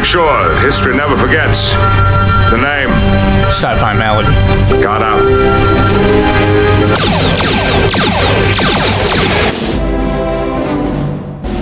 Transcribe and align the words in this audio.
make 0.00 0.06
sure 0.06 0.56
history 0.60 0.96
never 0.96 1.14
forgets. 1.14 1.68
The 2.48 2.56
name. 2.56 2.88
Sci-fi 3.48 3.92
malady. 3.98 4.28
Got 4.82 5.02
out. 5.02 5.20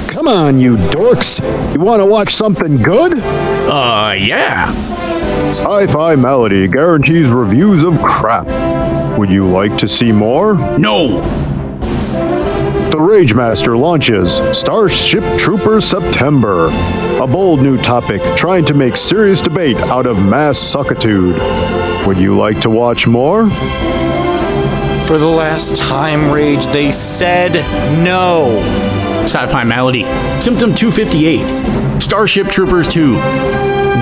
Come 0.08 0.28
on, 0.28 0.60
you 0.60 0.76
dorks. 0.76 1.40
You 1.74 1.80
want 1.80 2.00
to 2.00 2.06
watch 2.06 2.32
something 2.32 2.80
good? 2.80 3.14
Uh, 3.14 4.14
yeah. 4.16 4.70
Sci 5.48 5.86
Fi 5.88 6.14
Malady 6.14 6.68
guarantees 6.68 7.26
reviews 7.28 7.82
of 7.82 8.00
crap. 8.00 8.46
Would 9.18 9.30
you 9.30 9.48
like 9.48 9.76
to 9.78 9.88
see 9.88 10.12
more? 10.12 10.54
No. 10.78 11.20
The 12.90 13.00
Rage 13.00 13.34
Master 13.34 13.76
launches 13.76 14.36
Starship 14.56 15.24
Troopers 15.38 15.84
September, 15.84 16.68
a 17.20 17.26
bold 17.26 17.60
new 17.60 17.76
topic 17.76 18.22
trying 18.36 18.64
to 18.64 18.74
make 18.74 18.94
serious 18.94 19.40
debate 19.40 19.76
out 19.76 20.06
of 20.06 20.16
mass 20.24 20.58
suckitude. 20.58 21.36
Would 22.06 22.16
you 22.18 22.36
like 22.36 22.60
to 22.60 22.70
watch 22.70 23.08
more? 23.08 23.50
For 25.06 25.18
the 25.18 25.26
last 25.26 25.76
time, 25.76 26.30
Rage, 26.30 26.66
they 26.66 26.92
said 26.92 27.54
no. 28.04 28.58
Sci-fi 29.22 29.64
malady. 29.64 30.04
Symptom 30.40 30.74
258. 30.74 32.00
Starship 32.00 32.46
Troopers 32.48 32.86
2. 32.86 33.14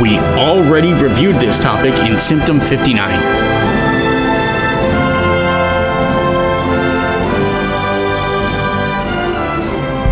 We 0.02 0.18
already 0.18 0.92
reviewed 0.92 1.36
this 1.36 1.58
topic 1.58 1.94
in 1.94 2.18
Symptom 2.18 2.60
59. 2.60 3.45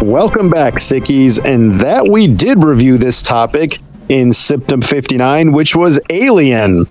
Welcome 0.05 0.51
back, 0.51 0.75
Sickies. 0.75 1.43
And 1.43 1.81
that 1.81 2.07
we 2.07 2.27
did 2.27 2.63
review 2.63 2.99
this 2.99 3.23
topic 3.23 3.79
in 4.11 4.35
Symptom 4.35 4.83
59, 4.83 5.51
which 5.51 5.75
was 5.75 5.99
Alien. 6.11 6.87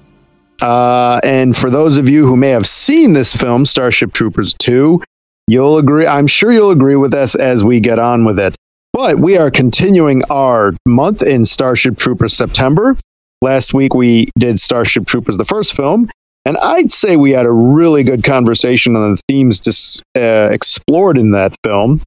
Uh, 0.63 1.21
and 1.23 1.55
for 1.55 1.69
those 1.69 1.97
of 1.97 2.09
you 2.09 2.25
who 2.25 2.35
may 2.35 2.49
have 2.49 2.65
seen 2.65 3.13
this 3.13 3.31
film, 3.31 3.65
Starship 3.65 4.13
Troopers 4.13 4.55
2, 4.55 5.03
you'll 5.47 5.77
agree, 5.77 6.07
I'm 6.07 6.25
sure 6.25 6.51
you'll 6.51 6.71
agree 6.71 6.95
with 6.95 7.13
us 7.13 7.35
as 7.35 7.63
we 7.63 7.79
get 7.79 7.99
on 7.99 8.25
with 8.25 8.39
it. 8.39 8.55
But 8.93 9.19
we 9.19 9.37
are 9.37 9.51
continuing 9.51 10.23
our 10.31 10.73
month 10.87 11.21
in 11.21 11.45
Starship 11.45 11.97
Troopers 11.99 12.33
September. 12.33 12.97
Last 13.43 13.75
week 13.75 13.93
we 13.93 14.31
did 14.39 14.59
Starship 14.59 15.05
Troopers, 15.05 15.37
the 15.37 15.45
first 15.45 15.75
film, 15.75 16.09
and 16.45 16.57
I'd 16.57 16.89
say 16.89 17.15
we 17.15 17.29
had 17.29 17.45
a 17.45 17.51
really 17.51 18.01
good 18.01 18.23
conversation 18.23 18.95
on 18.95 19.11
the 19.11 19.21
themes 19.29 19.59
dis- 19.59 20.01
uh, 20.17 20.49
explored 20.51 21.19
in 21.19 21.29
that 21.33 21.55
film 21.63 22.01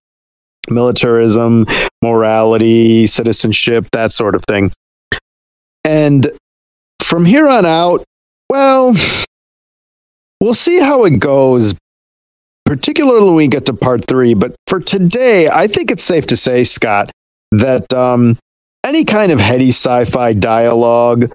militarism, 0.70 1.66
morality, 2.02 3.06
citizenship, 3.06 3.86
that 3.92 4.12
sort 4.12 4.34
of 4.34 4.42
thing. 4.44 4.72
And 5.84 6.30
from 7.02 7.24
here 7.24 7.48
on 7.48 7.64
out, 7.64 8.04
well, 8.50 8.94
we'll 10.40 10.54
see 10.54 10.78
how 10.78 11.04
it 11.04 11.18
goes, 11.18 11.74
particularly 12.64 13.24
when 13.24 13.34
we 13.36 13.48
get 13.48 13.66
to 13.66 13.72
part 13.72 14.04
three. 14.06 14.34
But 14.34 14.54
for 14.66 14.80
today, 14.80 15.48
I 15.48 15.66
think 15.66 15.90
it's 15.90 16.02
safe 16.02 16.26
to 16.28 16.36
say, 16.36 16.64
Scott, 16.64 17.10
that 17.52 17.92
um, 17.94 18.38
any 18.84 19.04
kind 19.04 19.32
of 19.32 19.40
heady 19.40 19.68
sci-fi 19.68 20.32
dialogue, 20.32 21.32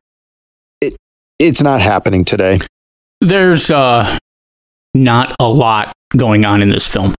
it 0.82 0.96
it's 1.40 1.62
not 1.62 1.82
happening 1.82 2.26
today. 2.26 2.60
There's 3.20 3.72
uh 3.72 4.18
not 4.94 5.36
a 5.40 5.48
lot 5.48 5.94
going 6.16 6.46
on 6.46 6.62
in 6.62 6.70
this 6.70 6.88
film. 6.88 7.14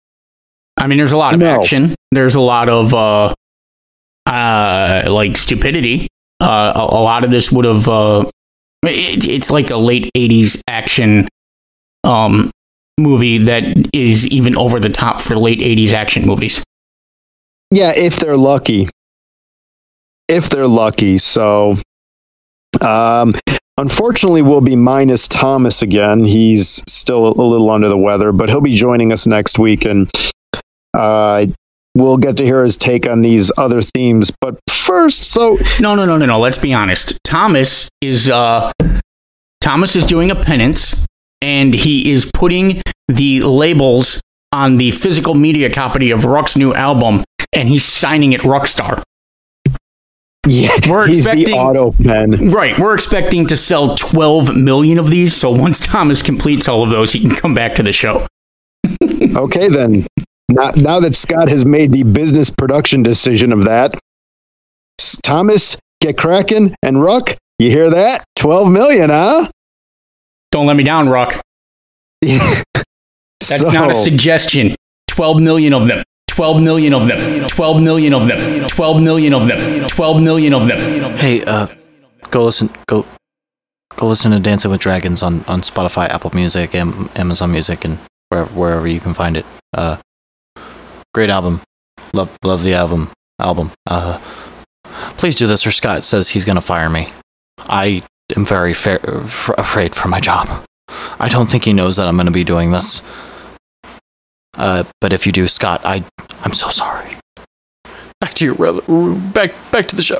I 0.83 0.89
mean, 0.89 0.99
there's 0.99 1.13
a 1.13 1.17
lot 1.17 1.33
of 1.35 1.41
No. 1.41 1.61
action. 1.61 1.95
There's 2.11 2.35
a 2.35 2.41
lot 2.41 2.69
of 2.69 2.93
uh, 2.93 3.33
uh, 4.27 5.03
like 5.07 5.37
stupidity. 5.37 6.09
Uh, 6.41 6.73
a, 6.75 6.81
a 6.97 7.03
lot 7.03 7.23
of 7.23 7.31
this 7.31 7.53
would 7.53 7.65
have. 7.65 7.89
Uh, 7.89 8.29
it, 8.83 9.29
it's 9.29 9.49
like 9.51 9.71
a 9.71 9.77
late 9.77 10.11
'80s 10.17 10.61
action 10.67 11.29
um 12.05 12.51
movie 12.99 13.39
that 13.39 13.63
is 13.95 14.27
even 14.29 14.57
over 14.57 14.81
the 14.81 14.89
top 14.89 15.21
for 15.21 15.39
late 15.39 15.61
'80s 15.61 15.93
action 15.93 16.27
movies. 16.27 16.65
Yeah, 17.71 17.93
if 17.97 18.17
they're 18.17 18.37
lucky. 18.37 18.89
If 20.29 20.51
they're 20.51 20.67
lucky. 20.67 21.17
So, 21.19 21.77
um, 22.81 23.35
unfortunately, 23.79 24.43
we'll 24.43 24.61
be 24.61 24.77
minus 24.77 25.29
Thomas 25.29 25.81
again. 25.81 26.25
He's 26.25 26.83
still 26.93 27.29
a 27.29 27.43
little 27.43 27.71
under 27.71 27.89
the 27.89 27.97
weather, 27.99 28.33
but 28.33 28.49
he'll 28.49 28.61
be 28.61 28.75
joining 28.75 29.13
us 29.13 29.27
next 29.29 29.59
week, 29.61 29.85
and 29.85 30.11
uh, 30.95 31.47
we'll 31.95 32.17
get 32.17 32.37
to 32.39 32.45
hear 32.45 32.63
his 32.63 32.77
take 32.77 33.07
on 33.09 33.23
these 33.23 33.51
other 33.59 33.83
themes. 33.83 34.33
But 34.41 34.59
first, 34.71 35.31
so 35.33 35.59
No, 35.81 35.95
no, 35.95 36.05
no, 36.05 36.17
no, 36.17 36.27
no. 36.27 36.39
Let's 36.39 36.59
be 36.59 36.73
honest. 36.73 37.19
Thomas 37.25 37.89
is 38.01 38.29
uh 38.31 38.73
Thomas 39.61 39.95
is 39.97 40.07
doing 40.07 40.31
a 40.31 40.35
penance 40.35 41.07
and 41.41 41.75
he 41.75 42.11
is 42.11 42.31
putting 42.35 42.83
the 43.09 43.41
labels 43.43 44.21
on 44.53 44.77
the 44.77 44.91
physical 44.91 45.35
media 45.35 45.71
copy 45.71 46.11
of 46.11 46.25
Rock's 46.25 46.57
new 46.57 46.75
album 46.75 47.25
and 47.53 47.69
he's 47.69 47.85
signing 47.85 48.33
it 48.33 48.41
Rockstar. 48.43 49.03
yeah, 50.47 50.71
We're 50.89 51.07
he's 51.07 51.25
the 51.25 51.53
auto 51.53 51.93
pen. 51.93 52.51
Right, 52.51 52.79
we're 52.79 52.95
expecting 52.95 53.47
to 53.47 53.57
sell 53.57 53.95
12 53.97 54.57
million 54.57 54.99
of 54.99 55.11
these, 55.11 55.35
so 55.35 55.51
once 55.51 55.79
Thomas 55.87 56.23
completes 56.23 56.69
all 56.69 56.83
of 56.83 56.91
those, 56.91 57.13
he 57.13 57.21
can 57.21 57.31
come 57.31 57.55
back 57.55 57.75
to 57.77 57.83
the 57.83 57.93
show. 57.93 58.27
Okay, 59.37 59.69
then. 59.69 60.05
Now, 60.55 60.71
now 60.77 61.01
that 61.01 61.15
Scott 61.15 61.49
has 61.49 61.65
made 61.65 61.93
the 61.93 62.03
business 62.03 62.51
production 62.51 63.03
decision 63.03 63.53
of 63.53 63.65
that, 63.65 63.95
Thomas, 65.23 65.77
get 66.01 66.17
cracking, 66.17 66.75
and 66.83 67.01
Ruck, 67.01 67.37
you 67.59 67.71
hear 67.71 67.91
that? 67.91 68.25
Twelve 68.37 68.71
million, 68.73 69.11
huh? 69.11 69.51
Don't 70.51 70.67
let 70.67 70.77
me 70.77 70.85
down, 70.85 71.09
Rock. 71.09 71.41
That's 72.23 73.73
not 73.73 73.91
a 73.91 73.95
suggestion. 73.95 74.75
12 75.09 75.41
million 75.41 75.75
of 75.75 75.87
them. 75.87 76.03
12 76.29 76.63
million 76.63 76.95
of 76.95 77.07
them. 77.07 77.47
12 77.49 77.83
million 77.83 78.15
of 78.15 78.27
them. 78.27 78.67
12 78.69 79.03
million 79.03 79.35
of 79.35 79.47
them. 79.47 79.87
12 79.89 80.23
million 80.23 80.55
of 80.55 80.67
them. 80.67 81.17
Hey, 81.17 81.43
uh, 81.45 81.67
go 82.31 82.45
listen, 82.45 82.71
go, 82.87 83.07
go 83.97 84.07
listen 84.07 84.31
to 84.33 84.39
Dancing 84.39 84.71
with 84.71 84.81
Dragons 84.81 85.23
on, 85.23 85.45
on 85.45 85.61
Spotify, 85.61 86.09
Apple 86.09 86.31
Music, 86.35 86.75
Am- 86.75 87.11
Amazon 87.17 87.53
Music, 87.53 87.85
and 87.85 87.99
wherever 88.29 88.51
wherever 88.53 88.87
you 88.87 89.01
can 89.01 89.13
find 89.15 89.37
it. 89.37 89.45
Uh, 89.75 89.97
great 91.15 91.31
album. 91.31 91.61
Love 92.13 92.37
love 92.45 92.63
the 92.63 92.75
album. 92.75 93.11
Album. 93.39 93.73
Uh, 93.87 94.21
please 95.17 95.35
do 95.35 95.47
this, 95.47 95.67
or 95.67 95.71
Scott 95.71 96.05
says 96.05 96.31
he's 96.31 96.45
gonna 96.45 96.61
fire 96.61 96.89
me. 96.91 97.13
I 97.59 98.03
am 98.37 98.45
very 98.45 98.75
fa- 98.75 99.01
f- 99.03 99.51
afraid 99.59 99.95
for 99.95 100.09
my 100.09 100.21
job. 100.21 100.65
I 101.19 101.29
don't 101.29 101.51
think 101.51 101.65
he 101.65 101.73
knows 101.73 101.97
that 101.97 102.07
I'm 102.07 102.17
gonna 102.17 102.31
be 102.31 102.45
doing 102.45 102.71
this. 102.71 103.03
Uh, 104.57 104.85
but 105.01 105.13
if 105.13 105.25
you 105.27 105.33
do, 105.33 105.49
Scott, 105.49 105.81
I 105.85 106.05
I'm 106.45 106.53
so 106.53 106.69
sorry. 106.69 107.17
Back 108.21 108.35
to 108.35 108.45
your 108.45 108.55
rel- 108.55 108.83
back 109.33 109.53
back 109.73 109.89
to 109.89 109.97
the 109.97 110.03
show. 110.03 110.19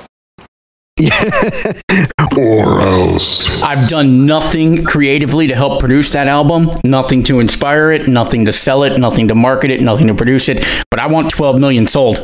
Or 2.37 2.81
else. 2.93 3.61
I've 3.63 3.89
done 3.89 4.27
nothing 4.27 4.85
creatively 4.85 5.47
to 5.49 5.55
help 5.55 5.81
produce 5.81 6.11
that 6.13 6.29
album, 6.29 6.71
nothing 6.85 7.23
to 7.25 7.41
inspire 7.41 7.91
it, 7.91 8.09
nothing 8.09 8.45
to 8.45 8.53
sell 8.53 8.83
it, 8.85 8.99
nothing 8.99 9.29
to 9.29 9.35
market 9.35 9.71
it, 9.71 9.81
nothing 9.81 10.07
to 10.09 10.15
produce 10.15 10.49
it, 10.49 10.65
but 10.91 11.01
I 11.01 11.07
want 11.07 11.31
12 11.31 11.59
million 11.59 11.87
sold. 11.87 12.23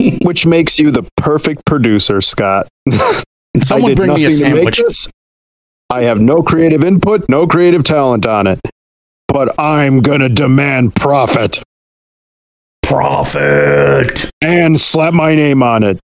Which 0.22 0.46
makes 0.46 0.78
you 0.78 0.90
the 0.90 1.08
perfect 1.16 1.64
producer, 1.66 2.20
Scott. 2.20 2.68
Someone 3.62 3.94
bring 3.94 4.14
me 4.14 4.24
a 4.24 4.28
nothing 4.30 4.44
to 4.44 4.64
make 4.64 4.74
sandwich. 4.74 5.08
I 5.90 6.04
have 6.04 6.20
no 6.20 6.42
creative 6.42 6.84
input, 6.84 7.28
no 7.28 7.46
creative 7.46 7.84
talent 7.84 8.24
on 8.24 8.46
it. 8.46 8.58
But 9.28 9.58
I'm 9.58 10.00
gonna 10.00 10.28
demand 10.28 10.94
profit 10.94 11.62
Profit. 12.82 14.30
and 14.42 14.80
slap 14.80 15.14
my 15.14 15.34
name 15.34 15.62
on 15.62 15.82
it 15.82 15.98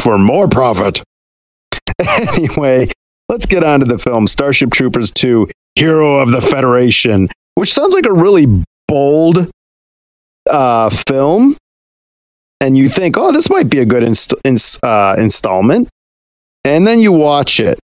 for 0.00 0.18
more 0.18 0.48
profit. 0.48 1.02
anyway, 2.36 2.88
let's 3.28 3.46
get 3.46 3.64
on 3.64 3.80
to 3.80 3.86
the 3.86 3.98
film 3.98 4.26
Starship 4.26 4.70
Troopers 4.70 5.10
2 5.12 5.48
Hero 5.76 6.16
of 6.16 6.30
the 6.30 6.40
Federation, 6.40 7.28
which 7.54 7.72
sounds 7.72 7.94
like 7.94 8.06
a 8.06 8.12
really 8.12 8.46
bold 8.88 9.50
uh, 10.50 10.90
film. 10.90 11.56
And 12.60 12.76
you 12.76 12.88
think, 12.88 13.16
oh, 13.16 13.32
this 13.32 13.50
might 13.50 13.68
be 13.68 13.80
a 13.80 13.84
good 13.84 14.02
inst- 14.02 14.34
ins- 14.44 14.78
uh, 14.82 15.16
installment. 15.18 15.88
And 16.64 16.86
then 16.86 17.00
you 17.00 17.12
watch 17.12 17.60
it 17.60 17.78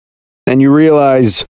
and 0.45 0.61
you 0.61 0.73
realize, 0.73 1.45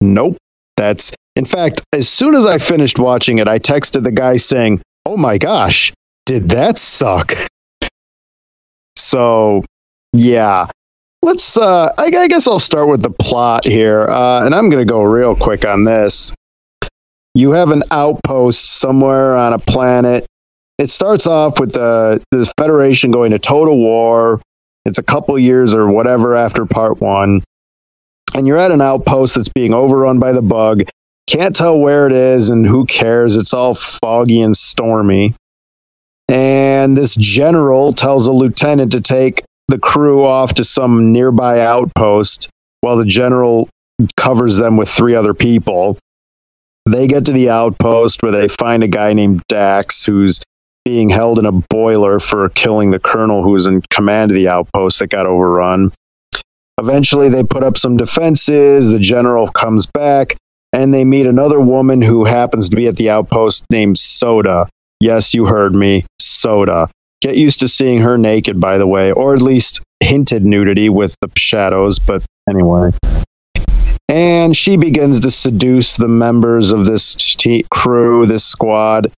nope, 0.00 0.36
that's. 0.76 1.12
In 1.34 1.44
fact, 1.44 1.82
as 1.92 2.08
soon 2.08 2.34
as 2.34 2.44
I 2.44 2.58
finished 2.58 2.98
watching 2.98 3.38
it, 3.38 3.48
I 3.48 3.58
texted 3.58 4.04
the 4.04 4.10
guy 4.10 4.36
saying, 4.36 4.80
oh 5.06 5.16
my 5.16 5.38
gosh, 5.38 5.92
did 6.26 6.50
that 6.50 6.78
suck? 6.78 7.34
So, 8.96 9.62
yeah. 10.12 10.66
Let's, 11.24 11.56
uh, 11.56 11.92
I, 11.96 12.04
I 12.04 12.28
guess 12.28 12.48
I'll 12.48 12.58
start 12.58 12.88
with 12.88 13.02
the 13.02 13.10
plot 13.10 13.64
here. 13.64 14.08
Uh, 14.08 14.44
and 14.44 14.54
I'm 14.54 14.68
going 14.68 14.84
to 14.84 14.90
go 14.90 15.02
real 15.02 15.36
quick 15.36 15.64
on 15.64 15.84
this. 15.84 16.32
You 17.34 17.52
have 17.52 17.70
an 17.70 17.82
outpost 17.90 18.78
somewhere 18.78 19.36
on 19.36 19.52
a 19.52 19.58
planet. 19.58 20.26
It 20.78 20.90
starts 20.90 21.26
off 21.26 21.60
with 21.60 21.72
the, 21.72 22.22
the 22.30 22.52
Federation 22.58 23.10
going 23.10 23.30
to 23.30 23.38
total 23.38 23.78
war. 23.78 24.42
It's 24.84 24.98
a 24.98 25.02
couple 25.02 25.38
years 25.38 25.74
or 25.74 25.88
whatever 25.88 26.34
after 26.34 26.66
part 26.66 27.00
one. 27.00 27.44
And 28.34 28.46
you're 28.46 28.58
at 28.58 28.72
an 28.72 28.80
outpost 28.80 29.36
that's 29.36 29.48
being 29.48 29.72
overrun 29.72 30.18
by 30.18 30.32
the 30.32 30.42
bug. 30.42 30.82
Can't 31.28 31.54
tell 31.54 31.78
where 31.78 32.06
it 32.06 32.12
is 32.12 32.50
and 32.50 32.66
who 32.66 32.84
cares. 32.86 33.36
It's 33.36 33.54
all 33.54 33.74
foggy 33.74 34.40
and 34.40 34.56
stormy. 34.56 35.36
And 36.28 36.96
this 36.96 37.14
general 37.14 37.92
tells 37.92 38.26
a 38.26 38.32
lieutenant 38.32 38.92
to 38.92 39.00
take 39.00 39.44
the 39.72 39.78
crew 39.78 40.22
off 40.26 40.52
to 40.52 40.64
some 40.64 41.12
nearby 41.12 41.60
outpost 41.60 42.50
while 42.82 42.98
the 42.98 43.06
general 43.06 43.70
covers 44.18 44.58
them 44.58 44.76
with 44.76 44.86
three 44.86 45.14
other 45.14 45.32
people. 45.32 45.98
They 46.84 47.06
get 47.06 47.24
to 47.24 47.32
the 47.32 47.48
outpost 47.48 48.22
where 48.22 48.32
they 48.32 48.48
find 48.48 48.82
a 48.82 48.88
guy 48.88 49.14
named 49.14 49.42
Dax 49.48 50.04
who's 50.04 50.40
being 50.84 51.08
held 51.08 51.38
in 51.38 51.46
a 51.46 51.52
boiler 51.52 52.18
for 52.18 52.50
killing 52.50 52.90
the 52.90 52.98
colonel 52.98 53.42
who 53.42 53.52
was 53.52 53.66
in 53.66 53.80
command 53.90 54.30
of 54.30 54.34
the 54.34 54.48
outpost 54.48 54.98
that 54.98 55.06
got 55.06 55.24
overrun. 55.24 55.90
Eventually, 56.78 57.30
they 57.30 57.42
put 57.42 57.62
up 57.62 57.78
some 57.78 57.96
defenses. 57.96 58.90
The 58.90 58.98
general 58.98 59.46
comes 59.46 59.86
back, 59.86 60.36
and 60.74 60.92
they 60.92 61.04
meet 61.04 61.26
another 61.26 61.60
woman 61.60 62.02
who 62.02 62.26
happens 62.26 62.68
to 62.68 62.76
be 62.76 62.88
at 62.88 62.96
the 62.96 63.08
outpost 63.08 63.64
named 63.70 63.96
Soda. 63.96 64.68
Yes, 65.00 65.32
you 65.32 65.46
heard 65.46 65.74
me, 65.74 66.04
Soda. 66.20 66.90
Get 67.22 67.36
used 67.36 67.60
to 67.60 67.68
seeing 67.68 68.00
her 68.00 68.18
naked, 68.18 68.60
by 68.60 68.78
the 68.78 68.86
way, 68.86 69.12
or 69.12 69.32
at 69.32 69.42
least 69.42 69.80
hinted 70.00 70.44
nudity 70.44 70.88
with 70.88 71.16
the 71.20 71.30
shadows, 71.36 72.00
but 72.00 72.26
anyway. 72.50 72.90
And 74.08 74.56
she 74.56 74.76
begins 74.76 75.20
to 75.20 75.30
seduce 75.30 75.96
the 75.96 76.08
members 76.08 76.72
of 76.72 76.84
this 76.84 77.14
t- 77.14 77.64
crew, 77.70 78.26
this 78.26 78.44
squad, 78.44 79.12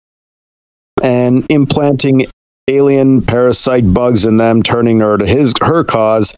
and 1.02 1.46
implanting 1.48 2.26
alien 2.68 3.22
parasite 3.22 3.92
bugs 3.94 4.26
in 4.26 4.36
them, 4.36 4.62
turning 4.62 5.00
her 5.00 5.16
to 5.16 5.26
his 5.26 5.54
her 5.62 5.82
cause. 5.82 6.34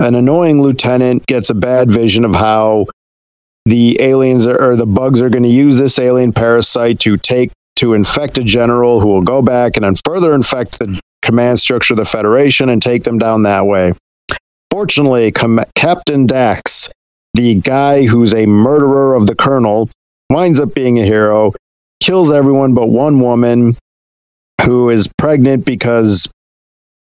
An 0.00 0.16
annoying 0.16 0.60
lieutenant 0.60 1.24
gets 1.26 1.50
a 1.50 1.54
bad 1.54 1.88
vision 1.88 2.24
of 2.24 2.34
how 2.34 2.86
the 3.64 3.96
aliens 4.00 4.44
are, 4.48 4.60
or 4.60 4.74
the 4.74 4.86
bugs 4.86 5.22
are 5.22 5.30
going 5.30 5.44
to 5.44 5.48
use 5.48 5.78
this 5.78 6.00
alien 6.00 6.32
parasite 6.32 6.98
to 7.00 7.16
take 7.16 7.52
to 7.80 7.94
infect 7.94 8.36
a 8.36 8.42
general 8.42 9.00
who 9.00 9.08
will 9.08 9.22
go 9.22 9.40
back 9.40 9.76
and 9.76 9.84
then 9.84 9.94
further 10.04 10.34
infect 10.34 10.78
the 10.78 11.00
command 11.22 11.58
structure 11.58 11.94
of 11.94 11.98
the 11.98 12.04
Federation 12.04 12.68
and 12.68 12.82
take 12.82 13.04
them 13.04 13.16
down 13.16 13.42
that 13.44 13.64
way. 13.64 13.94
Fortunately, 14.70 15.32
Com- 15.32 15.64
Captain 15.74 16.26
Dax, 16.26 16.90
the 17.32 17.54
guy 17.54 18.04
who's 18.04 18.34
a 18.34 18.44
murderer 18.44 19.14
of 19.14 19.26
the 19.26 19.34
colonel, 19.34 19.88
winds 20.28 20.60
up 20.60 20.74
being 20.74 20.98
a 20.98 21.04
hero, 21.04 21.54
kills 22.02 22.30
everyone 22.30 22.74
but 22.74 22.88
one 22.88 23.18
woman 23.18 23.74
who 24.66 24.90
is 24.90 25.08
pregnant 25.16 25.64
because 25.64 26.30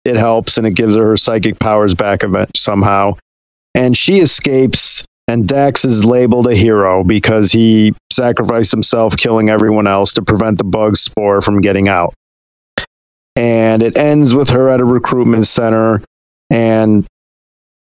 it 0.06 0.16
helps 0.16 0.58
and 0.58 0.66
it 0.66 0.76
gives 0.76 0.96
her 0.96 1.04
her 1.04 1.18
psychic 1.18 1.60
powers 1.60 1.94
back 1.94 2.22
somehow. 2.56 3.16
And 3.76 3.98
she 3.98 4.20
escapes, 4.20 5.04
and 5.30 5.48
Dax 5.48 5.86
is 5.86 6.04
labeled 6.04 6.48
a 6.48 6.56
hero 6.56 7.04
because 7.04 7.52
he 7.52 7.94
sacrificed 8.12 8.72
himself, 8.72 9.16
killing 9.16 9.48
everyone 9.50 9.86
else 9.86 10.12
to 10.14 10.24
prevent 10.24 10.58
the 10.58 10.64
bug 10.64 10.98
spore 10.98 11.40
from 11.40 11.62
getting 11.62 11.88
out. 11.88 12.16
And 13.36 13.84
it 13.84 13.96
ends 13.96 14.34
with 14.34 14.50
her 14.50 14.70
at 14.70 14.80
a 14.80 14.86
recruitment 14.86 15.46
center 15.46 16.02
and 16.50 17.06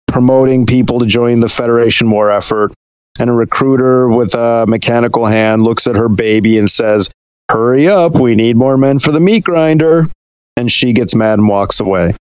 promoting 0.07 0.65
people 0.65 0.99
to 0.99 1.05
join 1.05 1.39
the 1.39 1.47
Federation 1.47 2.11
war 2.11 2.29
effort. 2.29 2.73
And 3.19 3.29
a 3.29 3.33
recruiter 3.33 4.09
with 4.09 4.35
a 4.35 4.65
mechanical 4.67 5.25
hand 5.25 5.63
looks 5.63 5.87
at 5.87 5.95
her 5.95 6.09
baby 6.09 6.57
and 6.57 6.69
says, 6.69 7.09
Hurry 7.49 7.87
up, 7.87 8.15
we 8.15 8.35
need 8.35 8.57
more 8.57 8.77
men 8.77 8.99
for 8.99 9.13
the 9.13 9.19
meat 9.21 9.45
grinder. 9.45 10.09
And 10.57 10.69
she 10.69 10.91
gets 10.91 11.15
mad 11.15 11.39
and 11.39 11.47
walks 11.47 11.79
away. 11.79 12.15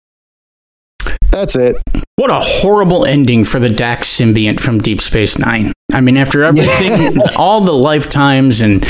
That's 1.39 1.55
it. 1.55 1.77
What 2.17 2.31
a 2.31 2.41
horrible 2.43 3.05
ending 3.05 3.45
for 3.45 3.61
the 3.61 3.71
Dax 3.71 4.09
symbiont 4.09 4.59
from 4.59 4.81
Deep 4.81 5.01
Space 5.01 5.39
Nine. 5.39 5.73
I 5.93 6.01
mean, 6.01 6.17
after 6.17 6.43
everything, 6.45 7.17
all 7.39 7.61
the 7.61 7.71
lifetimes, 7.71 8.61
and 8.61 8.85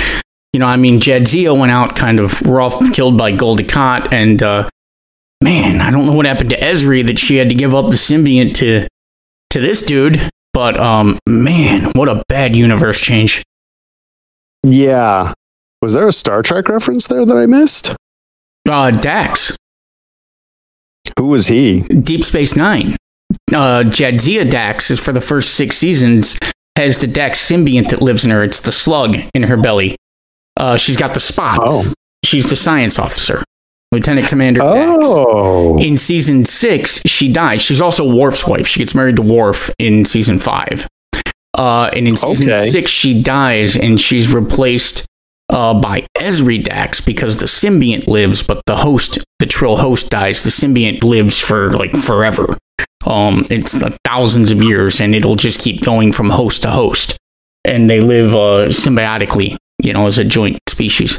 you 0.55 0.61
know, 0.61 0.67
I 0.67 0.77
mean, 0.77 0.99
Jadzia 0.99 1.55
went 1.59 1.73
out 1.73 1.95
kind 1.95 2.19
of 2.19 2.41
rough, 2.41 2.95
killed 2.95 3.19
by 3.19 3.33
Dukat, 3.33 4.15
and 4.15 4.43
uh, 4.43 4.67
man, 5.45 5.83
I 5.83 5.91
don't 5.91 6.07
know 6.07 6.15
what 6.15 6.25
happened 6.25 6.49
to 6.49 6.59
Ezri 6.59 7.05
that 7.05 7.19
she 7.19 7.37
had 7.37 7.51
to 7.51 7.55
give 7.55 7.75
up 7.75 7.91
the 7.91 7.97
symbiont 7.97 8.55
to 8.57 8.89
to 9.51 9.61
this 9.61 9.85
dude. 9.85 10.31
But 10.55 10.81
um, 10.81 11.19
man, 11.29 11.93
what 11.97 12.09
a 12.09 12.23
bad 12.29 12.57
universe 12.57 13.03
change. 13.03 13.43
Yeah. 14.63 15.35
Was 15.83 15.93
there 15.93 16.09
a 16.09 16.13
Star 16.13 16.43
Trek 16.43 16.71
reference 16.71 17.09
there 17.09 17.27
that 17.27 17.37
I 17.37 17.45
missed? 17.45 17.95
Uh, 18.67 18.91
Dax, 18.91 19.55
Who 21.19 21.27
was 21.29 21.47
he? 21.47 21.81
Deep 21.81 22.25
Space 22.25 22.57
Nine. 22.57 22.97
Uh, 23.53 23.83
Jadzia 23.85 24.49
Dax 24.49 24.91
is 24.91 25.01
for 25.01 25.13
the 25.13 25.21
first 25.21 25.55
six 25.55 25.77
seasons 25.77 26.39
has 26.77 26.99
the 26.99 27.07
Dax 27.09 27.45
symbiont 27.51 27.91
that 27.91 28.01
lives 28.01 28.25
in 28.25 28.31
her. 28.31 28.45
It's 28.45 28.61
the 28.61 28.71
slug 28.73 29.17
in 29.35 29.43
her 29.45 29.57
belly. 29.57 29.97
Uh, 30.57 30.77
she's 30.77 30.97
got 30.97 31.13
the 31.15 31.21
spots. 31.21 31.63
Oh. 31.67 31.93
She's 32.25 32.49
the 32.51 32.57
science 32.57 32.99
officer, 32.99 33.43
Lieutenant 33.91 34.29
Commander 34.29 34.61
Dax. 34.61 34.99
Oh. 35.03 35.79
In 35.79 35.97
season 35.99 36.45
six, 36.45 37.03
she 37.07 37.33
dies. 37.33 37.63
She's 37.63 37.81
also 37.81 38.09
Worf's 38.15 38.47
wife. 38.47 38.67
She 38.69 38.79
gets 38.81 38.95
married 38.95 39.17
to 39.17 39.23
Worf 39.23 39.71
in 39.79 40.05
season 40.05 40.39
five. 40.39 40.87
Uh, 41.55 41.91
and 41.95 42.07
in 42.07 42.17
season 42.17 42.51
Okay. 42.51 42.69
six, 42.69 42.91
she 42.93 43.21
dies 43.23 43.77
and 43.77 44.01
she's 44.01 44.33
replaced 44.33 45.05
uh, 45.51 45.75
by 45.79 46.07
Ezri 46.17 46.63
Dax 46.63 47.01
because 47.01 47.39
the 47.39 47.47
symbiont 47.47 48.07
lives, 48.07 48.43
but 48.43 48.63
the 48.67 48.77
host, 48.77 49.19
the 49.39 49.47
Trill 49.47 49.77
host, 49.79 50.11
dies. 50.11 50.43
The 50.45 50.51
symbiont 50.51 51.03
lives 51.03 51.39
for 51.39 51.71
like 51.77 51.95
forever. 51.95 52.57
Um, 53.07 53.45
it's 53.51 53.83
uh, 53.83 53.97
thousands 54.05 54.51
of 54.51 54.63
years, 54.63 55.01
and 55.01 55.15
it'll 55.15 55.37
just 55.37 55.61
keep 55.61 55.83
going 55.83 56.13
from 56.13 56.31
host 56.31 56.63
to 56.63 56.71
host, 56.71 57.17
and 57.65 57.89
they 57.89 58.01
live 58.01 58.35
uh, 58.35 58.69
symbiotically, 58.69 59.57
you 59.83 59.93
know, 59.93 60.07
as 60.07 60.19
a 60.19 60.25
joint 60.25 60.59
species. 60.69 61.19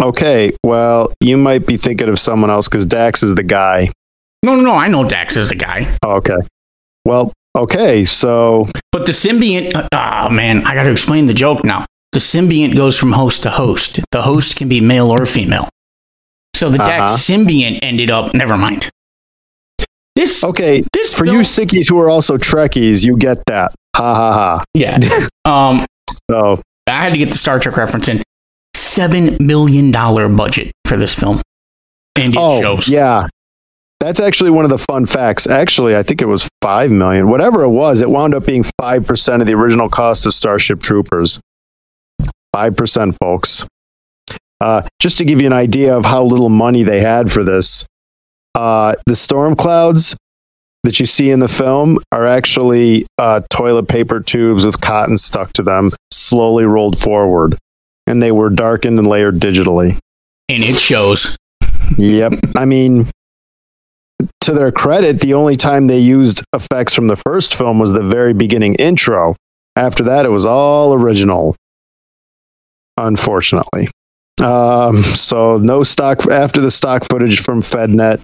Okay. 0.00 0.52
Well, 0.64 1.12
you 1.20 1.36
might 1.36 1.66
be 1.66 1.76
thinking 1.76 2.08
of 2.08 2.18
someone 2.18 2.50
else 2.50 2.68
because 2.68 2.86
Dax 2.86 3.22
is 3.22 3.34
the 3.34 3.42
guy. 3.42 3.90
No, 4.44 4.56
no, 4.56 4.62
no. 4.62 4.74
I 4.74 4.88
know 4.88 5.06
Dax 5.06 5.36
is 5.36 5.48
the 5.48 5.54
guy. 5.54 5.86
Oh, 6.02 6.16
okay. 6.16 6.38
Well, 7.04 7.32
okay. 7.56 8.02
So, 8.04 8.66
But 8.90 9.06
the 9.06 9.12
symbiont, 9.12 9.88
ah 9.92 10.28
man, 10.30 10.64
I 10.66 10.74
got 10.74 10.84
to 10.84 10.90
explain 10.90 11.26
the 11.26 11.34
joke 11.34 11.64
now. 11.64 11.84
The 12.12 12.18
symbiont 12.20 12.76
goes 12.76 12.98
from 12.98 13.12
host 13.12 13.42
to 13.44 13.50
host. 13.50 14.00
The 14.10 14.22
host 14.22 14.56
can 14.56 14.68
be 14.68 14.80
male 14.80 15.10
or 15.10 15.24
female. 15.26 15.68
So 16.54 16.68
the 16.68 16.78
Dax 16.78 17.12
Uh-huh. 17.12 17.16
symbiont 17.16 17.78
ended 17.82 18.10
up. 18.10 18.34
Never 18.34 18.56
mind. 18.58 18.90
This 20.14 20.44
okay. 20.44 20.84
this 20.92 21.14
For 21.14 21.24
film- 21.24 21.36
you 21.38 21.42
sickies 21.42 21.88
who 21.88 21.98
are 21.98 22.10
also 22.10 22.36
Trekkies, 22.36 23.02
you 23.04 23.16
get 23.16 23.38
that. 23.46 23.72
Ha 23.96 24.14
ha 24.14 24.32
ha. 24.32 24.64
yeah. 24.74 24.98
um, 25.46 25.86
So, 26.30 26.60
I 26.86 27.04
had 27.04 27.12
to 27.12 27.18
get 27.18 27.30
the 27.30 27.38
Star 27.38 27.58
Trek 27.58 27.76
reference 27.76 28.08
in. 28.08 28.22
Seven 28.76 29.38
million 29.40 29.90
dollar 29.90 30.28
budget 30.28 30.70
for 30.84 30.96
this 30.98 31.14
film, 31.14 31.40
and 32.16 32.34
it 32.34 32.38
oh, 32.40 32.60
shows. 32.60 32.88
yeah. 32.90 33.26
That's 34.00 34.20
actually 34.20 34.50
one 34.50 34.64
of 34.64 34.70
the 34.70 34.78
fun 34.78 35.06
facts. 35.06 35.46
Actually, 35.46 35.96
I 35.96 36.02
think 36.02 36.20
it 36.20 36.24
was 36.26 36.48
5 36.60 36.90
million. 36.90 37.28
Whatever 37.30 37.62
it 37.62 37.68
was, 37.70 38.00
it 38.00 38.10
wound 38.10 38.34
up 38.34 38.44
being 38.44 38.64
5% 38.80 39.40
of 39.40 39.46
the 39.46 39.54
original 39.54 39.88
cost 39.88 40.26
of 40.26 40.34
Starship 40.34 40.80
Troopers. 40.80 41.38
5%, 42.54 43.16
folks. 43.20 43.66
Uh, 44.60 44.82
just 45.00 45.18
to 45.18 45.24
give 45.24 45.40
you 45.40 45.46
an 45.46 45.52
idea 45.52 45.96
of 45.96 46.04
how 46.04 46.22
little 46.22 46.48
money 46.48 46.82
they 46.82 47.00
had 47.00 47.32
for 47.32 47.42
this, 47.42 47.84
uh, 48.54 48.94
the 49.06 49.16
storm 49.16 49.56
clouds 49.56 50.16
that 50.84 51.00
you 51.00 51.06
see 51.06 51.30
in 51.30 51.38
the 51.38 51.48
film 51.48 51.98
are 52.12 52.26
actually 52.26 53.06
uh, 53.18 53.40
toilet 53.50 53.88
paper 53.88 54.20
tubes 54.20 54.66
with 54.66 54.80
cotton 54.80 55.16
stuck 55.16 55.52
to 55.54 55.62
them, 55.62 55.90
slowly 56.12 56.64
rolled 56.64 56.98
forward. 56.98 57.56
And 58.06 58.22
they 58.22 58.32
were 58.32 58.50
darkened 58.50 58.98
and 58.98 59.06
layered 59.06 59.36
digitally. 59.36 59.98
and 60.48 60.62
it 60.64 60.76
shows. 60.76 61.36
Yep. 61.98 62.34
I 62.56 62.64
mean, 62.64 63.06
to 64.42 64.52
their 64.52 64.72
credit, 64.72 65.20
the 65.20 65.34
only 65.34 65.56
time 65.56 65.86
they 65.86 65.98
used 65.98 66.42
effects 66.52 66.94
from 66.94 67.08
the 67.08 67.16
first 67.16 67.54
film 67.54 67.78
was 67.78 67.92
the 67.92 68.02
very 68.02 68.32
beginning 68.32 68.74
intro. 68.76 69.36
After 69.76 70.04
that, 70.04 70.26
it 70.26 70.30
was 70.30 70.46
all 70.46 70.94
original. 70.94 71.56
Unfortunately. 73.06 73.88
Um, 74.42 75.02
so 75.02 75.58
no 75.58 75.82
stock 75.82 76.26
after 76.26 76.60
the 76.60 76.70
stock 76.70 77.04
footage 77.10 77.40
from 77.40 77.60
FedNet. 77.60 78.22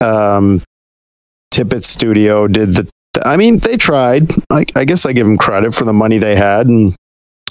Um, 0.00 0.62
Tippett 1.52 1.84
Studio 1.84 2.46
did 2.46 2.74
the. 2.74 2.90
I 3.24 3.36
mean, 3.36 3.58
they 3.58 3.76
tried. 3.76 4.30
I, 4.50 4.64
I 4.74 4.84
guess 4.84 5.04
I 5.04 5.12
give 5.12 5.26
them 5.26 5.36
credit 5.36 5.74
for 5.74 5.84
the 5.84 5.92
money 5.92 6.18
they 6.18 6.34
had 6.34 6.66
and 6.66 6.94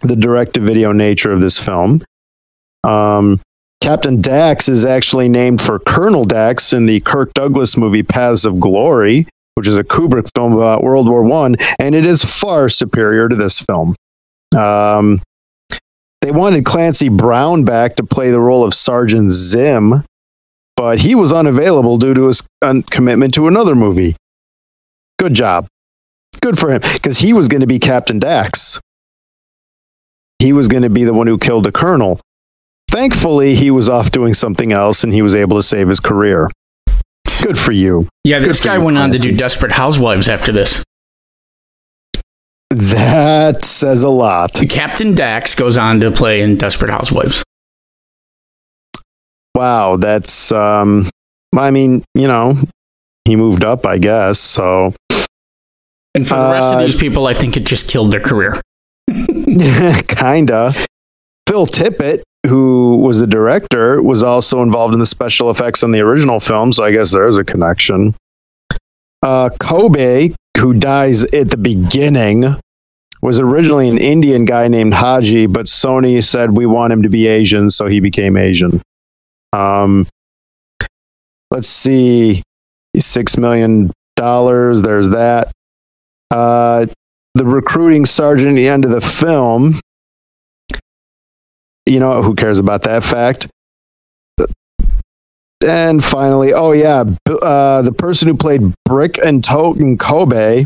the 0.01 0.15
direct-to-video 0.15 0.91
nature 0.91 1.31
of 1.31 1.41
this 1.41 1.63
film. 1.63 2.03
Um, 2.83 3.39
Captain 3.79 4.21
Dax 4.21 4.67
is 4.67 4.85
actually 4.85 5.29
named 5.29 5.61
for 5.61 5.79
Colonel 5.79 6.25
Dax 6.25 6.73
in 6.73 6.87
the 6.87 6.99
Kirk 7.01 7.31
Douglas 7.33 7.77
movie 7.77 8.03
Paths 8.03 8.43
of 8.43 8.59
Glory, 8.59 9.27
which 9.55 9.67
is 9.67 9.77
a 9.77 9.83
Kubrick 9.83 10.29
film 10.35 10.53
about 10.53 10.83
World 10.83 11.07
War 11.07 11.23
One, 11.23 11.55
and 11.79 11.93
it 11.93 12.05
is 12.05 12.23
far 12.23 12.67
superior 12.67 13.29
to 13.29 13.35
this 13.35 13.59
film. 13.59 13.95
Um, 14.57 15.21
they 16.21 16.31
wanted 16.31 16.65
Clancy 16.65 17.09
Brown 17.09 17.63
back 17.63 17.95
to 17.95 18.03
play 18.03 18.31
the 18.31 18.39
role 18.39 18.63
of 18.63 18.73
Sergeant 18.73 19.31
Zim, 19.31 20.03
but 20.75 20.99
he 20.99 21.15
was 21.15 21.33
unavailable 21.33 21.97
due 21.97 22.13
to 22.13 22.27
his 22.27 22.45
un- 22.61 22.83
commitment 22.83 23.33
to 23.33 23.47
another 23.47 23.75
movie. 23.75 24.15
Good 25.17 25.33
job. 25.33 25.67
Good 26.41 26.57
for 26.57 26.71
him 26.71 26.81
because 26.93 27.17
he 27.17 27.33
was 27.33 27.47
going 27.47 27.61
to 27.61 27.67
be 27.67 27.79
Captain 27.79 28.19
Dax. 28.19 28.79
He 30.39 30.53
was 30.53 30.67
going 30.67 30.83
to 30.83 30.89
be 30.89 31.03
the 31.03 31.13
one 31.13 31.27
who 31.27 31.37
killed 31.37 31.65
the 31.65 31.71
colonel. 31.71 32.19
Thankfully, 32.89 33.55
he 33.55 33.69
was 33.71 33.89
off 33.89 34.11
doing 34.11 34.33
something 34.33 34.71
else 34.71 35.03
and 35.03 35.13
he 35.13 35.21
was 35.21 35.35
able 35.35 35.57
to 35.57 35.63
save 35.63 35.87
his 35.87 35.99
career. 35.99 36.49
Good 37.41 37.57
for 37.57 37.71
you. 37.71 38.07
Yeah, 38.23 38.39
this 38.39 38.59
Good 38.59 38.69
guy 38.69 38.77
you, 38.77 38.83
went 38.83 38.97
on 38.97 39.11
to 39.11 39.17
do 39.17 39.35
Desperate 39.35 39.71
Housewives 39.71 40.27
after 40.29 40.51
this. 40.51 40.83
That 42.71 43.65
says 43.65 44.03
a 44.03 44.09
lot. 44.09 44.59
Captain 44.69 45.13
Dax 45.13 45.55
goes 45.55 45.75
on 45.77 45.99
to 45.99 46.09
play 46.11 46.41
in 46.41 46.57
Desperate 46.57 46.89
Housewives. 46.89 47.43
Wow, 49.55 49.97
that's 49.97 50.51
um 50.51 51.09
I 51.55 51.71
mean, 51.71 52.03
you 52.15 52.27
know, 52.27 52.55
he 53.25 53.35
moved 53.35 53.63
up, 53.65 53.85
I 53.85 53.97
guess. 53.97 54.39
So 54.39 54.93
And 56.15 56.27
for 56.27 56.35
the 56.35 56.51
rest 56.51 56.67
of 56.67 56.79
Uh, 56.79 56.83
these 56.83 56.95
people, 56.95 57.27
I 57.27 57.33
think 57.33 57.57
it 57.57 57.65
just 57.65 57.89
killed 57.89 58.11
their 58.11 58.21
career. 58.21 58.61
kinda. 60.07 60.73
Phil 61.49 61.67
Tippett, 61.67 62.21
who 62.47 62.97
was 62.97 63.19
the 63.19 63.27
director, 63.27 64.01
was 64.01 64.23
also 64.23 64.61
involved 64.61 64.93
in 64.93 64.99
the 65.01 65.05
special 65.05 65.49
effects 65.49 65.83
on 65.83 65.91
the 65.91 65.99
original 65.99 66.39
film, 66.39 66.71
so 66.71 66.85
I 66.85 66.91
guess 66.91 67.11
there's 67.11 67.37
a 67.37 67.43
connection. 67.43 68.15
Uh, 69.23 69.49
Kobe, 69.59 70.33
who 70.57 70.73
dies 70.73 71.23
at 71.23 71.49
the 71.49 71.57
beginning, 71.57 72.55
was 73.21 73.39
originally 73.39 73.87
an 73.87 73.97
Indian 73.99 74.45
guy 74.45 74.67
named 74.67 74.93
Haji, 74.93 75.45
but 75.45 75.67
Sony 75.67 76.23
said 76.23 76.51
we 76.51 76.65
want 76.65 76.91
him 76.91 77.03
to 77.03 77.09
be 77.09 77.27
Asian, 77.27 77.69
so 77.69 77.87
he 77.87 77.99
became 77.99 78.35
Asian. 78.35 78.81
Um, 79.53 80.07
let's 81.51 81.67
see, 81.67 82.41
six 82.97 83.37
million 83.37 83.91
dollars. 84.15 84.81
There's 84.81 85.09
that. 85.09 85.51
Uh, 86.31 86.87
the 87.35 87.45
recruiting 87.45 88.05
sergeant 88.05 88.51
at 88.51 88.55
the 88.55 88.67
end 88.67 88.85
of 88.85 88.91
the 88.91 89.01
film. 89.01 89.79
You 91.85 91.99
know, 91.99 92.21
who 92.21 92.35
cares 92.35 92.59
about 92.59 92.83
that 92.83 93.03
fact? 93.03 93.47
And 95.63 96.03
finally, 96.03 96.53
oh 96.53 96.71
yeah, 96.71 97.03
uh, 97.29 97.81
the 97.81 97.91
person 97.91 98.27
who 98.27 98.35
played 98.35 98.61
Brick 98.85 99.17
and 99.23 99.43
Tote 99.43 99.77
in 99.77 99.97
Kobe 99.97 100.65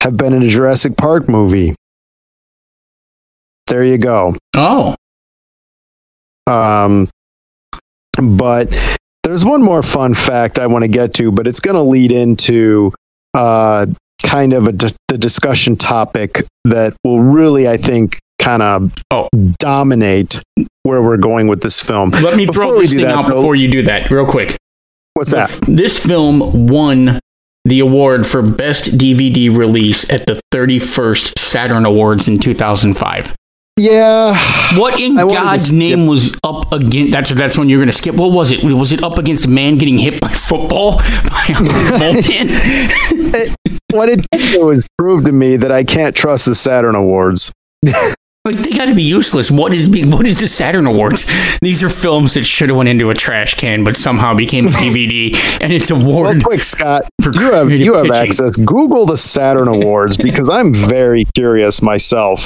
have 0.00 0.16
been 0.16 0.32
in 0.32 0.42
a 0.42 0.48
Jurassic 0.48 0.96
Park 0.96 1.28
movie. 1.28 1.74
There 3.66 3.84
you 3.84 3.98
go. 3.98 4.36
Oh, 4.54 4.94
Um, 6.46 7.08
but 8.20 8.68
there's 9.22 9.44
one 9.44 9.62
more 9.62 9.82
fun 9.82 10.14
fact 10.14 10.58
I 10.58 10.66
want 10.66 10.82
to 10.82 10.88
get 10.88 11.14
to, 11.14 11.30
but 11.32 11.46
it's 11.46 11.60
going 11.60 11.76
to 11.76 11.82
lead 11.82 12.12
into 12.12 12.92
uh, 13.34 13.86
kind 14.22 14.52
of 14.52 14.68
a 14.68 14.72
the 14.72 15.18
discussion 15.18 15.76
topic 15.76 16.44
that 16.64 16.94
will 17.04 17.20
really, 17.20 17.68
I 17.68 17.76
think, 17.76 18.18
kind 18.42 18.62
of 18.62 18.92
Oh. 19.10 19.28
dominate 19.58 20.40
where 20.82 21.00
we're 21.02 21.16
going 21.16 21.46
with 21.48 21.60
this 21.62 21.80
film. 21.80 22.10
let 22.10 22.36
me 22.36 22.46
Before 22.46 22.64
throw 22.64 22.80
this 22.80 22.90
thing 22.92 23.02
that, 23.02 23.14
out 23.14 23.28
though- 23.28 23.36
before 23.36 23.54
you 23.54 23.68
do 23.68 23.82
that, 23.82 24.10
real 24.10 24.26
quick. 24.26 24.56
What's 25.14 25.30
that? 25.32 25.50
This 25.68 25.98
film 26.04 26.66
won 26.66 27.20
the 27.64 27.80
award 27.80 28.26
for 28.26 28.42
Best 28.42 28.98
DVD 28.98 29.48
Release 29.56 30.10
at 30.10 30.26
the 30.26 30.40
31st 30.52 31.38
Saturn 31.38 31.84
Awards 31.86 32.26
in 32.26 32.38
2005. 32.40 33.34
Yeah. 33.78 34.36
What 34.78 35.00
in 35.00 35.18
I 35.18 35.24
wanted 35.24 35.38
to 35.38 35.44
God's 35.44 35.72
name 35.72 36.06
was 36.06 36.36
up 36.44 36.72
against? 36.72 37.12
That's 37.12 37.30
that's 37.30 37.56
when 37.56 37.68
you're 37.70 37.78
going 37.78 37.86
to 37.88 37.92
skip. 37.92 38.14
What 38.16 38.32
was 38.32 38.50
it? 38.50 38.62
Was 38.64 38.92
it 38.92 39.02
up 39.02 39.16
against 39.16 39.46
a 39.46 39.48
man 39.48 39.78
getting 39.78 39.96
hit 39.98 40.20
by 40.20 40.28
football 40.28 40.96
by 41.30 41.46
a 41.48 41.54
Vulcan? 41.98 42.48
What 43.92 44.08
it 44.08 44.24
did 44.32 44.62
was 44.64 44.86
prove 44.96 45.24
to 45.26 45.32
me 45.32 45.56
that 45.58 45.70
I 45.70 45.84
can't 45.84 46.16
trust 46.16 46.46
the 46.46 46.54
Saturn 46.54 46.94
Awards. 46.94 47.52
like 48.44 48.56
they 48.56 48.70
got 48.76 48.86
to 48.86 48.94
be 48.94 49.02
useless. 49.02 49.50
What 49.50 49.72
is 49.72 49.88
being? 49.88 50.10
What 50.10 50.26
is 50.26 50.40
the 50.40 50.48
Saturn 50.48 50.86
Awards? 50.86 51.26
These 51.62 51.82
are 51.82 51.88
films 51.88 52.34
that 52.34 52.44
should 52.44 52.68
have 52.70 52.76
went 52.76 52.88
into 52.88 53.10
a 53.10 53.14
trash 53.14 53.54
can, 53.54 53.84
but 53.84 53.96
somehow 53.96 54.34
became 54.34 54.66
a 54.66 54.70
DVD, 54.70 55.34
and 55.62 55.72
it's 55.72 55.92
Well, 55.92 56.02
awarded 56.02 56.42
quick, 56.44 56.60
Scott, 56.60 57.04
for 57.22 57.32
you 57.32 57.52
have 57.52 57.70
you 57.70 57.94
have 57.94 58.06
pitching. 58.06 58.16
access. 58.16 58.56
Google 58.56 59.06
the 59.06 59.16
Saturn 59.16 59.68
Awards 59.68 60.16
because 60.16 60.48
I'm 60.48 60.74
very 60.74 61.24
curious 61.36 61.82
myself. 61.82 62.44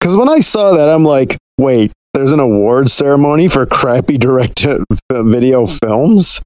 Because 0.00 0.16
when 0.16 0.28
I 0.28 0.40
saw 0.40 0.76
that, 0.76 0.88
I'm 0.88 1.04
like, 1.04 1.36
wait, 1.58 1.92
there's 2.14 2.32
an 2.32 2.40
award 2.40 2.90
ceremony 2.90 3.48
for 3.48 3.66
crappy 3.66 4.16
direct 4.18 4.66
video 5.12 5.66
films. 5.66 6.40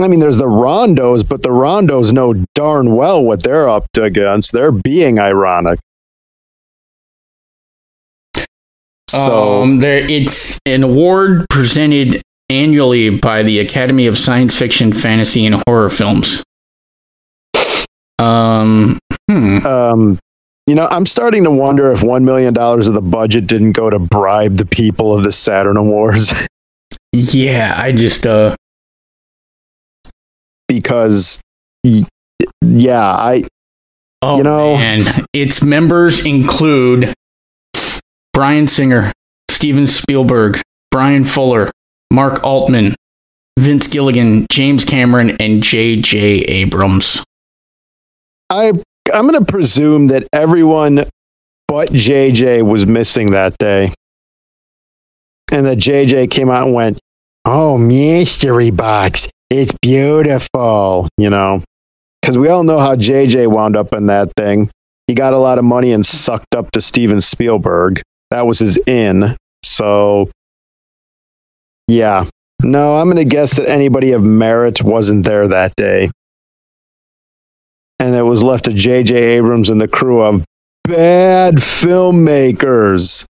I 0.00 0.08
mean, 0.08 0.20
there's 0.20 0.38
the 0.38 0.46
Rondos, 0.46 1.28
but 1.28 1.42
the 1.42 1.50
Rondos 1.50 2.12
know 2.12 2.34
darn 2.54 2.94
well 2.96 3.22
what 3.22 3.42
they're 3.42 3.68
up 3.68 3.84
against. 3.98 4.52
They're 4.52 4.72
being 4.72 5.18
ironic. 5.18 5.78
So 9.10 9.62
um, 9.62 9.80
there, 9.80 9.98
it's 9.98 10.58
an 10.66 10.82
award 10.82 11.46
presented 11.50 12.22
annually 12.48 13.10
by 13.10 13.42
the 13.42 13.60
Academy 13.60 14.06
of 14.06 14.18
Science 14.18 14.58
Fiction, 14.58 14.92
Fantasy, 14.92 15.46
and 15.46 15.62
Horror 15.66 15.90
Films. 15.90 16.44
Um, 18.18 18.98
hmm. 19.30 19.66
um, 19.66 20.18
you 20.66 20.74
know, 20.74 20.86
I'm 20.88 21.06
starting 21.06 21.44
to 21.44 21.50
wonder 21.50 21.90
if 21.90 22.02
one 22.02 22.24
million 22.24 22.52
dollars 22.52 22.86
of 22.86 22.94
the 22.94 23.00
budget 23.00 23.46
didn't 23.46 23.72
go 23.72 23.88
to 23.90 23.98
bribe 23.98 24.56
the 24.56 24.66
people 24.66 25.16
of 25.16 25.24
the 25.24 25.32
Saturn 25.32 25.76
Awards 25.76 26.48
Yeah, 27.12 27.74
I 27.76 27.90
just 27.90 28.24
uh, 28.24 28.54
because, 30.68 31.40
yeah, 32.62 33.00
I 33.00 33.44
oh 34.22 34.36
You 34.36 34.44
know- 34.44 34.76
man, 34.76 35.02
its 35.32 35.64
members 35.64 36.24
include 36.24 37.12
Bryan 38.32 38.68
Singer, 38.68 39.12
Steven 39.50 39.86
Spielberg, 39.86 40.60
Bryan 40.90 41.24
Fuller, 41.24 41.70
Mark 42.12 42.42
Altman, 42.44 42.94
Vince 43.58 43.86
Gilligan, 43.88 44.46
James 44.50 44.84
Cameron, 44.84 45.36
and 45.38 45.62
J.J. 45.62 46.18
Abrams. 46.18 47.24
I 48.48 48.72
I'm 49.12 49.26
going 49.26 49.44
to 49.44 49.50
presume 49.50 50.08
that 50.08 50.26
everyone 50.32 51.04
but 51.70 51.90
JJ 51.90 52.68
was 52.68 52.84
missing 52.84 53.26
that 53.26 53.56
day. 53.58 53.92
And 55.52 55.66
that 55.66 55.78
JJ 55.78 56.30
came 56.30 56.50
out 56.50 56.66
and 56.66 56.74
went, 56.74 56.98
"Oh, 57.44 57.78
mystery 57.78 58.70
box. 58.70 59.28
It's 59.50 59.72
beautiful," 59.80 61.08
you 61.16 61.30
know. 61.30 61.62
Cuz 62.24 62.36
we 62.36 62.48
all 62.48 62.64
know 62.64 62.80
how 62.80 62.96
JJ 62.96 63.46
wound 63.46 63.76
up 63.76 63.92
in 63.92 64.06
that 64.06 64.32
thing. 64.36 64.68
He 65.06 65.14
got 65.14 65.32
a 65.32 65.38
lot 65.38 65.58
of 65.58 65.64
money 65.64 65.92
and 65.92 66.04
sucked 66.04 66.54
up 66.56 66.70
to 66.72 66.80
Steven 66.80 67.20
Spielberg. 67.20 68.02
That 68.30 68.46
was 68.46 68.58
his 68.58 68.76
in. 68.86 69.36
So 69.64 70.30
yeah. 71.88 72.26
No, 72.62 72.96
I'm 72.96 73.06
going 73.06 73.16
to 73.16 73.24
guess 73.24 73.56
that 73.56 73.68
anybody 73.68 74.12
of 74.12 74.22
merit 74.22 74.82
wasn't 74.82 75.24
there 75.24 75.48
that 75.48 75.74
day 75.76 76.10
and 78.00 78.14
it 78.14 78.22
was 78.22 78.42
left 78.42 78.64
to 78.64 78.72
J.J. 78.72 79.14
Abrams 79.14 79.68
and 79.68 79.80
the 79.80 79.86
crew 79.86 80.22
of 80.22 80.42
bad 80.84 81.56
filmmakers 81.56 83.26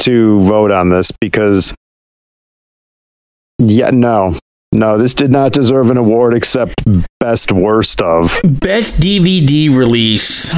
to 0.00 0.40
vote 0.40 0.70
on 0.70 0.88
this 0.88 1.12
because, 1.20 1.74
yeah, 3.58 3.90
no, 3.90 4.34
no, 4.72 4.96
this 4.96 5.12
did 5.12 5.30
not 5.30 5.52
deserve 5.52 5.90
an 5.90 5.98
award 5.98 6.34
except 6.34 6.82
best 7.20 7.52
worst 7.52 8.00
of. 8.00 8.40
Best 8.44 9.00
DVD 9.00 9.68
release 9.74 10.54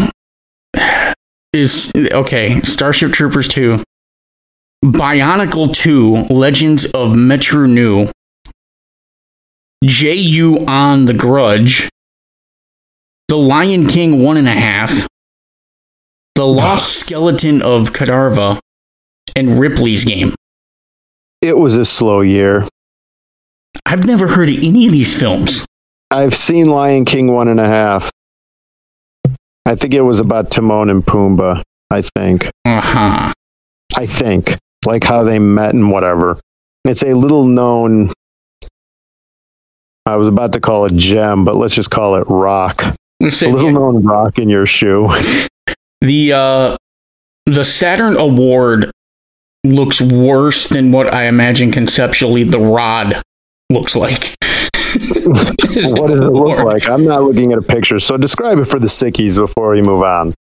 is 1.53 1.93
okay. 2.13 2.61
Starship 2.61 3.13
Troopers 3.13 3.49
2, 3.49 3.83
Bionicle 4.85 5.75
2, 5.75 6.33
Legends 6.33 6.87
of 6.87 7.13
Metru 7.13 7.69
Nui, 7.69 8.11
J.U. 9.85 10.67
on 10.67 11.05
The 11.07 11.15
Grudge, 11.15 11.89
The 13.29 13.37
Lion 13.37 13.87
King 13.87 14.23
One 14.23 14.37
and 14.37 14.49
a 14.49 14.53
Half, 14.53 15.07
The 16.35 16.47
Lost 16.47 16.99
Skeleton 17.01 17.63
of 17.63 17.93
Cadavra, 17.93 18.59
and 19.37 19.59
Ripley's 19.59 20.05
Game. 20.05 20.35
It 21.41 21.57
was 21.57 21.77
a 21.77 21.85
slow 21.85 22.21
year. 22.21 22.67
I've 23.87 24.05
never 24.05 24.27
heard 24.27 24.49
of 24.49 24.57
any 24.57 24.87
of 24.87 24.93
these 24.93 25.19
films. 25.19 25.65
I've 26.11 26.35
seen 26.35 26.67
Lion 26.67 27.05
King 27.05 27.33
one 27.33 27.49
and 27.49 27.61
a 27.61 27.67
half. 27.67 28.11
I 29.69 29.75
think 29.75 29.93
it 29.93 30.01
was 30.01 30.19
about 30.19 30.51
Timon 30.51 30.89
and 30.89 31.05
Pumbaa. 31.05 31.63
I 31.91 32.01
think. 32.01 32.47
Uh 32.65 32.81
huh. 32.81 33.33
I 33.97 34.07
think 34.07 34.57
like 34.87 35.05
how 35.05 35.23
they 35.25 35.39
met 35.39 35.75
and 35.75 35.91
whatever. 35.91 36.41
It's 36.85 37.03
a 37.03 37.13
little 37.13 37.45
known. 37.45 38.11
I 40.07 40.17
was 40.17 40.27
about 40.27 40.55
to 40.55 40.61
call 40.61 40.87
it 40.87 40.95
gem, 40.95 41.45
but 41.45 41.57
let's 41.57 41.75
just 41.75 41.91
call 41.91 42.15
it 42.15 42.25
rock. 42.29 42.83
A 42.83 43.53
little 43.57 43.71
known 43.73 44.05
rock 44.05 44.39
in 44.39 44.49
your 44.49 44.67
shoe. 44.67 45.09
The 46.01 46.33
uh 46.33 46.77
the 47.47 47.65
Saturn 47.65 48.17
Award 48.17 48.89
looks 49.65 50.01
worse 50.01 50.69
than 50.69 50.93
what 50.93 51.13
I 51.13 51.25
imagine 51.27 51.73
conceptually 51.73 52.45
the 52.45 52.61
Rod 52.61 53.21
looks 53.69 53.97
like. 53.97 54.37
what 55.25 56.09
does 56.09 56.21
it 56.21 56.25
look 56.25 56.59
like? 56.65 56.89
I'm 56.89 57.05
not 57.05 57.23
looking 57.23 57.53
at 57.53 57.59
a 57.59 57.63
picture. 57.63 57.99
So 58.01 58.17
describe 58.17 58.59
it 58.59 58.65
for 58.65 58.79
the 58.79 58.87
sickies 58.87 59.37
before 59.37 59.71
we 59.71 59.83
move 59.83 60.03
on. 60.03 60.35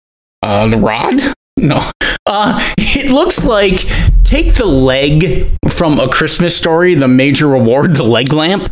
Uh, 0.42 0.68
the 0.68 0.78
rod? 0.78 1.20
No. 1.58 1.90
Uh, 2.26 2.60
it 2.78 3.12
looks 3.12 3.46
like 3.46 3.80
take 4.26 4.56
the 4.56 4.66
leg 4.66 5.48
from 5.70 6.02
a 6.02 6.10
Christmas 6.10 6.54
story, 6.56 6.96
the 6.96 7.08
major 7.08 7.48
reward, 7.48 7.96
the 7.96 8.04
leg 8.04 8.34
lamp, 8.34 8.68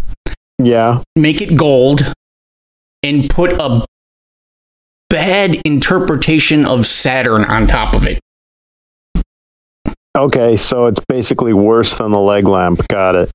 Yeah. 0.60 1.02
make 1.16 1.42
it 1.42 1.56
gold, 1.56 2.02
and 3.02 3.30
put 3.30 3.54
a 3.54 3.86
bad 5.10 5.62
interpretation 5.64 6.66
of 6.66 6.86
Saturn 6.86 7.46
on 7.46 7.68
top 7.68 7.96
of 7.96 8.06
it. 8.06 8.20
Okay, 10.18 10.58
so 10.58 10.88
it's 10.88 11.00
basically 11.08 11.54
worse 11.54 11.96
than 11.96 12.12
the 12.12 12.20
leg 12.20 12.50
lamp. 12.50 12.86
Got 12.90 13.16
it. 13.16 13.32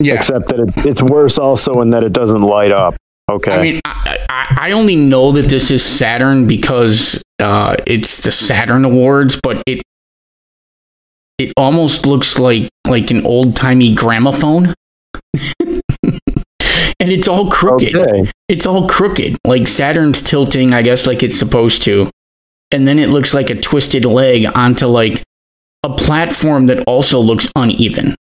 Yeah. 0.00 0.14
Except 0.14 0.48
that 0.48 0.60
it, 0.60 0.86
it's 0.86 1.02
worse 1.02 1.38
also 1.38 1.80
in 1.82 1.90
that 1.90 2.02
it 2.04 2.12
doesn't 2.12 2.40
light 2.42 2.72
up. 2.72 2.96
Okay. 3.30 3.52
I 3.52 3.62
mean, 3.62 3.80
I, 3.84 4.18
I, 4.28 4.56
I 4.68 4.72
only 4.72 4.96
know 4.96 5.30
that 5.32 5.46
this 5.46 5.70
is 5.70 5.84
Saturn 5.84 6.46
because 6.46 7.22
uh, 7.38 7.76
it's 7.86 8.22
the 8.22 8.32
Saturn 8.32 8.84
Awards, 8.84 9.40
but 9.42 9.62
it 9.66 9.82
it 11.38 11.52
almost 11.56 12.06
looks 12.06 12.38
like 12.38 12.68
like 12.86 13.10
an 13.10 13.24
old 13.24 13.56
timey 13.56 13.94
gramophone, 13.94 14.74
and 15.60 15.80
it's 16.98 17.28
all 17.28 17.50
crooked. 17.50 17.94
okay. 17.94 18.30
It's 18.48 18.66
all 18.66 18.88
crooked. 18.88 19.38
Like 19.46 19.68
Saturn's 19.68 20.22
tilting, 20.22 20.74
I 20.74 20.82
guess, 20.82 21.06
like 21.06 21.22
it's 21.22 21.38
supposed 21.38 21.82
to, 21.84 22.10
and 22.72 22.86
then 22.86 22.98
it 22.98 23.10
looks 23.10 23.32
like 23.32 23.48
a 23.50 23.60
twisted 23.60 24.04
leg 24.04 24.46
onto 24.54 24.86
like 24.86 25.22
a 25.82 25.94
platform 25.94 26.66
that 26.66 26.84
also 26.86 27.20
looks 27.20 27.50
uneven, 27.56 28.14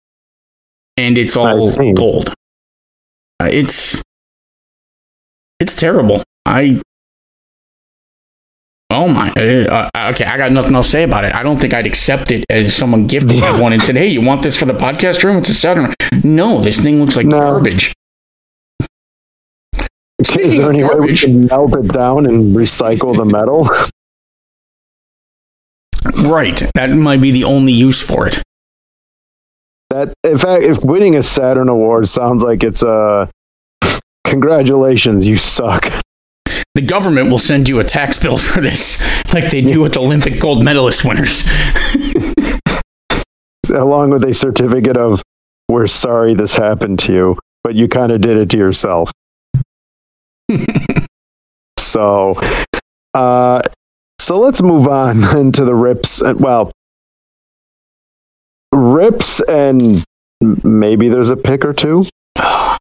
and 0.98 1.18
it's 1.18 1.36
all 1.38 1.72
gold. 1.94 2.30
Uh, 3.40 3.50
it's 3.52 4.02
it's 5.60 5.80
terrible. 5.80 6.24
I 6.46 6.82
oh 8.92 9.08
my. 9.08 9.32
Uh, 9.32 9.90
uh, 9.96 10.12
okay, 10.14 10.26
I 10.26 10.38
got 10.38 10.52
nothing 10.52 10.76
else 10.76 10.88
to 10.88 10.92
say 10.92 11.04
about 11.04 11.26
it. 11.26 11.34
I 11.36 11.44
don't 11.44 11.58
think 11.58 11.74
I'd 11.74 11.88
accept 11.88 12.32
it 12.32 12.46
as 12.50 12.76
someone 12.76 13.08
gifted 13.08 13.32
me 13.32 13.42
one 13.62 13.74
and 13.74 13.82
said, 13.82 13.96
"Hey, 13.96 14.08
you 14.08 14.22
want 14.22 14.44
this 14.44 14.58
for 14.58 14.66
the 14.66 14.74
podcast 14.74 15.24
room? 15.24 15.38
It's 15.38 15.50
a 15.50 15.54
Saturn." 15.54 15.94
No, 16.24 16.62
this 16.62 16.80
thing 16.82 17.00
looks 17.00 17.16
like 17.16 17.26
No. 17.28 17.40
garbage. 17.40 17.94
Is 20.20 20.30
there 20.58 20.70
any 20.72 20.84
way 20.84 20.96
we 21.00 21.16
can 21.16 21.46
melt 21.46 21.76
it 21.78 21.90
down 21.94 22.26
and 22.26 22.56
recycle 22.56 23.16
the 23.16 23.26
metal? 23.26 23.68
Right. 26.16 26.64
That 26.74 26.90
might 26.92 27.22
be 27.22 27.32
the 27.32 27.44
only 27.44 27.74
use 27.74 28.02
for 28.02 28.28
it. 28.28 28.42
That 29.90 30.14
in 30.24 30.38
fact, 30.38 30.64
if 30.64 30.84
winning 30.84 31.16
a 31.16 31.24
Saturn 31.24 31.70
award 31.70 32.10
sounds 32.10 32.44
like 32.44 32.64
it's 32.64 32.84
a 32.84 33.30
congratulations, 34.26 35.26
you 35.26 35.38
suck. 35.38 35.92
The 36.76 36.82
government 36.82 37.30
will 37.32 37.38
send 37.38 37.70
you 37.70 37.80
a 37.80 37.84
tax 37.84 38.22
bill 38.22 38.38
for 38.38 38.62
this, 38.62 39.02
like 39.34 39.50
they 39.50 39.62
do 39.62 39.82
with 39.82 39.98
Olympic 39.98 40.40
gold 40.40 40.64
medalist 40.64 41.06
winners. 41.06 41.48
Along 43.74 44.12
with 44.12 44.24
a 44.24 44.34
certificate 44.34 44.98
of 44.98 45.22
we're 45.70 45.88
sorry 45.88 46.34
this 46.34 46.56
happened 46.56 47.00
to 47.00 47.14
you, 47.14 47.40
but 47.64 47.76
you 47.76 47.88
kind 47.88 48.12
of 48.12 48.22
did 48.22 48.38
it 48.38 48.50
to 48.52 48.58
yourself. 48.58 49.12
so, 51.80 52.40
uh, 53.14 53.62
so 54.20 54.40
let's 54.40 54.62
move 54.62 54.88
on 54.88 55.20
then 55.22 55.52
to 55.54 55.66
the 55.66 55.76
rips. 55.76 56.22
And 56.22 56.40
well, 56.40 56.72
rips 58.74 59.40
and 59.42 60.04
maybe 60.64 61.10
there's 61.10 61.30
a 61.30 61.38
pick 61.38 61.66
or 61.66 61.74
two. 61.74 62.06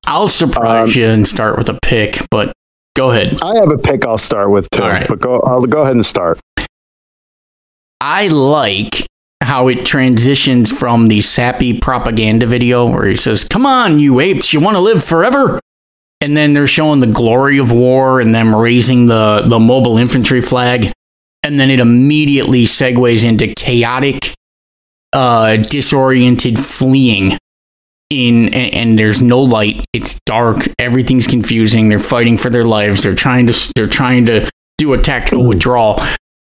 I'll 0.06 0.28
surprise 0.28 0.96
Um, 0.96 1.00
you 1.02 1.08
and 1.08 1.26
start 1.26 1.56
with 1.58 1.68
a 1.68 1.78
pick, 1.82 2.18
but 2.30 2.52
go 2.94 3.10
ahead. 3.10 3.36
I 3.42 3.58
have 3.58 3.70
a 3.70 3.78
pick. 3.78 4.06
I'll 4.06 4.18
start 4.18 4.50
with 4.50 4.68
too. 4.70 4.82
Right. 4.82 5.08
But 5.08 5.20
go. 5.20 5.40
I'll 5.40 5.62
go 5.62 5.82
ahead 5.82 5.94
and 5.94 6.04
start. 6.06 6.38
I 8.00 8.28
like 8.28 9.06
how 9.42 9.68
it 9.68 9.84
transitions 9.86 10.70
from 10.76 11.06
the 11.06 11.20
sappy 11.20 11.78
propaganda 11.78 12.46
video 12.46 12.86
where 12.90 13.06
he 13.06 13.16
says, 13.16 13.44
Come 13.44 13.64
on, 13.66 13.98
you 13.98 14.20
apes, 14.20 14.52
you 14.52 14.60
want 14.60 14.76
to 14.76 14.80
live 14.80 15.02
forever? 15.02 15.60
And 16.20 16.36
then 16.36 16.52
they're 16.52 16.66
showing 16.66 17.00
the 17.00 17.06
glory 17.06 17.58
of 17.58 17.72
war 17.72 18.20
and 18.20 18.34
them 18.34 18.54
raising 18.54 19.06
the, 19.06 19.44
the 19.48 19.58
mobile 19.58 19.98
infantry 19.98 20.40
flag. 20.40 20.90
And 21.42 21.60
then 21.60 21.70
it 21.70 21.78
immediately 21.78 22.64
segues 22.64 23.24
into 23.24 23.54
chaotic, 23.54 24.34
uh, 25.16 25.56
disoriented 25.56 26.58
fleeing. 26.58 27.38
In 28.08 28.54
and, 28.54 28.72
and 28.74 28.98
there's 28.98 29.20
no 29.20 29.40
light. 29.40 29.84
It's 29.92 30.20
dark. 30.26 30.58
Everything's 30.78 31.26
confusing. 31.26 31.88
They're 31.88 31.98
fighting 31.98 32.38
for 32.38 32.50
their 32.50 32.64
lives. 32.64 33.02
They're 33.02 33.16
trying 33.16 33.48
to 33.48 33.72
they're 33.74 33.88
trying 33.88 34.26
to 34.26 34.48
do 34.78 34.92
a 34.92 34.98
tactical 34.98 35.44
withdrawal 35.44 35.98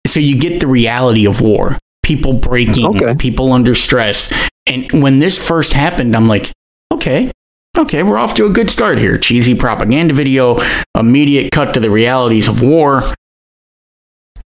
so 0.07 0.21
you 0.21 0.39
get 0.39 0.61
the 0.61 0.67
reality 0.67 1.27
of 1.27 1.41
war 1.41 1.77
people 2.03 2.33
breaking 2.33 2.87
Okay. 2.97 3.15
people 3.17 3.53
under 3.53 3.75
stress 3.75 4.33
and 4.67 4.91
when 5.03 5.19
this 5.19 5.37
first 5.37 5.73
happened 5.75 6.15
i'm 6.17 6.27
like 6.29 6.51
okay 6.93 7.31
okay 7.77 8.03
we're 8.05 8.17
off 8.17 8.35
to 8.35 8.47
a 8.47 8.51
good 8.51 8.71
start 8.71 8.99
here 8.99 9.19
cheesy 9.19 9.55
propaganda 9.55 10.15
video 10.15 10.59
immediate 10.99 11.51
cut 11.53 11.75
to 11.75 11.81
the 11.81 11.91
realities 11.91 12.49
of 12.49 12.63
war 12.63 13.03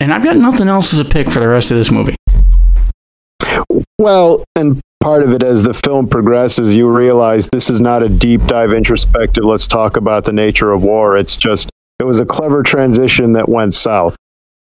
and 0.01 0.13
i've 0.13 0.25
got 0.25 0.37
nothing 0.37 0.69
else 0.69 0.93
as 0.93 0.99
a 0.99 1.05
pick 1.05 1.29
for 1.29 1.41
the 1.41 1.49
rest 1.49 1.71
of 1.71 1.77
this 1.79 1.91
movie 1.91 2.17
Well, 3.99 4.45
and 4.57 4.81
part 5.01 5.23
of 5.23 5.33
it 5.33 5.43
as 5.43 5.63
the 5.63 5.75
film 5.75 6.09
progresses, 6.09 6.75
you 6.75 6.89
realize 6.89 7.49
this 7.53 7.71
is 7.71 7.81
not 7.81 8.03
a 8.03 8.09
deep 8.09 8.43
dive 8.47 8.73
introspective. 8.73 9.45
Let's 9.45 9.67
talk 9.67 9.97
about 9.97 10.25
the 10.25 10.33
nature 10.33 10.73
of 10.73 10.83
war. 10.83 11.17
It's 11.17 11.37
just 11.37 11.71
it 11.99 12.05
was 12.05 12.21
a 12.21 12.27
clever 12.27 12.63
transition 12.63 13.33
that 13.33 13.49
went 13.49 13.75
south, 13.75 14.17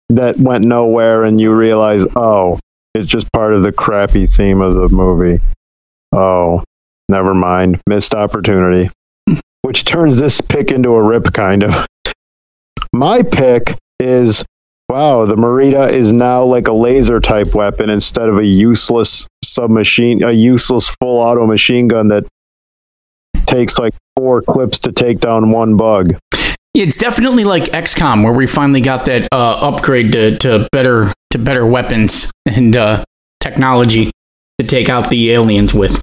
that 0.09 0.37
went 0.37 0.65
nowhere, 0.65 1.23
and 1.23 1.39
you 1.39 1.55
realize, 1.55 2.03
oh, 2.15 2.59
it's 2.93 3.09
just 3.09 3.31
part 3.31 3.53
of 3.53 3.63
the 3.63 3.71
crappy 3.71 4.27
theme 4.27 4.61
of 4.61 4.73
the 4.73 4.89
movie. 4.89 5.41
Oh, 6.11 6.63
never 7.07 7.33
mind, 7.33 7.79
missed 7.87 8.13
opportunity, 8.13 8.89
which 9.61 9.85
turns 9.85 10.17
this 10.17 10.41
pick 10.41 10.71
into 10.71 10.95
a 10.95 11.01
rip, 11.01 11.31
kind 11.33 11.63
of. 11.63 11.85
My 12.91 13.21
pick 13.21 13.77
is 13.99 14.43
wow, 14.91 15.25
the 15.25 15.35
Morita 15.35 15.89
is 15.89 16.11
now 16.11 16.43
like 16.43 16.67
a 16.67 16.73
laser 16.73 17.21
type 17.21 17.55
weapon 17.55 17.89
instead 17.89 18.27
of 18.27 18.37
a 18.37 18.45
useless 18.45 19.25
submachine, 19.41 20.21
a 20.21 20.31
useless 20.31 20.89
full 20.99 21.17
auto 21.17 21.45
machine 21.45 21.87
gun 21.87 22.09
that 22.09 22.25
takes 23.45 23.79
like 23.79 23.93
four 24.17 24.41
clips 24.41 24.79
to 24.79 24.91
take 24.91 25.21
down 25.21 25.51
one 25.51 25.77
bug. 25.77 26.17
it's 26.73 26.97
definitely 26.97 27.45
like 27.45 27.63
xcom 27.63 28.23
where 28.23 28.33
we 28.33 28.45
finally 28.45 28.81
got 28.81 29.05
that 29.05 29.27
uh, 29.31 29.69
upgrade 29.69 30.11
to, 30.11 30.37
to 30.37 30.67
better 30.71 31.13
to 31.29 31.37
better 31.37 31.65
weapons 31.65 32.31
and 32.45 32.75
uh, 32.75 33.03
technology 33.39 34.11
to 34.59 34.67
take 34.67 34.89
out 34.89 35.09
the 35.09 35.31
aliens 35.31 35.73
with 35.73 36.01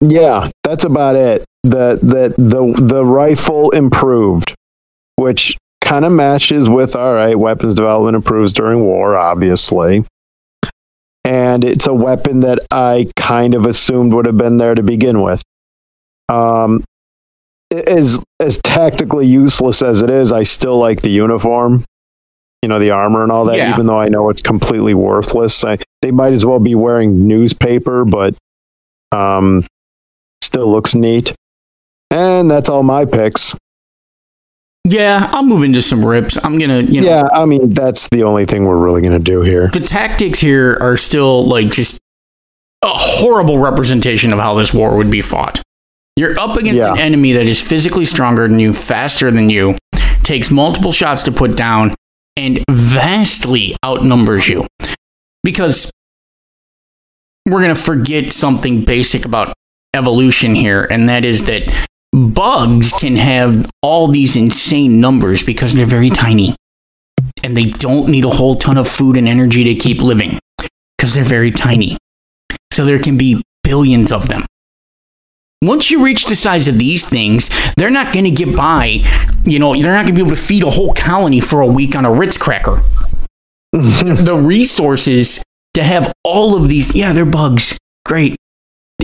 Yeah, 0.00 0.50
that's 0.64 0.84
about 0.84 1.14
it. 1.14 1.44
The 1.62 1.98
the 2.02 2.34
the 2.36 2.82
the 2.82 3.04
rifle 3.04 3.70
improved, 3.70 4.54
which 5.16 5.56
kind 5.88 6.04
of 6.04 6.12
matches 6.12 6.68
with 6.68 6.94
all 6.94 7.14
right, 7.14 7.38
weapons 7.38 7.74
development 7.74 8.14
improves 8.14 8.52
during 8.52 8.80
war, 8.80 9.16
obviously. 9.16 10.04
And 11.24 11.64
it's 11.64 11.86
a 11.86 11.94
weapon 11.94 12.40
that 12.40 12.58
I 12.70 13.10
kind 13.16 13.54
of 13.54 13.64
assumed 13.64 14.12
would 14.12 14.26
have 14.26 14.36
been 14.36 14.58
there 14.58 14.74
to 14.74 14.82
begin 14.82 15.22
with. 15.22 15.42
Um, 16.28 16.84
as 17.70 18.22
as 18.38 18.58
tactically 18.58 19.26
useless 19.26 19.82
as 19.82 20.02
it 20.02 20.10
is, 20.10 20.30
I 20.30 20.42
still 20.42 20.78
like 20.78 21.00
the 21.00 21.10
uniform, 21.10 21.84
you 22.62 22.68
know, 22.68 22.78
the 22.78 22.90
armor 22.90 23.22
and 23.22 23.32
all 23.32 23.46
that. 23.46 23.56
Yeah. 23.56 23.72
Even 23.72 23.86
though 23.86 24.00
I 24.00 24.08
know 24.08 24.28
it's 24.28 24.42
completely 24.42 24.94
worthless, 24.94 25.64
I, 25.64 25.78
they 26.02 26.10
might 26.10 26.34
as 26.34 26.44
well 26.44 26.60
be 26.60 26.74
wearing 26.74 27.26
newspaper, 27.26 28.04
but 28.04 28.34
um, 29.12 29.66
still 30.42 30.70
looks 30.70 30.94
neat. 30.94 31.34
And 32.10 32.50
that's 32.50 32.68
all 32.68 32.82
my 32.82 33.06
picks. 33.06 33.54
Yeah 34.88 35.28
i'll 35.32 35.42
move 35.44 35.62
into 35.62 35.80
some 35.82 36.04
rips 36.04 36.36
i'm 36.44 36.58
gonna 36.58 36.80
you 36.80 37.00
know 37.00 37.06
Yeah, 37.08 37.28
I 37.32 37.44
mean 37.44 37.74
that's 37.74 38.08
the 38.10 38.22
only 38.22 38.44
thing 38.46 38.64
we're 38.64 38.76
really 38.78 39.02
gonna 39.02 39.18
do 39.18 39.42
here. 39.42 39.68
the 39.68 39.80
tactics 39.80 40.38
here 40.40 40.76
are 40.80 40.96
still 40.96 41.44
like 41.46 41.70
just 41.70 42.00
a 42.82 42.88
horrible 42.94 43.58
representation 43.58 44.32
of 44.32 44.38
how 44.38 44.54
this 44.54 44.72
war 44.72 44.96
would 44.96 45.10
be 45.10 45.20
fought. 45.20 45.60
You're 46.16 46.38
up 46.38 46.56
against 46.56 46.78
Yeah. 46.78 46.92
an 46.92 46.98
enemy 46.98 47.32
that 47.32 47.46
is 47.46 47.60
physically 47.60 48.04
stronger 48.04 48.46
than 48.46 48.60
you, 48.60 48.72
faster 48.72 49.32
than 49.32 49.50
you, 49.50 49.76
takes 50.22 50.50
multiple 50.52 50.92
shots 50.92 51.24
to 51.24 51.32
put 51.32 51.56
down, 51.56 51.92
and 52.36 52.62
vastly 52.70 53.74
outnumbers 53.84 54.48
you. 54.48 54.64
Because 55.42 55.90
we're 57.46 57.62
going 57.62 57.74
to 57.74 57.80
forget 57.80 58.32
something 58.32 58.84
basic 58.84 59.24
about 59.24 59.54
evolution 59.94 60.54
here, 60.54 60.86
and 60.88 61.08
that 61.08 61.24
is 61.24 61.46
that 61.46 61.62
bugs 62.26 62.92
can 62.92 63.16
have 63.16 63.70
all 63.82 64.08
these 64.08 64.36
insane 64.36 65.00
numbers 65.00 65.44
because 65.44 65.74
they're 65.74 65.86
very 65.86 66.10
tiny. 66.10 66.54
And 67.42 67.56
they 67.56 67.66
don't 67.66 68.08
need 68.10 68.24
a 68.24 68.30
whole 68.30 68.56
ton 68.56 68.76
of 68.76 68.88
food 68.88 69.16
and 69.16 69.28
energy 69.28 69.64
to 69.64 69.74
keep 69.74 70.00
living 70.00 70.38
because 70.96 71.14
they're 71.14 71.24
very 71.24 71.50
tiny. 71.50 71.96
So 72.72 72.84
there 72.84 72.98
can 72.98 73.16
be 73.16 73.42
billions 73.62 74.12
of 74.12 74.28
them. 74.28 74.44
Once 75.62 75.90
you 75.90 76.04
reach 76.04 76.26
the 76.26 76.36
size 76.36 76.68
of 76.68 76.78
these 76.78 77.08
things, 77.08 77.50
they're 77.76 77.90
not 77.90 78.12
going 78.12 78.24
to 78.24 78.30
get 78.30 78.56
by. 78.56 79.00
You 79.44 79.58
know, 79.58 79.74
they're 79.74 79.92
not 79.92 80.04
going 80.04 80.14
to 80.14 80.22
be 80.22 80.26
able 80.26 80.36
to 80.36 80.40
feed 80.40 80.62
a 80.62 80.70
whole 80.70 80.94
colony 80.94 81.40
for 81.40 81.60
a 81.60 81.66
week 81.66 81.96
on 81.96 82.04
a 82.04 82.12
Ritz 82.12 82.38
cracker. 82.38 82.80
the 83.72 84.40
resources 84.40 85.42
to 85.74 85.82
have 85.82 86.12
all 86.22 86.56
of 86.56 86.68
these, 86.68 86.94
yeah, 86.94 87.12
they're 87.12 87.26
bugs. 87.26 87.76
Great. 88.04 88.36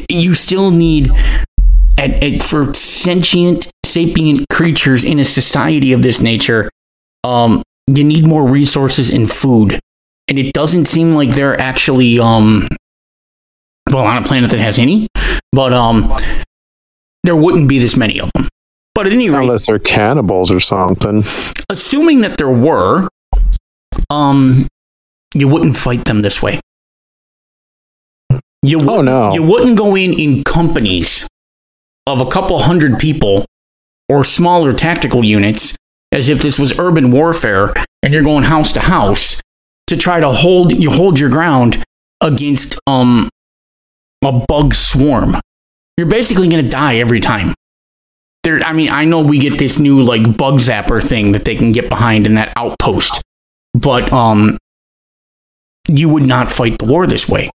You 0.08 0.34
still 0.34 0.70
need, 0.70 1.10
at, 1.98 2.22
at, 2.22 2.42
for 2.42 2.72
sentient, 2.74 3.70
sapient 3.84 4.46
creatures 4.50 5.04
in 5.04 5.18
a 5.18 5.24
society 5.24 5.92
of 5.92 6.02
this 6.02 6.20
nature, 6.20 6.70
um, 7.22 7.62
you 7.86 8.04
need 8.04 8.26
more 8.26 8.46
resources 8.46 9.10
and 9.10 9.30
food. 9.30 9.78
And 10.28 10.38
it 10.38 10.52
doesn't 10.52 10.86
seem 10.86 11.12
like 11.12 11.30
they're 11.30 11.58
actually, 11.60 12.18
um, 12.18 12.66
well, 13.90 14.04
on 14.06 14.22
a 14.22 14.26
planet 14.26 14.50
that 14.50 14.60
has 14.60 14.78
any, 14.78 15.06
but 15.52 15.72
um, 15.72 16.12
there 17.24 17.36
wouldn't 17.36 17.68
be 17.68 17.78
this 17.78 17.96
many 17.96 18.20
of 18.20 18.30
them. 18.34 18.48
But 18.94 19.06
at 19.06 19.12
any 19.12 19.28
rate, 19.28 19.40
Unless 19.42 19.66
they're 19.66 19.78
cannibals 19.78 20.50
or 20.50 20.60
something. 20.60 21.22
assuming 21.68 22.20
that 22.20 22.38
there 22.38 22.50
were, 22.50 23.08
um, 24.08 24.66
you 25.34 25.48
wouldn't 25.48 25.76
fight 25.76 26.04
them 26.04 26.22
this 26.22 26.40
way. 26.40 26.60
You 28.62 28.80
Oh, 28.88 29.02
no. 29.02 29.34
You 29.34 29.42
wouldn't 29.42 29.76
go 29.76 29.94
in 29.94 30.18
in 30.18 30.42
companies 30.44 31.28
of 32.06 32.20
a 32.20 32.26
couple 32.26 32.58
hundred 32.58 32.98
people 32.98 33.44
or 34.08 34.24
smaller 34.24 34.72
tactical 34.72 35.24
units 35.24 35.76
as 36.12 36.28
if 36.28 36.42
this 36.42 36.58
was 36.58 36.78
urban 36.78 37.10
warfare 37.10 37.72
and 38.02 38.12
you're 38.12 38.22
going 38.22 38.44
house 38.44 38.72
to 38.72 38.80
house 38.80 39.40
to 39.86 39.96
try 39.96 40.20
to 40.20 40.30
hold 40.30 40.72
you 40.72 40.90
hold 40.90 41.18
your 41.18 41.30
ground 41.30 41.82
against 42.20 42.78
um 42.86 43.28
a 44.24 44.32
bug 44.32 44.74
swarm. 44.74 45.36
You're 45.96 46.06
basically 46.06 46.48
going 46.48 46.64
to 46.64 46.70
die 46.70 46.96
every 46.96 47.20
time. 47.20 47.54
There 48.42 48.60
I 48.60 48.72
mean, 48.72 48.90
I 48.90 49.04
know 49.04 49.22
we 49.22 49.38
get 49.38 49.58
this 49.58 49.78
new 49.78 50.02
like 50.02 50.36
bug 50.36 50.60
zapper 50.60 51.06
thing 51.06 51.32
that 51.32 51.44
they 51.44 51.56
can 51.56 51.72
get 51.72 51.88
behind 51.88 52.26
in 52.26 52.34
that 52.34 52.52
outpost. 52.56 53.22
But 53.74 54.12
um 54.12 54.58
you 55.88 56.08
would 56.08 56.26
not 56.26 56.50
fight 56.50 56.78
the 56.78 56.86
war 56.86 57.06
this 57.06 57.28
way. 57.28 57.50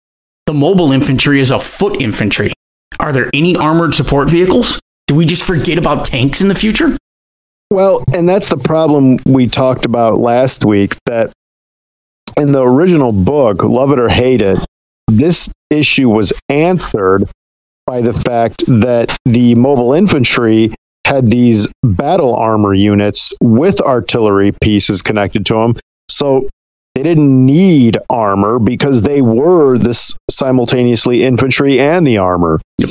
The 0.47 0.53
mobile 0.53 0.91
infantry 0.91 1.39
is 1.39 1.51
a 1.51 1.59
foot 1.59 2.01
infantry. 2.01 2.53
Are 2.99 3.13
there 3.13 3.29
any 3.33 3.55
armored 3.55 3.95
support 3.95 4.29
vehicles? 4.29 4.79
Do 5.07 5.15
we 5.15 5.25
just 5.25 5.43
forget 5.43 5.77
about 5.77 6.05
tanks 6.05 6.41
in 6.41 6.47
the 6.47 6.55
future? 6.55 6.97
Well, 7.71 8.03
and 8.13 8.27
that's 8.27 8.49
the 8.49 8.57
problem 8.57 9.17
we 9.25 9.47
talked 9.47 9.85
about 9.85 10.19
last 10.19 10.65
week 10.65 10.95
that 11.05 11.31
in 12.37 12.51
the 12.51 12.63
original 12.63 13.11
book, 13.11 13.63
Love 13.63 13.91
It 13.91 13.99
or 13.99 14.09
Hate 14.09 14.41
It, 14.41 14.59
this 15.07 15.49
issue 15.69 16.09
was 16.09 16.33
answered 16.49 17.29
by 17.85 18.01
the 18.01 18.13
fact 18.13 18.65
that 18.67 19.15
the 19.25 19.55
mobile 19.55 19.93
infantry 19.93 20.73
had 21.05 21.29
these 21.29 21.67
battle 21.83 22.35
armor 22.35 22.73
units 22.73 23.33
with 23.41 23.79
artillery 23.81 24.51
pieces 24.61 25.01
connected 25.01 25.45
to 25.45 25.53
them. 25.53 25.75
So 26.09 26.47
they 26.97 27.03
didn't 27.03 27.45
need 27.45 27.95
armor 28.09 28.57
because 28.57 29.03
they 29.03 29.21
were 29.21 29.77
this 29.77 30.17
simultaneously 30.31 31.23
infantry 31.23 31.79
and 31.79 32.07
the 32.07 32.17
armor. 32.17 32.59
Yep. 32.79 32.89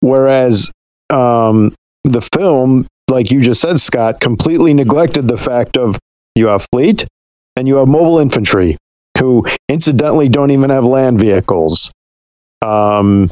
Whereas 0.00 0.70
um, 1.08 1.74
the 2.04 2.20
film, 2.20 2.86
like 3.08 3.30
you 3.30 3.40
just 3.40 3.62
said, 3.62 3.80
Scott, 3.80 4.20
completely 4.20 4.74
neglected 4.74 5.26
the 5.26 5.38
fact 5.38 5.78
of 5.78 5.98
you 6.34 6.48
have 6.48 6.66
fleet 6.70 7.06
and 7.56 7.66
you 7.66 7.76
have 7.76 7.88
mobile 7.88 8.18
infantry 8.18 8.76
who 9.18 9.46
incidentally 9.70 10.28
don't 10.28 10.50
even 10.50 10.68
have 10.68 10.84
land 10.84 11.18
vehicles. 11.18 11.90
Um, 12.60 13.30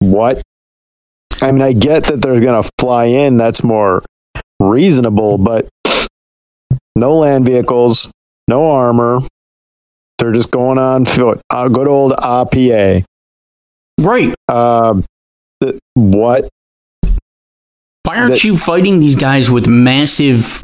what? 0.00 0.42
I 1.40 1.52
mean, 1.52 1.62
I 1.62 1.74
get 1.74 2.06
that 2.06 2.20
they're 2.20 2.40
going 2.40 2.60
to 2.60 2.68
fly 2.80 3.04
in. 3.04 3.36
That's 3.36 3.62
more 3.62 4.02
reasonable, 4.58 5.38
but 5.38 5.68
no 6.96 7.18
land 7.18 7.44
vehicles, 7.44 8.10
no 8.48 8.70
armor. 8.70 9.20
They're 10.18 10.32
just 10.32 10.50
going 10.50 10.78
on 10.78 11.04
foot. 11.04 11.40
Uh, 11.50 11.68
good 11.68 11.86
old 11.86 12.12
RPA. 12.12 13.04
Right. 14.00 14.34
Um, 14.48 15.04
th- 15.62 15.78
what? 15.94 16.48
Why 18.04 18.16
aren't 18.16 18.30
That- 18.34 18.44
you 18.44 18.56
fighting 18.56 19.00
these 19.00 19.16
guys 19.16 19.50
with 19.50 19.66
massive 19.68 20.62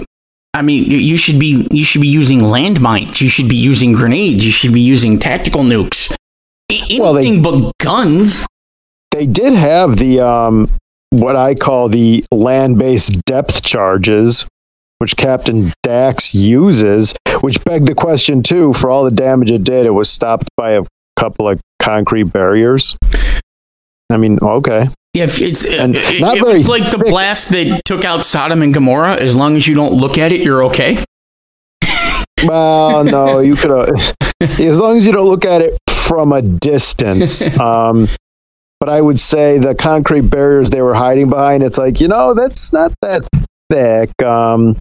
I 0.56 0.62
mean, 0.62 0.84
you- 0.88 1.16
should 1.16 1.40
be 1.40 1.66
you 1.72 1.82
should 1.82 2.00
be 2.00 2.06
using 2.08 2.38
landmines. 2.38 3.20
You 3.20 3.28
should 3.28 3.48
be 3.48 3.56
using 3.56 3.92
grenades. 3.92 4.44
You 4.46 4.52
should 4.52 4.72
be 4.72 4.80
using 4.80 5.18
tactical 5.18 5.62
nukes. 5.64 6.14
A- 6.70 7.00
Well, 7.00 7.12
they- 7.14 7.26
Anything 7.26 7.42
but 7.42 7.72
guns. 7.80 8.46
They 9.10 9.26
did 9.26 9.52
have 9.52 9.96
the 9.96 10.20
um, 10.20 10.70
what 11.10 11.34
I 11.36 11.54
call 11.56 11.88
the 11.88 12.24
land-based 12.32 13.24
depth 13.26 13.62
charges, 13.64 14.46
which 15.04 15.18
Captain 15.18 15.66
Dax 15.82 16.34
uses. 16.34 17.14
Which 17.42 17.62
begged 17.62 17.86
the 17.86 17.94
question 17.94 18.42
too: 18.42 18.72
for 18.72 18.88
all 18.88 19.04
the 19.04 19.10
damage 19.10 19.50
it 19.50 19.62
did, 19.62 19.84
it 19.84 19.90
was 19.90 20.08
stopped 20.08 20.48
by 20.56 20.70
a 20.70 20.82
couple 21.16 21.46
of 21.46 21.60
concrete 21.78 22.32
barriers. 22.32 22.96
I 24.08 24.16
mean, 24.16 24.38
okay. 24.40 24.88
Yeah, 25.12 25.24
if 25.24 25.42
it's 25.42 25.66
And 25.74 25.94
it, 25.94 26.22
not 26.22 26.38
it 26.38 26.40
very 26.42 26.56
was 26.56 26.68
like 26.70 26.90
the 26.90 26.96
thick. 26.96 27.08
blast 27.08 27.50
that 27.50 27.82
took 27.84 28.06
out 28.06 28.24
Sodom 28.24 28.62
and 28.62 28.72
Gomorrah. 28.72 29.16
As 29.16 29.34
long 29.36 29.56
as 29.56 29.68
you 29.68 29.74
don't 29.74 29.92
look 29.92 30.16
at 30.16 30.32
it, 30.32 30.40
you're 30.40 30.64
okay. 30.64 30.96
Well, 32.44 33.04
no, 33.04 33.40
you 33.48 33.56
could. 33.56 33.72
Uh, 33.72 33.92
as 34.40 34.80
long 34.80 34.96
as 34.96 35.04
you 35.04 35.12
don't 35.12 35.28
look 35.28 35.44
at 35.44 35.60
it 35.60 35.78
from 35.90 36.32
a 36.32 36.40
distance. 36.40 37.42
Um, 37.60 38.08
but 38.80 38.88
I 38.88 39.02
would 39.02 39.20
say 39.20 39.58
the 39.58 39.74
concrete 39.74 40.30
barriers 40.30 40.70
they 40.70 40.80
were 40.80 40.94
hiding 40.94 41.28
behind. 41.28 41.62
It's 41.62 41.76
like 41.76 42.00
you 42.00 42.08
know 42.08 42.32
that's 42.32 42.72
not 42.72 42.92
that 43.02 43.28
thick. 43.70 44.10
Um, 44.22 44.76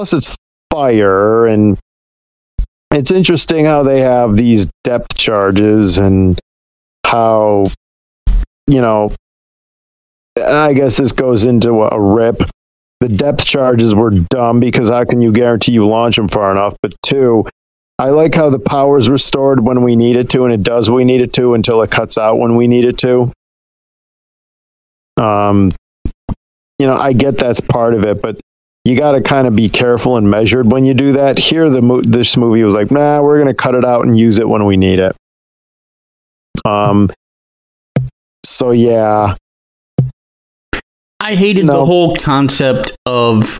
plus, 0.00 0.14
it's 0.14 0.34
fire, 0.70 1.46
and 1.46 1.78
it's 2.90 3.10
interesting 3.10 3.66
how 3.66 3.82
they 3.82 4.00
have 4.00 4.34
these 4.34 4.66
depth 4.82 5.14
charges 5.14 5.98
and 5.98 6.40
how 7.04 7.64
you 8.66 8.80
know. 8.80 9.12
And 10.36 10.56
I 10.56 10.72
guess 10.72 10.96
this 10.96 11.12
goes 11.12 11.44
into 11.44 11.82
a, 11.82 12.00
rip 12.00 12.40
the 13.00 13.08
depth 13.08 13.44
charges 13.44 13.94
were 13.94 14.10
dumb 14.10 14.58
because 14.58 14.88
how 14.88 15.04
can 15.04 15.20
you 15.20 15.32
guarantee 15.32 15.72
you 15.72 15.86
launch 15.86 16.16
them 16.16 16.28
far 16.28 16.50
enough? 16.50 16.76
But 16.80 16.94
two, 17.02 17.46
I 17.98 18.08
like 18.08 18.34
how 18.34 18.48
the 18.48 18.58
power 18.58 18.96
is 18.96 19.10
restored 19.10 19.60
when 19.60 19.82
we 19.82 19.96
need 19.96 20.16
it 20.16 20.30
to, 20.30 20.44
and 20.44 20.52
it 20.54 20.62
does 20.62 20.88
we 20.88 21.04
need 21.04 21.20
it 21.20 21.34
to 21.34 21.52
until 21.52 21.82
it 21.82 21.90
cuts 21.90 22.16
out 22.16 22.38
when 22.38 22.56
we 22.56 22.68
need 22.68 22.86
it 22.86 22.96
to. 22.98 23.30
Um, 25.18 25.72
you 26.78 26.86
know, 26.86 26.96
I 26.96 27.12
get 27.12 27.36
that's 27.36 27.60
part 27.60 27.92
of 27.92 28.06
it, 28.06 28.22
but 28.22 28.40
you 28.90 28.96
got 28.96 29.12
to 29.12 29.20
kind 29.20 29.46
of 29.46 29.54
be 29.54 29.68
careful 29.68 30.16
and 30.16 30.28
measured 30.30 30.70
when 30.70 30.84
you 30.84 30.94
do 30.94 31.12
that. 31.12 31.38
Here, 31.38 31.70
the 31.70 31.80
mo- 31.80 32.02
this 32.02 32.36
movie 32.36 32.64
was 32.64 32.74
like, 32.74 32.90
nah, 32.90 33.22
we're 33.22 33.36
going 33.36 33.48
to 33.48 33.54
cut 33.54 33.74
it 33.74 33.84
out 33.84 34.04
and 34.04 34.18
use 34.18 34.38
it 34.38 34.48
when 34.48 34.64
we 34.64 34.76
need 34.76 34.98
it. 34.98 35.14
Um. 36.64 37.10
So 38.44 38.72
yeah, 38.72 39.36
I 41.20 41.34
hated 41.34 41.66
No. 41.66 41.78
the 41.78 41.84
whole 41.86 42.16
concept 42.16 42.96
of 43.06 43.58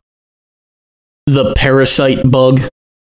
the 1.27 1.55
parasite 1.55 2.29
bug 2.29 2.61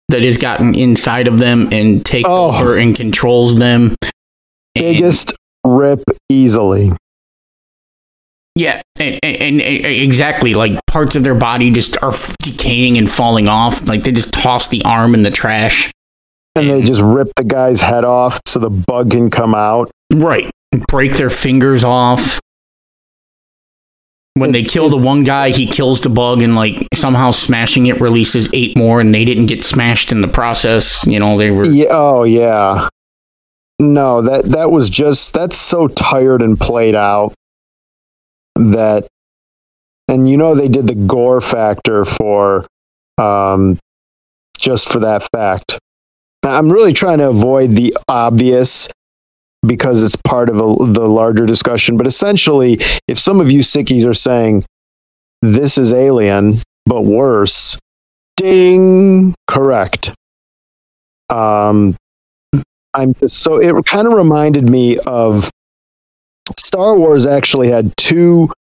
that 0.10 0.22
has 0.22 0.38
gotten 0.38 0.76
inside 0.76 1.28
of 1.28 1.40
them 1.40 1.70
and 1.72 2.06
takes 2.06 2.28
Oh. 2.30 2.50
over 2.56 2.78
and 2.78 2.96
controls 2.96 3.56
them. 3.58 3.96
And- 4.76 4.96
biggest 4.98 5.34
rip 5.66 6.04
easily. 6.30 6.92
Yeah, 8.60 8.82
and, 9.00 9.18
and, 9.24 9.62
and 9.62 9.86
exactly. 9.86 10.54
Like 10.54 10.86
parts 10.86 11.16
of 11.16 11.24
their 11.24 11.34
body 11.34 11.72
just 11.72 11.96
are 12.04 12.12
decaying 12.40 12.98
and 12.98 13.10
falling 13.10 13.48
off. 13.48 13.88
Like 13.88 14.04
they 14.04 14.12
just 14.12 14.34
toss 14.34 14.68
the 14.68 14.84
arm 14.84 15.14
in 15.14 15.24
the 15.24 15.32
trash. 15.32 15.94
and 16.56 16.70
they 16.70 16.82
just 16.82 17.02
rip 17.02 17.30
the 17.38 17.46
guy's 17.46 17.80
head 17.80 18.04
off 18.04 18.42
so 18.46 18.60
the 18.60 18.70
bug 18.70 19.12
can 19.12 19.30
come 19.30 19.56
out. 19.56 19.90
Right. 20.14 20.52
Break 20.90 21.14
their 21.14 21.30
fingers 21.30 21.86
off. 21.86 22.42
When 24.34 24.52
they 24.52 24.64
kill 24.64 24.90
the 24.90 24.98
one 24.98 25.24
guy, 25.24 25.52
he 25.52 25.66
kills 25.66 26.02
the 26.02 26.10
bug 26.10 26.42
and 26.42 26.58
like 26.58 26.86
somehow 26.94 27.32
smashing 27.32 27.86
it 27.86 28.02
releases 28.02 28.54
eight 28.54 28.78
more 28.78 29.00
and 29.00 29.16
they 29.16 29.24
didn't 29.24 29.46
get 29.46 29.64
smashed 29.64 30.12
in 30.12 30.20
the 30.20 30.28
process. 30.28 31.08
You 31.08 31.22
know, 31.22 31.38
they 31.38 31.52
were 31.52 31.64
Yeah, 31.64 31.88
oh 31.92 32.24
yeah. 32.26 32.90
No, 33.80 34.22
that 34.22 34.44
that 34.48 34.70
was 34.70 34.90
just 34.90 35.32
that's 35.32 35.56
so 35.56 35.88
tired 35.88 36.42
and 36.42 36.60
played 36.60 36.96
out 36.96 37.34
that 38.72 39.08
and 40.08 40.30
you 40.30 40.38
know 40.38 40.56
they 40.56 40.68
did 40.68 40.88
the 40.88 40.96
gore 40.96 41.42
factor 41.42 42.04
for 42.04 42.66
um 43.18 43.78
just 44.58 44.90
for 44.90 45.00
that 45.00 45.28
fact. 45.34 45.80
I'm 46.46 46.72
really 46.72 46.94
trying 46.94 47.20
to 47.20 47.30
avoid 47.30 47.76
the 47.76 47.96
obvious 48.08 48.90
because 49.66 50.04
it's 50.04 50.16
part 50.16 50.50
of 50.50 50.56
a, 50.56 50.92
the 50.92 51.08
larger 51.08 51.46
discussion, 51.46 51.96
but 51.96 52.08
essentially 52.08 52.80
if 53.08 53.20
some 53.20 53.40
of 53.40 53.52
you 53.52 53.60
sickies 53.60 54.06
are 54.06 54.14
saying 54.14 54.66
this 55.42 55.78
is 55.78 55.94
alien 55.94 56.56
but 56.86 57.04
worse, 57.04 57.78
ding, 58.36 59.36
correct. 59.48 60.14
Um 61.30 61.96
I'm 62.94 63.14
just 63.16 63.38
so 63.38 63.58
it 63.58 63.86
kind 63.86 64.08
of 64.08 64.14
reminded 64.14 64.70
me 64.70 64.98
of 65.00 65.50
Star 66.58 66.98
Wars 66.98 67.26
actually 67.26 67.70
had 67.70 67.96
two 67.98 68.52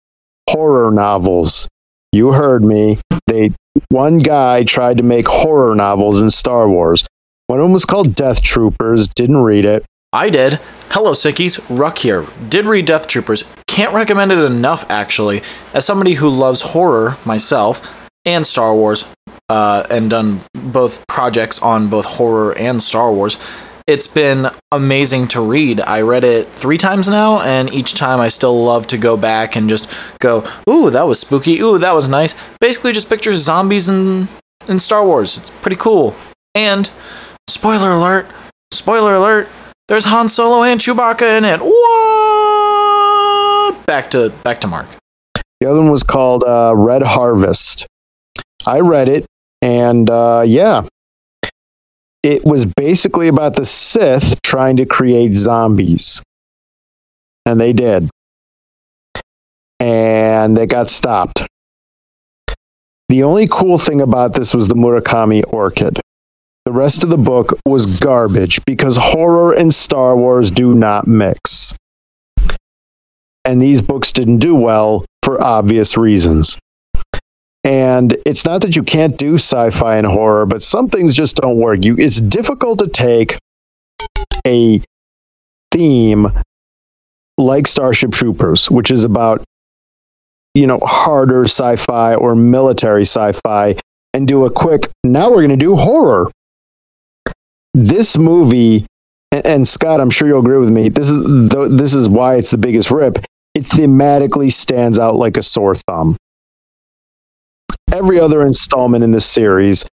horror 0.51 0.90
novels. 0.90 1.68
You 2.12 2.33
heard 2.33 2.62
me. 2.62 2.98
They 3.27 3.51
one 3.90 4.18
guy 4.18 4.64
tried 4.64 4.98
to 4.98 5.03
make 5.03 5.27
horror 5.27 5.74
novels 5.74 6.20
in 6.20 6.31
Star 6.31 6.68
Wars. 6.68 7.07
One 7.46 7.61
of 7.61 7.64
them 7.64 7.72
was 7.72 7.85
called 7.85 8.14
Death 8.14 8.42
Troopers. 8.42 9.09
Didn't 9.09 9.42
read 9.42 9.64
it. 9.64 9.85
I 10.12 10.31
did. 10.31 10.55
Hello, 10.90 11.12
Sickies. 11.12 11.64
Ruck 11.68 11.98
here. 11.98 12.27
Did 12.48 12.64
read 12.64 12.87
Death 12.87 13.07
Troopers. 13.09 13.44
Can't 13.66 13.94
recommend 13.94 14.33
it 14.33 14.38
enough, 14.38 14.90
actually. 14.90 15.42
As 15.72 15.85
somebody 15.85 16.14
who 16.14 16.29
loves 16.29 16.62
horror 16.62 17.16
myself 17.24 18.11
and 18.24 18.46
Star 18.46 18.74
Wars, 18.74 19.07
uh, 19.48 19.85
and 19.90 20.11
done 20.11 20.40
both 20.55 21.07
projects 21.07 21.61
on 21.62 21.88
both 21.88 22.05
horror 22.05 22.57
and 22.59 22.83
Star 22.83 23.12
Wars, 23.12 23.38
it's 23.88 24.07
been 24.07 24.48
amazing 24.70 25.27
to 25.29 25.40
read. 25.40 25.81
I 25.81 26.03
read 26.03 26.22
it 26.22 26.46
three 26.46 26.77
times 26.77 27.09
now, 27.09 27.40
and 27.40 27.72
each 27.72 27.94
time 27.94 28.20
I 28.20 28.29
still 28.29 28.62
love 28.62 28.87
to 28.88 28.98
go 28.98 29.16
back 29.16 29.57
and 29.57 29.66
just 29.66 29.90
go, 30.18 30.44
ooh, 30.68 30.90
that 30.90 31.07
was 31.07 31.18
spooky. 31.18 31.59
Ooh, 31.61 31.79
that 31.79 31.94
was 31.94 32.07
nice. 32.07 32.35
Basically, 32.61 32.92
just 32.92 33.09
pictures 33.09 33.38
of 33.38 33.42
zombies 33.42 33.88
in, 33.88 34.29
in 34.68 34.79
Star 34.79 35.07
Wars. 35.07 35.38
It's 35.38 35.48
pretty 35.48 35.79
cool. 35.79 36.14
And, 36.55 36.90
spoiler 37.48 37.92
alert, 37.92 38.27
spoiler 38.72 39.14
alert, 39.14 39.48
there's 39.88 40.05
Han 40.05 40.29
Solo 40.29 40.64
and 40.64 40.79
Chewbacca 40.79 41.38
in 41.38 41.46
it. 41.46 41.61
What? 41.61 41.72
Back 43.87 44.11
to 44.11 44.29
back 44.44 44.61
to 44.61 44.66
Mark. 44.66 44.87
The 45.61 45.66
other 45.66 45.79
one 45.79 45.90
was 45.90 46.03
called 46.03 46.44
uh, 46.44 46.74
Red 46.77 47.03
Harvest. 47.03 47.87
I 48.66 48.81
read 48.81 49.09
it, 49.09 49.24
and 49.62 50.11
uh, 50.11 50.44
yeah, 50.46 50.83
it 52.22 52.44
was 52.44 52.66
basically 52.66 53.28
about 53.28 53.54
the 53.54 53.64
Sith 53.64 54.40
trying 54.42 54.76
to 54.76 54.87
create 54.87 55.35
zombies, 55.35 56.22
and 57.46 57.61
they 57.61 57.72
did, 57.72 58.11
and 59.81 60.57
they 60.57 60.66
got 60.66 60.88
stopped. 60.88 61.46
The 63.09 63.22
only 63.22 63.46
cool 63.46 63.78
thing 63.78 64.02
about 64.02 64.35
this 64.35 64.54
was 64.54 64.68
the 64.68 64.74
Murakami 64.74 65.42
orchid. 65.52 66.00
The 66.66 66.72
rest 66.72 67.02
of 67.02 67.09
the 67.09 67.16
book 67.16 67.59
was 67.64 67.98
garbage 67.98 68.62
because 68.66 68.96
horror 68.98 69.54
and 69.54 69.72
Star 69.72 70.14
Wars 70.14 70.50
do 70.50 70.74
not 70.74 71.07
mix. 71.07 71.74
And 73.46 73.62
these 73.62 73.81
books 73.81 74.12
didn't 74.12 74.40
do 74.40 74.54
well 74.54 75.07
for 75.22 75.42
obvious 75.42 75.96
reasons. 75.96 76.59
And 77.68 78.16
it's 78.24 78.46
not 78.46 78.62
that 78.62 78.76
you 78.76 78.83
can't 78.83 79.18
do 79.18 79.35
sci-fi 79.35 79.98
and 79.98 80.07
horror, 80.07 80.46
but 80.46 80.62
some 80.62 80.88
things 80.88 81.12
just 81.12 81.37
don't 81.37 81.59
work. 81.59 81.85
You 81.85 81.96
it's 81.98 82.18
difficult 82.18 82.78
to 82.78 82.88
take 82.88 83.37
a 84.46 84.81
theme 85.70 86.28
like 87.37 87.66
Starship 87.66 88.12
Troopers, 88.12 88.70
which 88.70 88.90
is 88.90 89.04
about 89.04 89.44
you 90.54 90.66
know 90.66 90.78
harder 90.83 91.44
sci-fi 91.44 92.14
or 92.14 92.35
military 92.35 93.02
sci-fi 93.02 93.76
and 94.14 94.26
do 94.26 94.46
a 94.46 94.50
quick 94.50 94.88
now 95.04 95.28
we're 95.28 95.46
going 95.46 95.50
to 95.50 95.57
do 95.57 95.76
horror 95.76 96.31
this 97.74 98.16
movie 98.16 98.87
and, 99.31 99.44
and, 99.44 99.68
Scott, 99.68 100.00
I'm 100.00 100.09
sure 100.09 100.26
you'll 100.26 100.40
agree 100.40 100.57
with 100.57 100.70
me. 100.70 100.88
This 100.88 101.11
is 101.11 101.22
the, 101.50 101.68
this 101.70 101.94
is 101.94 102.09
why 102.09 102.37
it's 102.37 102.50
the 102.50 102.57
biggest 102.57 102.90
rip. 102.90 103.18
It 103.54 103.64
thematically 103.64 104.50
stands 104.50 104.98
out 104.98 105.16
like 105.16 105.37
a 105.37 105.42
sore 105.42 105.74
thumb. 105.74 106.16
Every 107.92 108.20
other 108.20 108.46
installment 108.46 109.03
in 109.03 109.12
this 109.12 109.24
series 109.24 109.85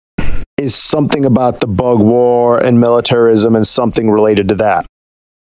is 0.57 0.75
something 0.75 1.25
about 1.25 1.61
the 1.61 1.67
bug 1.67 1.99
war 1.99 2.59
and 2.59 2.79
militarism 2.79 3.55
and 3.55 3.65
something 3.65 4.11
related 4.11 4.49
to 4.49 4.55
that. 4.55 4.85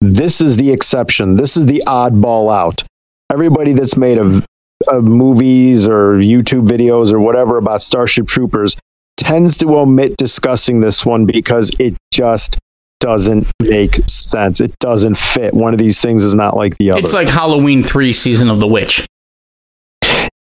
This 0.01 0.41
is 0.41 0.57
the 0.57 0.71
exception. 0.71 1.37
This 1.37 1.55
is 1.55 1.65
the 1.65 1.81
oddball 1.87 2.53
out. 2.53 2.83
Everybody 3.31 3.71
that's 3.73 3.95
made 3.95 4.17
of, 4.17 4.45
of 4.87 5.05
movies 5.05 5.87
or 5.87 6.15
YouTube 6.15 6.67
videos 6.67 7.13
or 7.13 7.19
whatever 7.19 7.57
about 7.57 7.81
Starship 7.81 8.27
Troopers 8.27 8.75
tends 9.15 9.55
to 9.57 9.77
omit 9.77 10.17
discussing 10.17 10.81
this 10.81 11.05
one 11.05 11.25
because 11.25 11.71
it 11.79 11.95
just 12.11 12.59
doesn't 12.99 13.49
make 13.61 13.95
sense. 14.07 14.59
It 14.59 14.77
doesn't 14.79 15.15
fit. 15.15 15.53
One 15.53 15.73
of 15.73 15.79
these 15.79 16.01
things 16.01 16.23
is 16.23 16.35
not 16.35 16.57
like 16.57 16.77
the 16.77 16.91
other. 16.91 16.99
It's 16.99 17.13
like 17.13 17.29
Halloween 17.29 17.83
3 17.83 18.11
Season 18.11 18.49
of 18.49 18.59
the 18.59 18.67
Witch. 18.67 19.07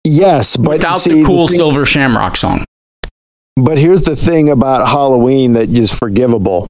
Yes, 0.10 0.58
but 0.58 0.72
without 0.72 0.98
see, 0.98 1.20
the 1.20 1.26
cool 1.26 1.46
the 1.46 1.52
thing, 1.52 1.60
Silver 1.60 1.86
Shamrock 1.86 2.36
song. 2.36 2.66
But 3.56 3.78
here's 3.78 4.02
the 4.02 4.16
thing 4.16 4.50
about 4.50 4.88
Halloween 4.88 5.54
that 5.54 5.70
is 5.70 5.94
forgivable. 5.94 6.66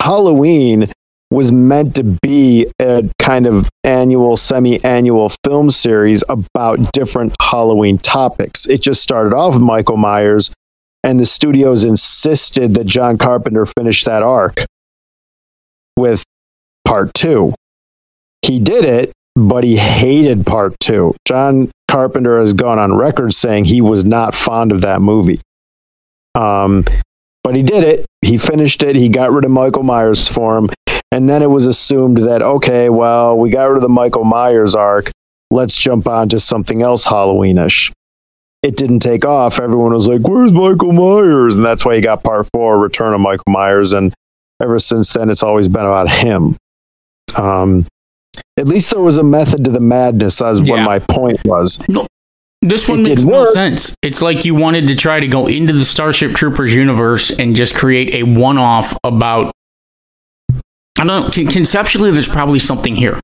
Halloween 0.00 0.90
was 1.30 1.52
meant 1.52 1.94
to 1.96 2.04
be 2.22 2.66
a 2.80 3.04
kind 3.18 3.46
of 3.46 3.68
annual, 3.84 4.38
semi 4.38 4.82
annual 4.82 5.30
film 5.44 5.68
series 5.68 6.24
about 6.30 6.92
different 6.92 7.34
Halloween 7.42 7.98
topics. 7.98 8.66
It 8.66 8.80
just 8.80 9.02
started 9.02 9.34
off 9.34 9.52
with 9.52 9.62
Michael 9.62 9.98
Myers, 9.98 10.50
and 11.04 11.20
the 11.20 11.26
studios 11.26 11.84
insisted 11.84 12.72
that 12.74 12.86
John 12.86 13.18
Carpenter 13.18 13.66
finish 13.66 14.04
that 14.04 14.22
arc 14.22 14.56
with 15.98 16.24
part 16.86 17.12
two. 17.12 17.52
He 18.40 18.58
did 18.58 18.86
it, 18.86 19.12
but 19.36 19.64
he 19.64 19.76
hated 19.76 20.46
part 20.46 20.74
two. 20.80 21.14
John 21.26 21.70
Carpenter 21.88 22.38
has 22.40 22.52
gone 22.52 22.78
on 22.78 22.94
record 22.94 23.32
saying 23.34 23.64
he 23.64 23.80
was 23.80 24.04
not 24.04 24.34
fond 24.34 24.72
of 24.72 24.82
that 24.82 25.00
movie. 25.00 25.40
Um, 26.34 26.84
but 27.42 27.56
he 27.56 27.62
did 27.62 27.82
it. 27.82 28.06
He 28.22 28.36
finished 28.36 28.82
it. 28.82 28.94
He 28.94 29.08
got 29.08 29.32
rid 29.32 29.44
of 29.44 29.50
Michael 29.50 29.82
Myers 29.82 30.28
for 30.28 30.58
him. 30.58 30.70
And 31.10 31.28
then 31.28 31.42
it 31.42 31.50
was 31.50 31.66
assumed 31.66 32.18
that, 32.18 32.42
okay, 32.42 32.90
well, 32.90 33.38
we 33.38 33.50
got 33.50 33.64
rid 33.64 33.76
of 33.76 33.82
the 33.82 33.88
Michael 33.88 34.24
Myers 34.24 34.74
arc. 34.74 35.10
Let's 35.50 35.76
jump 35.76 36.06
on 36.06 36.28
to 36.28 36.38
something 36.38 36.82
else 36.82 37.06
Halloweenish 37.06 37.90
it 38.62 38.76
didn't 38.76 39.00
take 39.00 39.24
off, 39.24 39.60
everyone 39.60 39.94
was 39.94 40.08
like, 40.08 40.26
"Where's 40.26 40.52
Michael 40.52 40.92
Myers?" 40.92 41.56
And 41.56 41.64
that's 41.64 41.84
why 41.84 41.94
he 41.94 42.00
got 42.00 42.24
part 42.24 42.48
four, 42.52 42.78
Return 42.78 43.14
of 43.14 43.20
Michael 43.20 43.52
Myers, 43.52 43.92
and 43.92 44.12
ever 44.60 44.78
since 44.78 45.12
then, 45.12 45.30
it's 45.30 45.42
always 45.42 45.68
been 45.68 45.84
about 45.84 46.10
him. 46.10 46.56
Um, 47.36 47.86
at 48.58 48.68
least 48.68 48.90
there 48.90 49.00
was 49.00 49.16
a 49.16 49.22
method 49.22 49.64
to 49.64 49.70
the 49.70 49.80
madness, 49.80 50.42
as 50.42 50.60
yeah. 50.60 50.72
what 50.72 50.82
my 50.82 50.98
point 50.98 51.38
was. 51.44 51.78
No, 51.88 52.06
this 52.60 52.88
one 52.88 53.00
it 53.00 53.08
makes 53.08 53.24
no 53.24 53.44
work. 53.44 53.54
sense. 53.54 53.94
It's 54.02 54.20
like 54.20 54.44
you 54.44 54.54
wanted 54.54 54.88
to 54.88 54.96
try 54.96 55.20
to 55.20 55.28
go 55.28 55.46
into 55.46 55.72
the 55.72 55.84
Starship 55.84 56.32
Troopers 56.32 56.74
universe 56.74 57.30
and 57.30 57.54
just 57.54 57.74
create 57.74 58.14
a 58.14 58.24
one-off 58.24 58.96
about. 59.04 59.52
I 60.98 61.04
don't 61.04 61.06
know. 61.06 61.30
Conceptually, 61.30 62.10
there's 62.10 62.28
probably 62.28 62.58
something 62.58 62.96
here. 62.96 63.20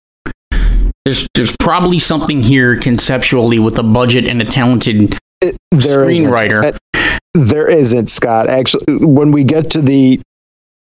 There's 1.04 1.28
there's 1.34 1.56
probably 1.58 1.98
something 1.98 2.42
here 2.42 2.78
conceptually 2.78 3.58
with 3.58 3.78
a 3.78 3.82
budget 3.82 4.26
and 4.26 4.40
a 4.40 4.44
talented 4.44 5.18
it, 5.42 5.56
there 5.70 6.06
screenwriter. 6.06 6.64
Isn't. 6.64 6.80
Uh, 6.94 7.18
there 7.34 7.68
isn't, 7.68 8.08
Scott. 8.08 8.48
Actually, 8.48 9.04
when 9.04 9.32
we 9.32 9.42
get 9.44 9.70
to 9.72 9.82
the 9.82 10.20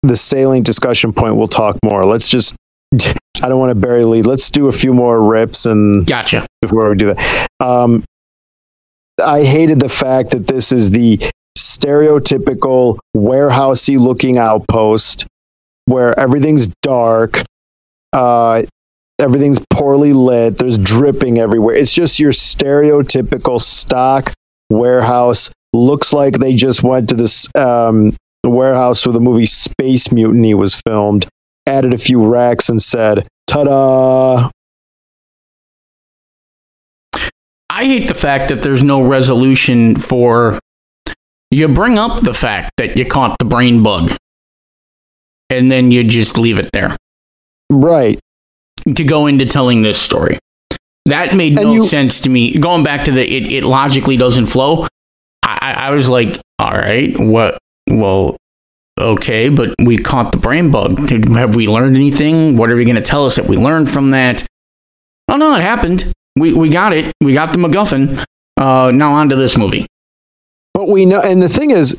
the 0.02 0.16
sailing 0.16 0.62
discussion 0.62 1.12
point, 1.12 1.36
we'll 1.36 1.48
talk 1.48 1.78
more. 1.82 2.04
Let's 2.04 2.28
just. 2.28 2.54
I 2.92 3.48
don't 3.48 3.58
want 3.58 3.70
to 3.70 3.74
bury 3.74 4.04
lead. 4.04 4.26
Let's 4.26 4.50
do 4.50 4.68
a 4.68 4.72
few 4.72 4.92
more 4.92 5.22
rips 5.22 5.66
and 5.66 6.06
gotcha 6.06 6.46
before 6.60 6.90
we 6.90 6.96
do 6.96 7.14
that. 7.14 7.48
Um, 7.60 8.04
I 9.24 9.44
hated 9.44 9.80
the 9.80 9.88
fact 9.88 10.30
that 10.30 10.46
this 10.46 10.72
is 10.72 10.90
the 10.90 11.18
stereotypical 11.58 12.98
warehousey 13.16 13.98
looking 13.98 14.38
outpost 14.38 15.26
where 15.86 16.18
everything's 16.18 16.68
dark. 16.82 17.42
Uh, 18.12 18.62
everything's 19.18 19.60
poorly 19.70 20.12
lit. 20.12 20.58
There's 20.58 20.78
dripping 20.78 21.38
everywhere. 21.38 21.76
It's 21.76 21.92
just 21.92 22.18
your 22.18 22.32
stereotypical 22.32 23.60
stock 23.60 24.32
warehouse. 24.70 25.50
Looks 25.72 26.12
like 26.12 26.38
they 26.38 26.54
just 26.54 26.82
went 26.82 27.08
to 27.08 27.14
this 27.14 27.48
um, 27.54 28.12
warehouse 28.44 29.06
where 29.06 29.12
the 29.12 29.20
movie 29.20 29.46
Space 29.46 30.12
Mutiny 30.12 30.54
was 30.54 30.80
filmed, 30.86 31.26
added 31.66 31.92
a 31.92 31.98
few 31.98 32.24
racks, 32.24 32.68
and 32.68 32.80
said, 32.80 33.26
"Ta 33.46 33.64
da!" 33.64 34.50
I 37.70 37.84
hate 37.84 38.08
the 38.08 38.14
fact 38.14 38.48
that 38.48 38.62
there's 38.62 38.82
no 38.82 39.02
resolution 39.02 39.96
for. 39.96 40.58
You 41.50 41.68
bring 41.68 41.98
up 41.98 42.20
the 42.20 42.34
fact 42.34 42.72
that 42.78 42.96
you 42.96 43.04
caught 43.04 43.38
the 43.38 43.44
brain 43.44 43.82
bug, 43.82 44.12
and 45.50 45.70
then 45.70 45.90
you 45.90 46.04
just 46.04 46.38
leave 46.38 46.58
it 46.58 46.70
there. 46.72 46.96
Right 47.70 48.18
to 48.86 49.04
go 49.04 49.26
into 49.26 49.46
telling 49.46 49.82
this 49.82 50.00
story. 50.00 50.38
That 51.06 51.34
made 51.34 51.54
no 51.54 51.72
you, 51.74 51.84
sense 51.84 52.20
to 52.22 52.28
me. 52.28 52.56
Going 52.58 52.84
back 52.84 53.04
to 53.06 53.10
the 53.10 53.22
it, 53.22 53.50
it 53.50 53.64
logically 53.64 54.16
doesn't 54.16 54.46
flow. 54.46 54.86
I, 55.42 55.74
I 55.76 55.90
was 55.90 56.08
like, 56.08 56.38
all 56.58 56.70
right, 56.70 57.12
what? 57.18 57.58
Well, 57.88 58.36
okay, 59.00 59.48
but 59.48 59.74
we 59.84 59.98
caught 59.98 60.32
the 60.32 60.38
brain 60.38 60.70
bug. 60.70 60.98
Have 61.30 61.54
we 61.54 61.68
learned 61.68 61.96
anything? 61.96 62.56
What 62.56 62.70
are 62.70 62.76
we 62.76 62.84
going 62.84 62.96
to 62.96 63.02
tell 63.02 63.26
us 63.26 63.36
that 63.36 63.46
we 63.46 63.56
learned 63.56 63.90
from 63.90 64.10
that? 64.10 64.46
Oh 65.30 65.36
no, 65.36 65.54
it 65.54 65.62
happened. 65.62 66.12
We 66.36 66.52
we 66.52 66.68
got 66.68 66.92
it. 66.92 67.12
We 67.20 67.34
got 67.34 67.50
the 67.50 67.58
MacGuffin. 67.58 68.24
Uh, 68.56 68.90
now 68.92 69.12
on 69.12 69.28
to 69.30 69.36
this 69.36 69.56
movie. 69.56 69.86
But 70.74 70.88
we 70.88 71.04
know, 71.04 71.20
and 71.20 71.42
the 71.42 71.48
thing 71.48 71.70
is, 71.70 71.98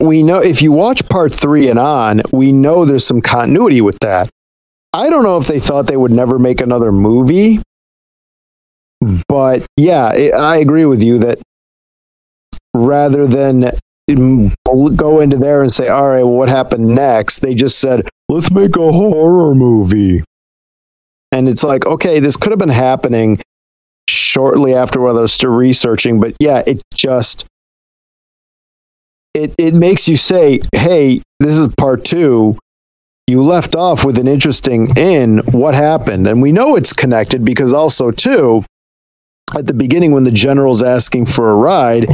we 0.00 0.22
know 0.22 0.38
if 0.38 0.62
you 0.62 0.72
watch 0.72 1.08
part 1.08 1.34
three 1.34 1.68
and 1.68 1.78
on, 1.78 2.22
we 2.32 2.52
know 2.52 2.84
there's 2.84 3.04
some 3.04 3.20
continuity 3.20 3.80
with 3.80 3.98
that. 4.00 4.28
I 4.92 5.10
don't 5.10 5.22
know 5.22 5.38
if 5.38 5.46
they 5.46 5.58
thought 5.58 5.86
they 5.86 5.96
would 5.96 6.12
never 6.12 6.38
make 6.38 6.60
another 6.60 6.92
movie, 6.92 7.60
but 9.28 9.66
yeah, 9.76 10.12
it, 10.12 10.34
I 10.34 10.58
agree 10.58 10.84
with 10.84 11.02
you 11.02 11.18
that 11.18 11.40
rather 12.74 13.26
than 13.26 13.70
Mm, 14.10 14.54
go 14.96 15.20
into 15.20 15.36
there 15.36 15.62
and 15.62 15.72
say, 15.72 15.88
all 15.88 16.08
right, 16.08 16.22
well, 16.22 16.36
what 16.36 16.48
happened 16.48 16.86
next? 16.86 17.40
They 17.40 17.54
just 17.54 17.80
said, 17.80 18.08
let's 18.28 18.52
make 18.52 18.76
a 18.76 18.92
horror 18.92 19.54
movie. 19.54 20.22
And 21.32 21.48
it's 21.48 21.64
like, 21.64 21.86
okay, 21.86 22.20
this 22.20 22.36
could 22.36 22.52
have 22.52 22.58
been 22.58 22.68
happening 22.68 23.40
shortly 24.08 24.74
after 24.74 25.00
while 25.00 25.18
I 25.18 25.22
was 25.22 25.42
researching, 25.42 26.20
but 26.20 26.36
yeah, 26.40 26.62
it 26.66 26.80
just 26.94 27.46
it 29.34 29.54
it 29.58 29.74
makes 29.74 30.08
you 30.08 30.16
say, 30.16 30.60
hey, 30.72 31.20
this 31.40 31.56
is 31.56 31.68
part 31.76 32.04
two. 32.04 32.56
You 33.26 33.42
left 33.42 33.74
off 33.74 34.04
with 34.04 34.18
an 34.18 34.28
interesting 34.28 34.88
in 34.96 35.38
what 35.50 35.74
happened. 35.74 36.28
And 36.28 36.40
we 36.40 36.52
know 36.52 36.76
it's 36.76 36.92
connected 36.92 37.44
because 37.44 37.72
also 37.72 38.12
too, 38.12 38.64
at 39.56 39.66
the 39.66 39.74
beginning 39.74 40.12
when 40.12 40.22
the 40.22 40.30
general's 40.30 40.82
asking 40.82 41.26
for 41.26 41.50
a 41.50 41.56
ride, 41.56 42.06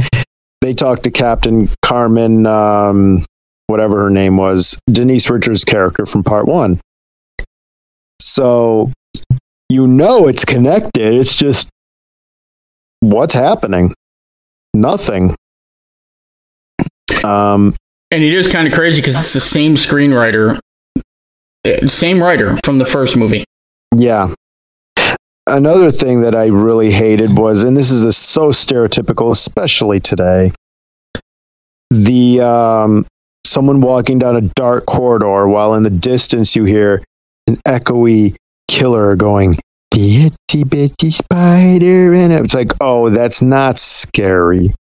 they 0.63 0.73
talked 0.73 1.03
to 1.03 1.11
Captain 1.11 1.67
Carmen, 1.81 2.45
um, 2.45 3.21
whatever 3.67 4.03
her 4.03 4.09
name 4.09 4.37
was, 4.37 4.77
Denise 4.87 5.29
Richards' 5.29 5.65
character 5.65 6.05
from 6.05 6.23
part 6.23 6.47
one. 6.47 6.79
So 8.21 8.89
you 9.67 9.87
know 9.87 10.29
it's 10.29 10.45
connected. 10.45 11.13
It's 11.13 11.35
just 11.35 11.67
what's 13.01 13.33
happening? 13.33 13.93
Nothing. 14.73 15.35
Um, 17.25 17.75
and 18.09 18.23
it 18.23 18.33
is 18.33 18.49
kind 18.49 18.65
of 18.65 18.73
crazy 18.73 19.01
because 19.01 19.19
it's 19.19 19.33
the 19.33 19.41
same 19.41 19.75
screenwriter, 19.75 20.59
eh, 21.65 21.87
same 21.87 22.23
writer 22.23 22.57
from 22.63 22.77
the 22.77 22.85
first 22.85 23.17
movie. 23.17 23.43
Yeah. 23.97 24.33
Another 25.45 25.91
thing 25.91 26.21
that 26.21 26.35
I 26.35 26.47
really 26.47 26.91
hated 26.91 27.37
was, 27.37 27.63
and 27.63 27.75
this 27.75 27.91
is 27.91 28.15
so 28.15 28.49
stereotypical, 28.49 29.31
especially 29.31 29.99
today, 29.99 30.53
the 31.89 32.41
um, 32.41 33.05
someone 33.45 33.81
walking 33.81 34.19
down 34.19 34.35
a 34.35 34.41
dark 34.55 34.85
corridor 34.85 35.47
while 35.47 35.75
in 35.75 35.83
the 35.83 35.89
distance 35.89 36.55
you 36.55 36.63
hear 36.63 37.03
an 37.47 37.57
echoey 37.67 38.35
killer 38.67 39.15
going 39.15 39.57
the 39.91 40.25
itty 40.25 40.63
bitty 40.63 41.11
spider 41.11 42.13
and 42.13 42.33
it's 42.33 42.55
like 42.55 42.71
oh 42.81 43.09
that's 43.09 43.41
not 43.41 43.77
scary. 43.77 44.73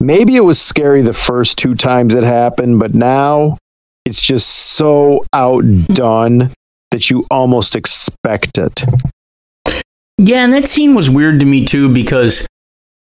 Maybe 0.00 0.36
it 0.36 0.44
was 0.44 0.60
scary 0.60 1.02
the 1.02 1.12
first 1.12 1.58
two 1.58 1.74
times 1.74 2.14
it 2.14 2.24
happened 2.24 2.78
but 2.78 2.94
now 2.94 3.58
it's 4.04 4.20
just 4.20 4.48
so 4.48 5.24
outdone 5.32 6.50
that 6.90 7.08
you 7.08 7.24
almost 7.30 7.74
expect 7.74 8.58
it 8.58 8.84
yeah 10.18 10.44
and 10.44 10.52
that 10.52 10.68
scene 10.68 10.94
was 10.94 11.10
weird 11.10 11.40
to 11.40 11.46
me 11.46 11.64
too 11.64 11.92
because 11.92 12.46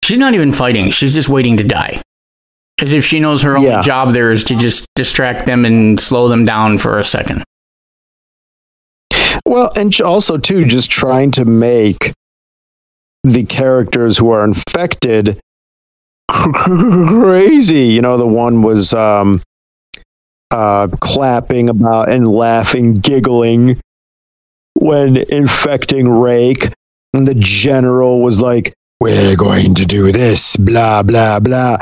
she's 0.03 0.17
not 0.17 0.33
even 0.33 0.51
fighting. 0.51 0.89
She's 0.89 1.13
just 1.13 1.29
waiting 1.29 1.57
to 1.57 1.63
die. 1.63 2.01
As 2.81 2.93
if 2.93 3.05
she 3.05 3.19
knows 3.19 3.41
her 3.43 3.57
only 3.57 3.81
job 3.81 4.13
there 4.13 4.31
is 4.31 4.43
to 4.45 4.55
just 4.55 4.87
distract 4.95 5.45
them 5.45 5.65
and 5.65 5.99
slow 5.99 6.29
them 6.29 6.45
down 6.45 6.77
for 6.77 6.97
a 6.97 7.03
second. 7.03 7.43
Well, 9.45 9.71
and 9.75 9.93
also 10.01 10.37
too, 10.37 10.63
just 10.63 10.89
trying 10.89 11.31
to 11.31 11.45
make 11.45 12.13
the 13.23 13.45
characters 13.45 14.17
who 14.17 14.31
are 14.31 14.45
infected 14.45 15.39
crazy. 16.31 17.87
You 17.87 18.01
know, 18.01 18.17
the 18.17 18.27
one 18.27 18.61
was 18.61 18.93
um, 18.93 19.41
uh, 20.51 20.87
clapping 21.01 21.69
about 21.69 22.09
and 22.09 22.27
laughing, 22.27 22.99
giggling 22.99 23.79
when 24.75 25.17
infecting 25.17 26.07
Rake, 26.07 26.69
and 27.13 27.27
the 27.27 27.35
general 27.35 28.21
was 28.21 28.39
like, 28.41 28.73
"We're 28.99 29.35
going 29.35 29.73
to 29.75 29.85
do 29.85 30.11
this," 30.11 30.55
blah 30.55 31.03
blah 31.03 31.39
blah. 31.39 31.77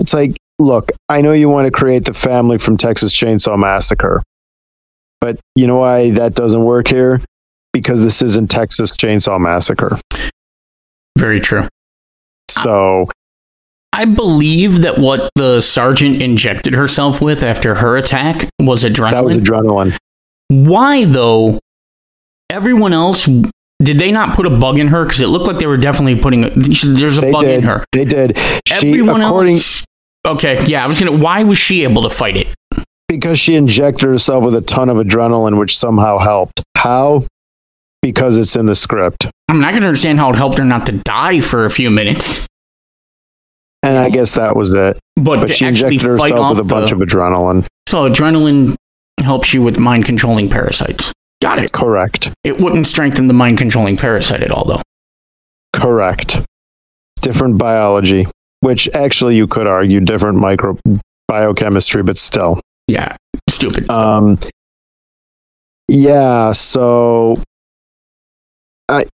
It's 0.00 0.14
like, 0.14 0.36
look, 0.58 0.90
I 1.08 1.20
know 1.20 1.32
you 1.32 1.48
want 1.48 1.66
to 1.66 1.70
create 1.70 2.04
the 2.04 2.14
family 2.14 2.58
from 2.58 2.76
Texas 2.76 3.12
Chainsaw 3.12 3.58
Massacre, 3.58 4.22
but 5.20 5.38
you 5.54 5.66
know 5.66 5.78
why 5.78 6.10
that 6.12 6.34
doesn't 6.34 6.64
work 6.64 6.88
here? 6.88 7.20
Because 7.72 8.02
this 8.02 8.22
isn't 8.22 8.50
Texas 8.50 8.96
Chainsaw 8.96 9.40
Massacre. 9.40 9.98
Very 11.18 11.40
true. 11.40 11.66
So 12.48 13.08
I 13.92 14.04
believe 14.04 14.82
that 14.82 14.98
what 14.98 15.30
the 15.34 15.60
sergeant 15.60 16.22
injected 16.22 16.74
herself 16.74 17.20
with 17.20 17.42
after 17.42 17.74
her 17.74 17.96
attack 17.96 18.48
was 18.60 18.84
adrenaline. 18.84 19.10
That 19.10 19.24
was 19.24 19.36
adrenaline. 19.36 19.96
Why 20.48 21.04
though? 21.04 21.58
Everyone 22.50 22.92
else 22.92 23.28
did 23.82 23.98
they 23.98 24.10
not 24.12 24.34
put 24.34 24.46
a 24.46 24.50
bug 24.50 24.78
in 24.78 24.88
her? 24.88 25.04
Because 25.04 25.20
it 25.20 25.28
looked 25.28 25.46
like 25.46 25.58
they 25.58 25.66
were 25.66 25.76
definitely 25.76 26.20
putting. 26.20 26.44
A, 26.44 26.50
there's 26.50 27.18
a 27.18 27.20
they 27.20 27.32
bug 27.32 27.42
did. 27.42 27.58
in 27.58 27.62
her. 27.62 27.84
They 27.92 28.04
did. 28.04 28.38
She, 28.66 28.74
Everyone 28.74 29.20
according, 29.22 29.54
else. 29.54 29.84
Okay, 30.26 30.64
yeah, 30.66 30.84
I 30.84 30.88
was 30.88 30.98
gonna. 30.98 31.16
Why 31.16 31.44
was 31.44 31.58
she 31.58 31.84
able 31.84 32.02
to 32.02 32.10
fight 32.10 32.36
it? 32.36 32.54
because 33.08 33.38
she 33.38 33.54
injected 33.54 34.06
herself 34.06 34.44
with 34.44 34.54
a 34.54 34.60
ton 34.60 34.90
of 34.90 34.98
adrenaline, 34.98 35.58
which 35.58 35.76
somehow 35.76 36.18
helped. 36.18 36.62
How? 36.76 37.24
Because 38.02 38.36
it's 38.36 38.54
in 38.54 38.66
the 38.66 38.74
script. 38.74 39.26
I'm 39.48 39.60
not 39.60 39.70
going 39.70 39.80
to 39.80 39.88
understand 39.88 40.18
how 40.18 40.30
it 40.30 40.36
helped 40.36 40.58
her 40.58 40.64
not 40.64 40.86
to 40.86 40.92
die 40.92 41.40
for 41.40 41.64
a 41.64 41.70
few 41.70 41.90
minutes. 41.90 42.46
And 43.82 43.96
I 43.96 44.10
guess 44.10 44.34
that 44.34 44.54
was 44.54 44.74
it. 44.74 44.98
But, 45.16 45.40
but 45.40 45.54
she 45.54 45.64
injected 45.64 46.02
herself 46.02 46.50
with 46.50 46.66
a 46.66 46.68
bunch 46.68 46.92
of 46.92 46.98
adrenaline. 46.98 47.66
So 47.88 48.08
adrenaline 48.08 48.76
helps 49.20 49.54
you 49.54 49.62
with 49.62 49.78
mind 49.78 50.04
controlling 50.04 50.50
parasites. 50.50 51.12
Got 51.40 51.58
it. 51.58 51.72
Correct. 51.72 52.30
It 52.44 52.58
wouldn't 52.58 52.86
strengthen 52.86 53.28
the 53.28 53.34
mind 53.34 53.58
controlling 53.58 53.96
parasite 53.96 54.42
at 54.42 54.50
all, 54.50 54.64
though. 54.64 54.82
Correct. 55.72 56.44
Different 57.20 57.58
biology, 57.58 58.26
which 58.60 58.88
actually 58.94 59.36
you 59.36 59.46
could 59.46 59.66
argue 59.66 60.00
different 60.00 60.38
micro 60.38 60.76
biochemistry, 61.28 62.02
but 62.02 62.18
still. 62.18 62.60
Yeah, 62.88 63.16
stupid. 63.48 63.84
Stuff. 63.84 64.00
Um, 64.00 64.38
yeah, 65.88 66.52
so 66.52 67.36
I 68.88 69.06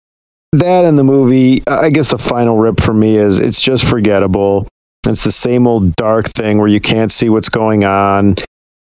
that 0.52 0.84
in 0.84 0.96
the 0.96 1.04
movie, 1.04 1.62
I 1.66 1.90
guess 1.90 2.10
the 2.10 2.18
final 2.18 2.58
rip 2.58 2.80
for 2.80 2.92
me 2.92 3.16
is 3.16 3.40
it's 3.40 3.60
just 3.60 3.84
forgettable. 3.84 4.68
It's 5.08 5.24
the 5.24 5.32
same 5.32 5.66
old 5.66 5.96
dark 5.96 6.28
thing 6.28 6.58
where 6.58 6.68
you 6.68 6.80
can't 6.80 7.10
see 7.10 7.28
what's 7.28 7.48
going 7.48 7.84
on, 7.84 8.36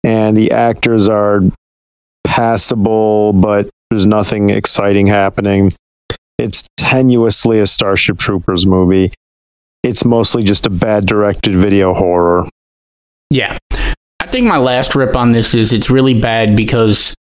and 0.03 0.37
the 0.37 0.51
actors 0.51 1.07
are 1.07 1.41
passable, 2.35 3.31
but 3.31 3.69
there's 3.89 4.05
nothing 4.05 4.49
exciting 4.49 5.07
happening. 5.07 5.71
It's 6.37 6.67
tenuously 6.77 7.61
a 7.61 7.67
Starship 7.67 8.17
Troopers 8.17 8.65
movie. 8.65 9.13
It's 9.83 10.03
mostly 10.03 10.43
just 10.43 10.65
a 10.65 10.69
bad 10.69 11.05
directed 11.05 11.55
video 11.55 11.93
horror. 11.93 12.45
Yeah. 13.29 13.57
I 14.19 14.27
think 14.27 14.47
my 14.47 14.57
last 14.57 14.95
rip 14.95 15.15
on 15.15 15.31
this 15.31 15.55
is 15.55 15.71
it's 15.71 15.89
really 15.89 16.19
bad 16.19 16.57
because 16.57 17.15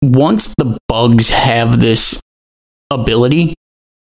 once 0.00 0.54
the 0.58 0.78
bugs 0.86 1.30
have 1.30 1.80
this 1.80 2.20
ability, 2.92 3.54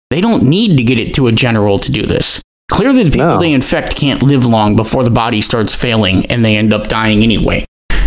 they 0.08 0.22
don't 0.22 0.44
need 0.44 0.78
to 0.78 0.82
get 0.82 0.98
it 0.98 1.12
to 1.14 1.26
a 1.26 1.32
general 1.32 1.78
to 1.80 1.92
do 1.92 2.06
this. 2.06 2.40
Clearly, 2.70 3.02
the 3.02 3.10
people 3.10 3.34
no. 3.34 3.38
they 3.38 3.52
infect 3.52 3.96
can't 3.96 4.22
live 4.22 4.46
long 4.46 4.76
before 4.76 5.04
the 5.04 5.10
body 5.10 5.42
starts 5.42 5.74
failing 5.74 6.24
and 6.30 6.42
they 6.42 6.56
end 6.56 6.72
up 6.72 6.88
dying 6.88 7.22
anyway. 7.22 7.66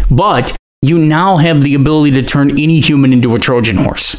But 0.10 0.58
you 0.82 1.00
now 1.00 1.38
have 1.38 1.62
the 1.62 1.76
ability 1.76 2.12
to 2.12 2.24
turn 2.24 2.52
any 2.52 2.80
human 2.80 3.14
into 3.14 3.36
a 3.36 3.40
Trojan 3.40 3.78
horse. 3.78 4.18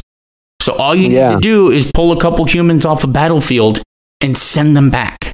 So 0.61 0.73
all 0.73 0.95
you 0.95 1.09
yeah. 1.09 1.29
need 1.29 1.35
to 1.35 1.41
do 1.41 1.71
is 1.71 1.91
pull 1.91 2.11
a 2.11 2.19
couple 2.19 2.45
humans 2.45 2.85
off 2.85 3.03
a 3.03 3.07
battlefield 3.07 3.81
and 4.21 4.37
send 4.37 4.75
them 4.75 4.89
back. 4.89 5.33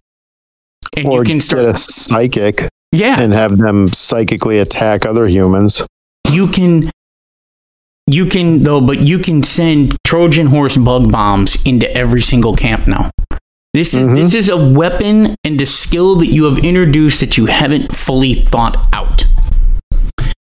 And 0.95 1.07
or 1.07 1.19
you 1.19 1.23
can 1.23 1.41
start 1.41 1.65
a 1.65 1.75
psychic. 1.75 2.69
Yeah. 2.91 3.19
And 3.19 3.33
have 3.33 3.57
them 3.57 3.87
psychically 3.87 4.59
attack 4.59 5.05
other 5.05 5.27
humans. 5.27 5.81
You 6.31 6.47
can 6.47 6.89
you 8.07 8.27
can 8.27 8.63
though, 8.63 8.81
but 8.81 8.99
you 8.99 9.19
can 9.19 9.43
send 9.43 9.97
Trojan 10.05 10.47
horse 10.47 10.77
bug 10.77 11.11
bombs 11.11 11.61
into 11.65 11.91
every 11.95 12.21
single 12.21 12.55
camp 12.55 12.87
now. 12.87 13.09
This 13.73 13.93
is 13.93 14.05
mm-hmm. 14.05 14.15
this 14.15 14.35
is 14.35 14.47
a 14.47 14.55
weapon 14.55 15.35
and 15.43 15.59
a 15.59 15.65
skill 15.65 16.15
that 16.17 16.27
you 16.27 16.45
have 16.45 16.63
introduced 16.63 17.19
that 17.19 17.37
you 17.37 17.47
haven't 17.47 17.93
fully 17.93 18.33
thought 18.35 18.87
out. 18.93 19.25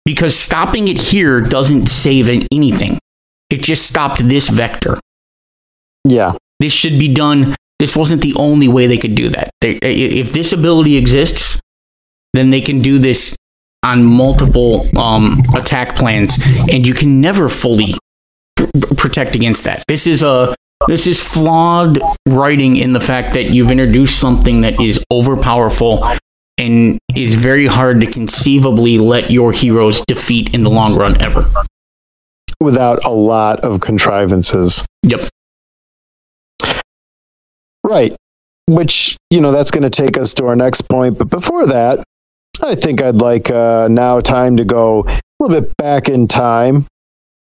Because 0.09 0.35
stopping 0.35 0.89
it 0.89 0.99
here 0.99 1.39
doesn't 1.39 1.89
save 1.89 2.31
anything. 2.51 2.99
It 3.51 3.63
just 3.63 3.87
stopped 3.87 4.27
this 4.27 4.49
vector. 4.49 4.97
Yeah. 6.09 6.33
This 6.61 6.73
should 6.73 6.99
be 6.99 7.13
done. 7.13 7.55
This 7.79 7.95
wasn't 7.95 8.23
the 8.23 8.35
only 8.37 8.69
way 8.69 8.87
they 8.87 8.97
could 8.97 9.15
do 9.15 9.29
that. 9.29 9.51
They, 9.61 9.73
if 9.83 10.33
this 10.33 10.55
ability 10.55 10.97
exists, 10.97 11.61
then 12.33 12.49
they 12.49 12.63
can 12.63 12.81
do 12.81 12.99
this 12.99 13.37
on 13.85 14.03
multiple 14.03 14.87
um, 14.97 15.43
attack 15.55 15.95
plans, 15.95 16.39
and 16.73 16.87
you 16.87 16.95
can 16.95 17.21
never 17.21 17.51
fully 17.51 17.93
pr- 18.57 18.95
protect 18.97 19.37
against 19.37 19.65
that. 19.65 19.85
This 19.89 20.07
is 20.07 20.23
a 20.23 20.55
this 20.87 21.07
is 21.07 21.21
flawed 21.21 21.99
writing 22.27 22.77
in 22.77 22.95
the 22.95 23.01
fact 23.01 23.35
that 23.35 23.51
you've 23.51 23.71
introduced 23.71 24.19
something 24.19 24.63
that 24.63 24.81
is 24.81 25.05
overpowerful 25.13 26.19
and 26.59 26.99
is 27.15 27.35
very 27.35 27.67
hard 27.67 28.01
to 28.01 28.07
conceivably 28.07 28.99
let 28.99 29.31
your 29.31 29.53
heroes 29.53 30.03
defeat 30.07 30.55
in 30.55 30.65
the 30.65 30.71
long 30.71 30.95
run 30.97 31.21
ever. 31.23 31.49
without 32.61 33.05
a 33.05 33.11
lot 33.11 33.61
of 33.61 33.81
contrivances. 33.81 34.85
Yep. 35.05 35.21
Right. 37.85 38.15
Which, 38.67 39.17
you 39.31 39.41
know, 39.41 39.53
that's 39.53 39.71
going 39.71 39.89
to 39.89 39.91
take 39.91 40.19
us 40.19 40.35
to 40.35 40.47
our 40.47 40.57
next 40.57 40.83
point. 40.83 41.19
But 41.19 41.31
before 41.31 41.67
that, 41.67 42.05
I 42.63 42.75
think 42.75 43.01
I'd 43.01 43.17
like 43.17 43.51
uh, 43.51 43.89
now 43.89 44.21
time 44.21 44.57
to 44.57 44.65
go 44.65 45.05
a 45.07 45.21
little 45.41 45.61
bit 45.61 45.75
back 45.77 46.09
in 46.09 46.27
time, 46.27 46.87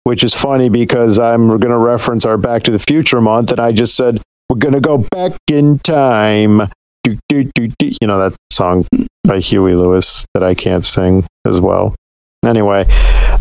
which 0.04 0.22
is 0.22 0.34
funny 0.34 0.68
because 0.68 1.18
I'm 1.18 1.48
going 1.48 1.70
to 1.70 1.78
reference 1.78 2.24
our 2.24 2.36
Back 2.36 2.62
to 2.64 2.70
the 2.70 2.78
Future 2.78 3.20
month, 3.20 3.50
and 3.50 3.58
I 3.58 3.72
just 3.72 3.96
said, 3.96 4.20
we're 4.50 4.58
going 4.58 4.74
to 4.74 4.80
go 4.80 4.98
back 4.98 5.32
in 5.50 5.78
time. 5.80 6.70
Do, 7.06 7.16
do, 7.28 7.44
do, 7.54 7.68
do. 7.78 7.92
You 8.00 8.08
know, 8.08 8.18
that 8.18 8.36
song 8.52 8.84
by 9.22 9.38
Huey 9.38 9.76
Lewis 9.76 10.26
that 10.34 10.42
I 10.42 10.54
can't 10.54 10.84
sing 10.84 11.24
as 11.46 11.60
well. 11.60 11.94
Anyway, 12.44 12.84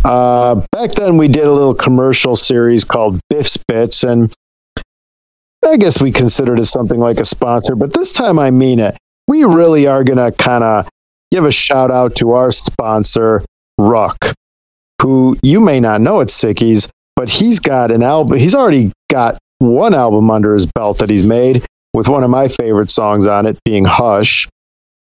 uh, 0.04 0.62
back 0.72 0.92
then 0.92 1.18
we 1.18 1.28
did 1.28 1.48
a 1.48 1.52
little 1.52 1.74
commercial 1.74 2.36
series 2.36 2.84
called 2.84 3.20
Biff's 3.28 3.58
Bits, 3.68 4.04
and 4.04 4.32
I 5.66 5.78
guess 5.78 6.00
we 6.00 6.12
considered 6.12 6.60
it 6.60 6.66
something 6.66 7.00
like 7.00 7.20
a 7.20 7.26
sponsor, 7.26 7.76
but 7.76 7.92
this 7.94 8.12
time 8.12 8.38
I 8.38 8.52
mean 8.52 8.80
it. 8.80 8.96
We 9.28 9.46
really 9.46 9.88
are 9.88 10.04
going 10.04 10.18
to 10.20 10.32
kind 10.38 10.64
of 10.64 10.88
give 11.32 11.44
a 11.46 11.52
shout 11.52 11.90
out 11.90 12.16
to 12.18 12.34
our 12.34 12.52
sponsor, 12.52 13.44
Ruck, 13.80 14.32
who 15.02 15.38
you 15.42 15.60
may 15.60 15.80
not 15.80 16.02
know 16.02 16.22
at 16.22 16.28
Sickies, 16.28 16.88
but 17.16 17.32
he's 17.32 17.60
got 17.60 17.90
an 17.90 18.04
album. 18.04 18.38
He's 18.38 18.54
already 18.54 18.92
got 19.10 19.40
one 19.58 19.96
album 19.96 20.30
under 20.30 20.54
his 20.54 20.68
belt 20.68 21.00
that 21.00 21.10
he's 21.10 21.26
made 21.26 21.66
with 21.96 22.10
one 22.10 22.24
of 22.24 22.30
my 22.30 22.50
favorite 22.50 22.90
songs 22.90 23.26
on 23.26 23.46
it 23.46 23.58
being 23.64 23.86
Hush. 23.86 24.48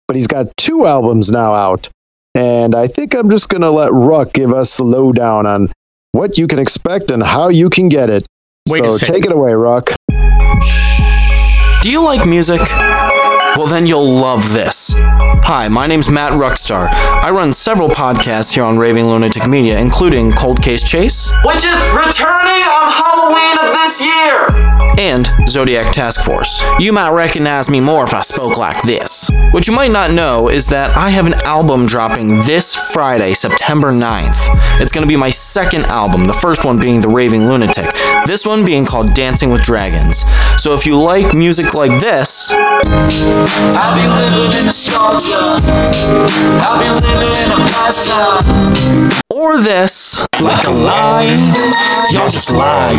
But 0.06 0.16
he's 0.16 0.26
got 0.26 0.54
two 0.58 0.86
albums 0.86 1.30
now 1.30 1.54
out. 1.54 1.88
And 2.34 2.74
I 2.74 2.86
think 2.86 3.14
I'm 3.14 3.30
just 3.30 3.48
going 3.48 3.62
to 3.62 3.70
let 3.70 3.92
Ruck 3.92 4.32
give 4.32 4.52
us 4.52 4.76
the 4.76 4.84
lowdown 4.84 5.46
on 5.46 5.68
what 6.12 6.36
you 6.36 6.46
can 6.46 6.58
expect 6.58 7.10
and 7.10 7.22
how 7.22 7.48
you 7.48 7.70
can 7.70 7.88
get 7.88 8.10
it. 8.10 8.26
Wait 8.68 8.84
so 8.84 8.96
second. 8.98 9.14
take 9.14 9.24
it 9.24 9.32
away, 9.32 9.54
Ruck. 9.54 9.90
Do 11.82 11.90
you 11.90 12.04
like 12.04 12.26
music? 12.26 12.60
Well, 13.56 13.66
then 13.66 13.86
you'll 13.86 14.14
love 14.14 14.50
this. 14.54 14.94
Hi, 15.44 15.68
my 15.68 15.86
name's 15.86 16.10
Matt 16.10 16.32
Ruckstar. 16.32 16.88
I 16.94 17.30
run 17.30 17.52
several 17.52 17.90
podcasts 17.90 18.54
here 18.54 18.64
on 18.64 18.78
Raving 18.78 19.06
Lunatic 19.06 19.46
Media, 19.46 19.78
including 19.78 20.32
Cold 20.32 20.62
Case 20.62 20.82
Chase, 20.82 21.30
which 21.44 21.64
is 21.64 21.76
returning 21.92 22.62
on 22.64 22.88
Halloween 22.88 23.58
of 23.58 23.74
this 23.74 24.02
year, 24.02 24.48
and 24.98 25.28
Zodiac 25.48 25.92
Task 25.92 26.24
Force. 26.24 26.64
You 26.78 26.94
might 26.94 27.10
recognize 27.10 27.68
me 27.68 27.80
more 27.80 28.04
if 28.04 28.14
I 28.14 28.22
spoke 28.22 28.56
like 28.56 28.80
this. 28.84 29.30
What 29.50 29.66
you 29.66 29.74
might 29.74 29.90
not 29.90 30.12
know 30.12 30.48
is 30.48 30.68
that 30.68 30.96
I 30.96 31.10
have 31.10 31.26
an 31.26 31.34
album 31.44 31.84
dropping 31.84 32.38
this 32.44 32.74
Friday, 32.92 33.34
September 33.34 33.92
9th. 33.92 34.80
It's 34.80 34.92
going 34.92 35.02
to 35.02 35.08
be 35.08 35.16
my 35.16 35.28
second 35.28 35.84
album, 35.86 36.24
the 36.24 36.32
first 36.32 36.64
one 36.64 36.78
being 36.78 37.02
The 37.02 37.08
Raving 37.08 37.46
Lunatic, 37.46 37.84
this 38.24 38.46
one 38.46 38.64
being 38.64 38.86
called 38.86 39.12
Dancing 39.12 39.50
with 39.50 39.62
Dragons. 39.62 40.24
So 40.56 40.72
if 40.72 40.86
you 40.86 40.98
like 40.98 41.34
music 41.34 41.74
like 41.74 42.00
this, 42.00 42.50
I'll 43.74 43.94
be 43.96 44.06
living 44.06 44.58
in 44.58 44.66
nostalgia. 44.66 45.58
I'll 46.62 46.78
be 46.78 46.88
living 47.06 47.34
in 47.34 47.50
a 47.50 47.62
or 49.30 49.58
this, 49.60 50.26
Like 50.40 50.66
a 50.66 50.70
lion, 50.70 51.52
y'all 52.10 52.30
just 52.30 52.50
lying. 52.52 52.98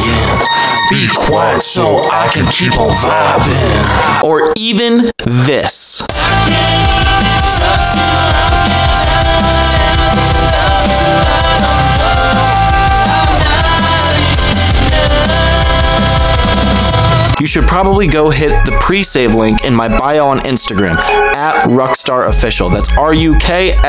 Be 0.89 1.07
quiet 1.15 1.61
so 1.61 1.99
I 2.11 2.27
can 2.33 2.45
keep 2.51 2.77
on 2.77 2.89
vibing. 2.89 4.23
or 4.23 4.53
even 4.57 5.11
this. 5.25 6.05
You 17.39 17.47
should 17.47 17.63
probably 17.65 18.07
go 18.07 18.29
hit 18.29 18.49
the 18.65 18.77
pre-save 18.79 19.33
link 19.35 19.65
in 19.65 19.73
my 19.75 19.89
bio 19.97 20.27
on 20.27 20.39
Instagram 20.41 20.97
at 21.35 21.65
Ruckstar 21.67 22.29
Official. 22.29 22.69
That's 22.69 22.95
R-U-K-S-T-A-R 22.97 23.81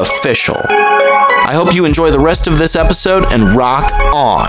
Official. 0.00 0.56
I 0.66 1.52
hope 1.52 1.74
you 1.74 1.84
enjoy 1.84 2.10
the 2.10 2.18
rest 2.18 2.46
of 2.46 2.56
this 2.56 2.76
episode 2.76 3.30
and 3.32 3.54
rock 3.54 3.92
on. 4.14 4.48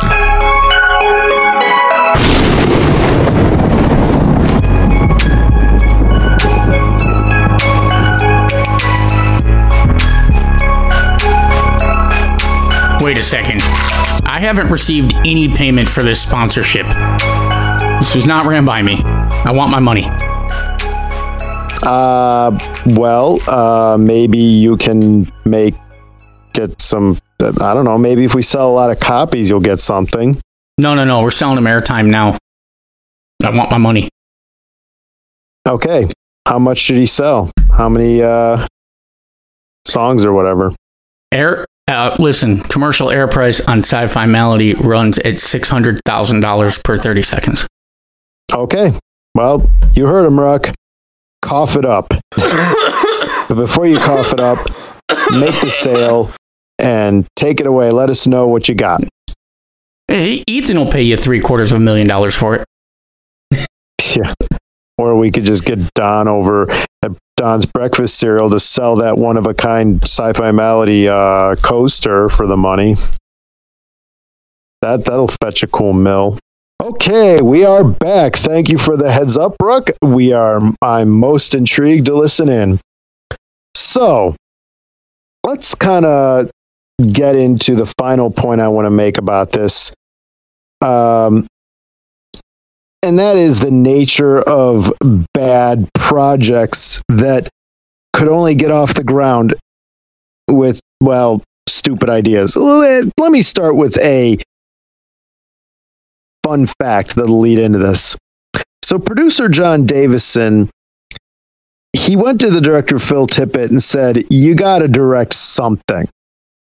Wait 13.03 13.17
a 13.17 13.23
second. 13.23 13.61
I 14.25 14.39
haven't 14.39 14.71
received 14.71 15.13
any 15.25 15.47
payment 15.47 15.89
for 15.89 16.01
this 16.01 16.21
sponsorship. 16.21 16.87
This 17.99 18.15
was 18.15 18.25
not 18.25 18.45
ran 18.45 18.65
by 18.65 18.81
me. 18.81 18.99
I 19.03 19.51
want 19.51 19.71
my 19.71 19.79
money. 19.79 20.05
Uh, 21.83 22.57
well, 22.87 23.39
uh, 23.49 23.97
maybe 23.97 24.37
you 24.37 24.77
can 24.77 25.27
make 25.45 25.75
get 26.53 26.79
some. 26.81 27.17
I 27.41 27.73
don't 27.73 27.85
know. 27.85 27.97
Maybe 27.97 28.23
if 28.23 28.33
we 28.33 28.41
sell 28.41 28.69
a 28.69 28.73
lot 28.73 28.91
of 28.91 28.99
copies, 28.99 29.49
you'll 29.49 29.59
get 29.59 29.79
something. 29.79 30.39
No, 30.77 30.95
no, 30.95 31.03
no. 31.03 31.21
We're 31.21 31.31
selling 31.31 31.55
them 31.55 31.65
airtime 31.65 32.09
now. 32.09 32.37
I 33.43 33.49
want 33.49 33.71
my 33.71 33.77
money. 33.77 34.09
Okay. 35.67 36.07
How 36.47 36.59
much 36.59 36.87
did 36.87 36.97
he 36.97 37.05
sell? 37.05 37.51
How 37.71 37.89
many 37.89 38.21
uh, 38.21 38.67
songs 39.85 40.25
or 40.25 40.33
whatever? 40.33 40.73
Air. 41.31 41.65
Uh, 41.87 42.15
listen, 42.17 42.59
commercial 42.61 43.11
air 43.11 43.27
price 43.27 43.61
on 43.67 43.79
Sci-Fi 43.79 44.25
Malady 44.25 44.73
runs 44.73 45.19
at 45.19 45.37
six 45.37 45.69
hundred 45.69 45.99
thousand 46.05 46.39
dollars 46.39 46.79
per 46.81 46.97
thirty 46.97 47.21
seconds. 47.21 47.67
Okay. 48.53 48.91
Well, 49.35 49.69
you 49.93 50.05
heard 50.07 50.25
him, 50.25 50.39
Ruck. 50.39 50.73
Cough 51.41 51.75
it 51.75 51.85
up. 51.85 52.07
but 52.35 53.55
before 53.55 53.85
you 53.85 53.97
cough 53.97 54.33
it 54.33 54.39
up, 54.39 54.57
make 55.31 55.59
the 55.61 55.69
sale 55.69 56.31
and 56.79 57.25
take 57.35 57.59
it 57.59 57.67
away. 57.67 57.91
Let 57.91 58.09
us 58.09 58.27
know 58.27 58.47
what 58.47 58.69
you 58.69 58.75
got. 58.75 59.03
Hey, 60.07 60.43
Ethan 60.47 60.77
will 60.77 60.91
pay 60.91 61.01
you 61.01 61.17
three 61.17 61.39
quarters 61.39 61.71
of 61.71 61.77
a 61.77 61.81
million 61.81 62.07
dollars 62.07 62.35
for 62.35 62.55
it. 62.55 62.65
Yeah. 64.15 64.31
Or 64.97 65.17
we 65.17 65.29
could 65.29 65.43
just 65.43 65.65
get 65.65 65.93
Don 65.93 66.29
over 66.29 66.71
at 66.71 67.11
Don's 67.35 67.65
breakfast 67.65 68.17
cereal 68.17 68.49
to 68.49 68.61
sell 68.61 68.95
that 68.97 69.17
one 69.17 69.35
of 69.35 69.45
a 69.45 69.53
kind 69.53 70.01
sci-fi 70.01 70.51
malady 70.51 71.09
uh, 71.09 71.55
coaster 71.55 72.29
for 72.29 72.47
the 72.47 72.55
money. 72.55 72.95
That 74.81 75.03
that'll 75.03 75.27
fetch 75.27 75.63
a 75.63 75.67
cool 75.67 75.91
mill. 75.91 76.39
Okay, 76.85 77.41
we 77.41 77.65
are 77.65 77.83
back. 77.83 78.35
Thank 78.35 78.69
you 78.69 78.77
for 78.77 78.95
the 78.95 79.11
heads 79.11 79.37
up, 79.37 79.57
Brooke. 79.57 79.89
We 80.03 80.33
are 80.33 80.61
I'm 80.83 81.09
most 81.09 81.55
intrigued 81.55 82.05
to 82.05 82.13
listen 82.13 82.47
in. 82.47 82.79
So 83.73 84.35
let's 85.43 85.73
kind 85.73 86.05
of 86.05 86.51
get 87.11 87.35
into 87.35 87.73
the 87.73 87.91
final 87.97 88.29
point 88.29 88.61
I 88.61 88.67
want 88.67 88.85
to 88.85 88.91
make 88.91 89.17
about 89.17 89.51
this. 89.51 89.91
Um, 90.79 91.47
and 93.01 93.17
that 93.17 93.35
is 93.35 93.61
the 93.61 93.71
nature 93.71 94.41
of 94.41 94.93
bad 95.33 95.89
projects 95.95 97.01
that 97.09 97.49
could 98.13 98.29
only 98.29 98.53
get 98.53 98.69
off 98.69 98.93
the 98.93 99.03
ground 99.03 99.55
with 100.51 100.81
well 101.01 101.41
stupid 101.67 102.11
ideas 102.11 102.55
let 102.55 103.11
let 103.19 103.31
me 103.31 103.41
start 103.41 103.75
with 103.75 103.97
a 103.97 104.37
fun 106.45 106.67
fact 106.79 107.15
that'll 107.15 107.39
lead 107.39 107.59
into 107.59 107.79
this 107.79 108.15
so 108.83 108.99
producer 108.99 109.49
john 109.49 109.85
davison 109.85 110.69
he 111.93 112.15
went 112.15 112.39
to 112.39 112.49
the 112.49 112.61
director 112.61 112.99
phil 112.99 113.25
tippett 113.25 113.69
and 113.69 113.81
said 113.81 114.25
you 114.29 114.53
got 114.53 114.79
to 114.79 114.87
direct 114.87 115.33
something 115.33 116.07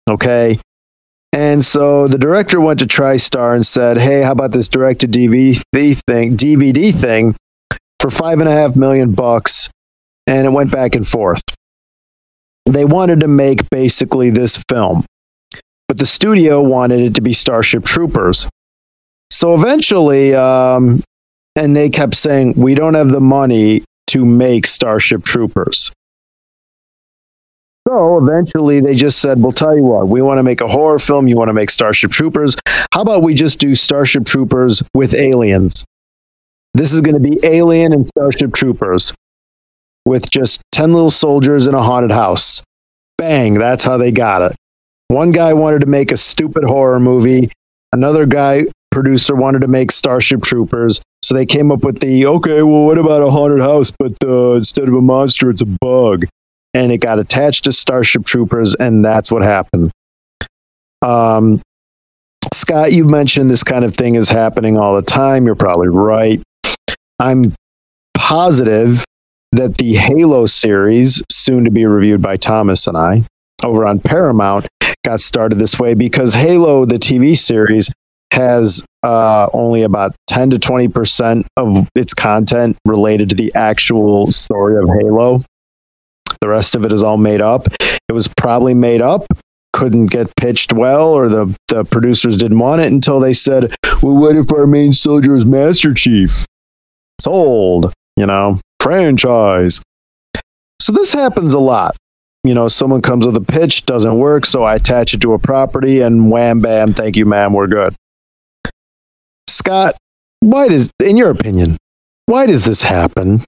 okay 0.08 0.58
and 1.32 1.64
so 1.64 2.08
the 2.08 2.18
director 2.18 2.60
went 2.60 2.78
to 2.80 2.86
TriStar 2.86 3.54
and 3.54 3.64
said, 3.64 3.96
"Hey, 3.96 4.20
how 4.22 4.32
about 4.32 4.52
this 4.52 4.68
directed 4.68 5.12
DVD 5.12 5.94
thing? 6.06 6.36
DVD 6.36 6.94
thing 6.94 7.34
for 8.00 8.10
five 8.10 8.40
and 8.40 8.48
a 8.48 8.52
half 8.52 8.76
million 8.76 9.12
bucks?" 9.12 9.70
And 10.26 10.46
it 10.46 10.50
went 10.50 10.70
back 10.70 10.94
and 10.94 11.08
forth. 11.08 11.42
They 12.66 12.84
wanted 12.84 13.20
to 13.20 13.28
make 13.28 13.68
basically 13.70 14.28
this 14.28 14.62
film, 14.68 15.04
but 15.88 15.98
the 15.98 16.06
studio 16.06 16.60
wanted 16.60 17.00
it 17.00 17.14
to 17.14 17.22
be 17.22 17.32
Starship 17.32 17.84
Troopers. 17.84 18.46
So 19.32 19.54
eventually, 19.54 20.34
um, 20.34 21.02
and 21.56 21.74
they 21.74 21.88
kept 21.90 22.14
saying, 22.14 22.54
"We 22.56 22.74
don't 22.74 22.94
have 22.94 23.10
the 23.10 23.20
money 23.20 23.84
to 24.08 24.24
make 24.24 24.66
Starship 24.66 25.24
Troopers." 25.24 25.90
So 27.88 28.16
eventually 28.16 28.80
they 28.80 28.94
just 28.94 29.18
said, 29.18 29.42
We'll 29.42 29.52
tell 29.52 29.76
you 29.76 29.82
what, 29.82 30.08
we 30.08 30.22
want 30.22 30.38
to 30.38 30.42
make 30.42 30.60
a 30.60 30.68
horror 30.68 30.98
film. 30.98 31.26
You 31.26 31.36
want 31.36 31.48
to 31.48 31.52
make 31.52 31.68
Starship 31.68 32.10
Troopers. 32.12 32.56
How 32.92 33.02
about 33.02 33.22
we 33.22 33.34
just 33.34 33.58
do 33.58 33.74
Starship 33.74 34.24
Troopers 34.24 34.82
with 34.94 35.14
aliens? 35.14 35.84
This 36.74 36.94
is 36.94 37.00
going 37.00 37.20
to 37.20 37.30
be 37.30 37.38
Alien 37.42 37.92
and 37.92 38.06
Starship 38.06 38.54
Troopers 38.54 39.12
with 40.06 40.30
just 40.30 40.62
10 40.72 40.92
little 40.92 41.10
soldiers 41.10 41.66
in 41.66 41.74
a 41.74 41.82
haunted 41.82 42.12
house. 42.12 42.62
Bang, 43.18 43.54
that's 43.54 43.84
how 43.84 43.96
they 43.98 44.10
got 44.10 44.42
it. 44.42 44.56
One 45.08 45.30
guy 45.30 45.52
wanted 45.52 45.80
to 45.80 45.86
make 45.86 46.12
a 46.12 46.16
stupid 46.16 46.64
horror 46.64 46.98
movie. 46.98 47.50
Another 47.92 48.24
guy, 48.24 48.64
producer, 48.92 49.34
wanted 49.34 49.62
to 49.62 49.68
make 49.68 49.90
Starship 49.90 50.42
Troopers. 50.42 51.00
So 51.24 51.34
they 51.34 51.46
came 51.46 51.72
up 51.72 51.84
with 51.84 52.00
the 52.00 52.26
okay, 52.26 52.62
well, 52.62 52.84
what 52.84 52.98
about 52.98 53.22
a 53.22 53.30
haunted 53.30 53.60
house? 53.60 53.90
But 53.90 54.12
uh, 54.24 54.52
instead 54.52 54.88
of 54.88 54.94
a 54.94 55.00
monster, 55.00 55.50
it's 55.50 55.62
a 55.62 55.66
bug. 55.66 56.26
And 56.74 56.92
it 56.92 56.98
got 56.98 57.18
attached 57.18 57.64
to 57.64 57.72
Starship 57.72 58.24
Troopers, 58.24 58.74
and 58.74 59.04
that's 59.04 59.30
what 59.30 59.42
happened. 59.42 59.90
Um, 61.02 61.60
Scott, 62.54 62.92
you 62.92 63.04
mentioned 63.04 63.50
this 63.50 63.64
kind 63.64 63.84
of 63.84 63.94
thing 63.94 64.14
is 64.14 64.28
happening 64.28 64.78
all 64.78 64.96
the 64.96 65.02
time. 65.02 65.46
You're 65.46 65.54
probably 65.54 65.88
right. 65.88 66.40
I'm 67.18 67.54
positive 68.14 69.04
that 69.52 69.76
the 69.76 69.94
Halo 69.94 70.46
series, 70.46 71.22
soon 71.30 71.64
to 71.64 71.70
be 71.70 71.84
reviewed 71.84 72.22
by 72.22 72.36
Thomas 72.36 72.86
and 72.86 72.96
I, 72.96 73.24
over 73.62 73.86
on 73.86 74.00
Paramount, 74.00 74.66
got 75.04 75.20
started 75.20 75.58
this 75.58 75.78
way 75.78 75.94
because 75.94 76.34
Halo, 76.34 76.84
the 76.84 76.96
TV 76.96 77.36
series, 77.36 77.90
has 78.32 78.82
uh, 79.02 79.48
only 79.52 79.82
about 79.82 80.16
10 80.26 80.50
to 80.50 80.58
20% 80.58 81.44
of 81.56 81.88
its 81.94 82.14
content 82.14 82.78
related 82.86 83.28
to 83.28 83.34
the 83.34 83.52
actual 83.54 84.32
story 84.32 84.76
of 84.82 84.88
Halo. 84.88 85.40
The 86.40 86.48
rest 86.48 86.74
of 86.74 86.84
it 86.84 86.92
is 86.92 87.02
all 87.02 87.18
made 87.18 87.42
up. 87.42 87.66
It 87.80 88.12
was 88.12 88.28
probably 88.28 88.74
made 88.74 89.02
up, 89.02 89.26
couldn't 89.74 90.06
get 90.06 90.34
pitched 90.36 90.72
well, 90.72 91.12
or 91.12 91.28
the, 91.28 91.54
the 91.68 91.84
producers 91.84 92.36
didn't 92.36 92.58
want 92.58 92.80
it 92.80 92.90
until 92.90 93.20
they 93.20 93.34
said, 93.34 93.74
Well, 94.02 94.16
what 94.16 94.36
if 94.36 94.50
our 94.52 94.66
main 94.66 94.92
soldier 94.92 95.36
is 95.36 95.44
Master 95.44 95.92
Chief? 95.92 96.46
Sold, 97.20 97.92
you 98.16 98.26
know, 98.26 98.58
franchise. 98.80 99.80
So 100.80 100.92
this 100.92 101.12
happens 101.12 101.52
a 101.52 101.58
lot. 101.58 101.96
You 102.44 102.54
know, 102.54 102.66
someone 102.66 103.02
comes 103.02 103.24
with 103.24 103.36
a 103.36 103.40
pitch, 103.40 103.86
doesn't 103.86 104.18
work, 104.18 104.46
so 104.46 104.64
I 104.64 104.74
attach 104.74 105.14
it 105.14 105.20
to 105.20 105.34
a 105.34 105.38
property, 105.38 106.00
and 106.00 106.30
wham 106.30 106.60
bam, 106.60 106.92
thank 106.92 107.16
you, 107.16 107.24
ma'am, 107.24 107.52
we're 107.52 107.68
good. 107.68 107.94
Scott, 109.52 109.96
why 110.40 110.68
does, 110.68 110.90
in 111.04 111.16
your 111.16 111.30
opinion, 111.30 111.76
why 112.26 112.46
does 112.46 112.64
this 112.64 112.82
happen? 112.82 113.42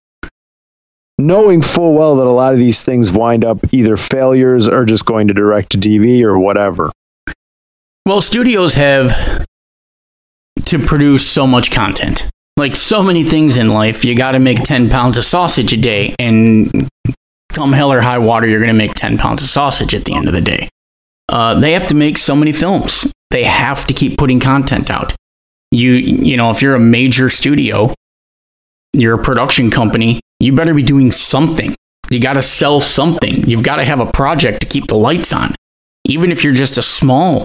Knowing 1.19 1.63
full 1.63 1.95
well 1.95 2.17
that 2.17 2.27
a 2.27 2.31
lot 2.31 2.53
of 2.53 2.59
these 2.59 2.83
things 2.83 3.11
wind 3.11 3.45
up 3.45 3.59
either 3.73 3.97
failures 3.97 4.69
or 4.69 4.85
just 4.85 5.05
going 5.05 5.29
to 5.29 5.35
direct 5.35 5.73
to 5.73 5.79
TV 5.79 6.23
or 6.23 6.39
whatever. 6.39 6.91
Well, 8.07 8.21
studios 8.21 8.75
have 8.75 9.47
to 10.67 10.79
produce 10.79 11.27
so 11.27 11.47
much 11.47 11.71
content. 11.71 12.29
Like 12.57 12.77
so 12.77 13.03
many 13.03 13.25
things 13.25 13.57
in 13.57 13.71
life, 13.71 14.05
you 14.05 14.15
got 14.15 14.33
to 14.33 14.39
make 14.39 14.63
10 14.63 14.91
pounds 14.91 15.17
of 15.17 15.25
sausage 15.25 15.73
a 15.73 15.77
day. 15.77 16.15
And 16.19 16.89
come 17.49 17.73
hell 17.73 17.93
or 17.93 18.01
high 18.01 18.19
water, 18.19 18.47
you're 18.47 18.61
going 18.61 18.73
to 18.73 18.77
make 18.77 18.95
10 18.95 19.19
pounds 19.19 19.43
of 19.43 19.49
sausage 19.49 19.95
at 19.95 20.05
the 20.05 20.15
end 20.15 20.27
of 20.27 20.35
the 20.35 20.41
day. 20.41 20.69
Uh, 21.29 21.59
they 21.59 21.73
have 21.73 21.89
to 21.89 21.95
make 21.95 22.19
so 22.19 22.37
many 22.37 22.53
films. 22.53 23.13
They 23.31 23.45
have 23.45 23.87
to 23.87 23.95
keep 23.95 24.19
putting 24.19 24.39
content 24.39 24.91
out. 24.91 25.15
You, 25.75 25.93
you 25.93 26.37
know, 26.37 26.51
if 26.51 26.63
you're 26.63 26.77
a 26.77 26.81
major 26.81 27.29
studio, 27.29 27.93
you're 28.93 29.21
a 29.21 29.23
production 29.23 29.71
company, 29.71 30.21
you 30.39 30.55
better 30.55 30.73
be 30.73 30.83
doing 30.83 31.11
something. 31.11 31.75
You 32.11 32.21
got 32.21 32.35
to 32.35 32.43
sell 32.43 32.81
something. 32.81 33.35
You've 33.49 33.65
got 33.65 33.77
to 33.77 33.85
have 33.85 33.99
a 33.99 34.11
project 34.13 34.61
to 34.61 34.69
keep 34.69 34.87
the 34.87 34.95
lights 34.95 35.33
on. 35.33 35.55
Even 36.05 36.31
if 36.31 36.45
you're 36.45 36.53
just 36.53 36.79
a 36.79 36.83
small 36.83 37.45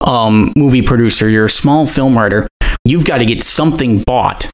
um, 0.00 0.52
movie 0.56 0.82
producer, 0.82 1.28
you're 1.28 1.44
a 1.44 1.50
small 1.50 1.86
film 1.86 2.16
writer, 2.16 2.48
you've 2.84 3.04
got 3.04 3.18
to 3.18 3.26
get 3.26 3.44
something 3.44 4.02
bought 4.02 4.50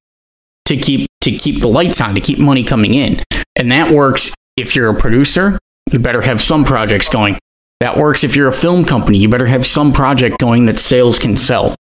to 0.67 0.77
keep 0.77 1.09
to 1.23 1.31
keep 1.31 1.61
the 1.61 1.69
lights 1.69 2.01
on, 2.01 2.15
to 2.15 2.21
keep 2.21 2.39
money 2.39 2.63
coming 2.63 2.93
in. 2.93 3.17
And 3.57 3.73
that 3.73 3.91
works 3.91 4.35
if 4.57 4.77
you're 4.77 4.91
a 4.91 4.95
producer, 4.95 5.59
you 5.91 5.99
better 5.99 6.21
have 6.21 6.43
some 6.43 6.65
projects 6.65 7.09
going. 7.09 7.39
That 7.81 7.97
works 7.97 8.25
if 8.25 8.37
you're 8.37 8.49
a 8.49 8.53
film 8.53 8.85
company, 8.85 9.19
you 9.19 9.29
better 9.29 9.47
have 9.47 9.67
some 9.67 9.93
project 9.93 10.39
going 10.39 10.67
that 10.67 10.79
sales 10.79 11.19
can 11.19 11.37
sell. 11.37 11.75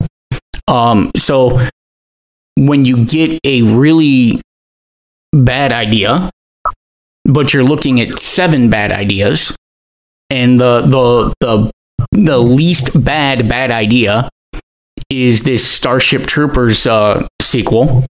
Um, 0.70 1.10
so 1.16 1.60
when 2.56 2.84
you 2.84 3.04
get 3.04 3.40
a 3.44 3.62
really 3.62 4.40
bad 5.32 5.72
idea, 5.72 6.30
but 7.24 7.52
you're 7.52 7.64
looking 7.64 8.00
at 8.00 8.18
seven 8.18 8.70
bad 8.70 8.92
ideas, 8.92 9.56
and 10.30 10.60
the 10.60 10.82
the 10.82 11.34
the 11.40 11.70
the 12.12 12.38
least 12.38 13.04
bad 13.04 13.48
bad 13.48 13.70
idea 13.70 14.28
is 15.10 15.42
this 15.42 15.66
Starship 15.66 16.26
Troopers 16.26 16.86
uh, 16.86 17.26
sequel, 17.42 18.06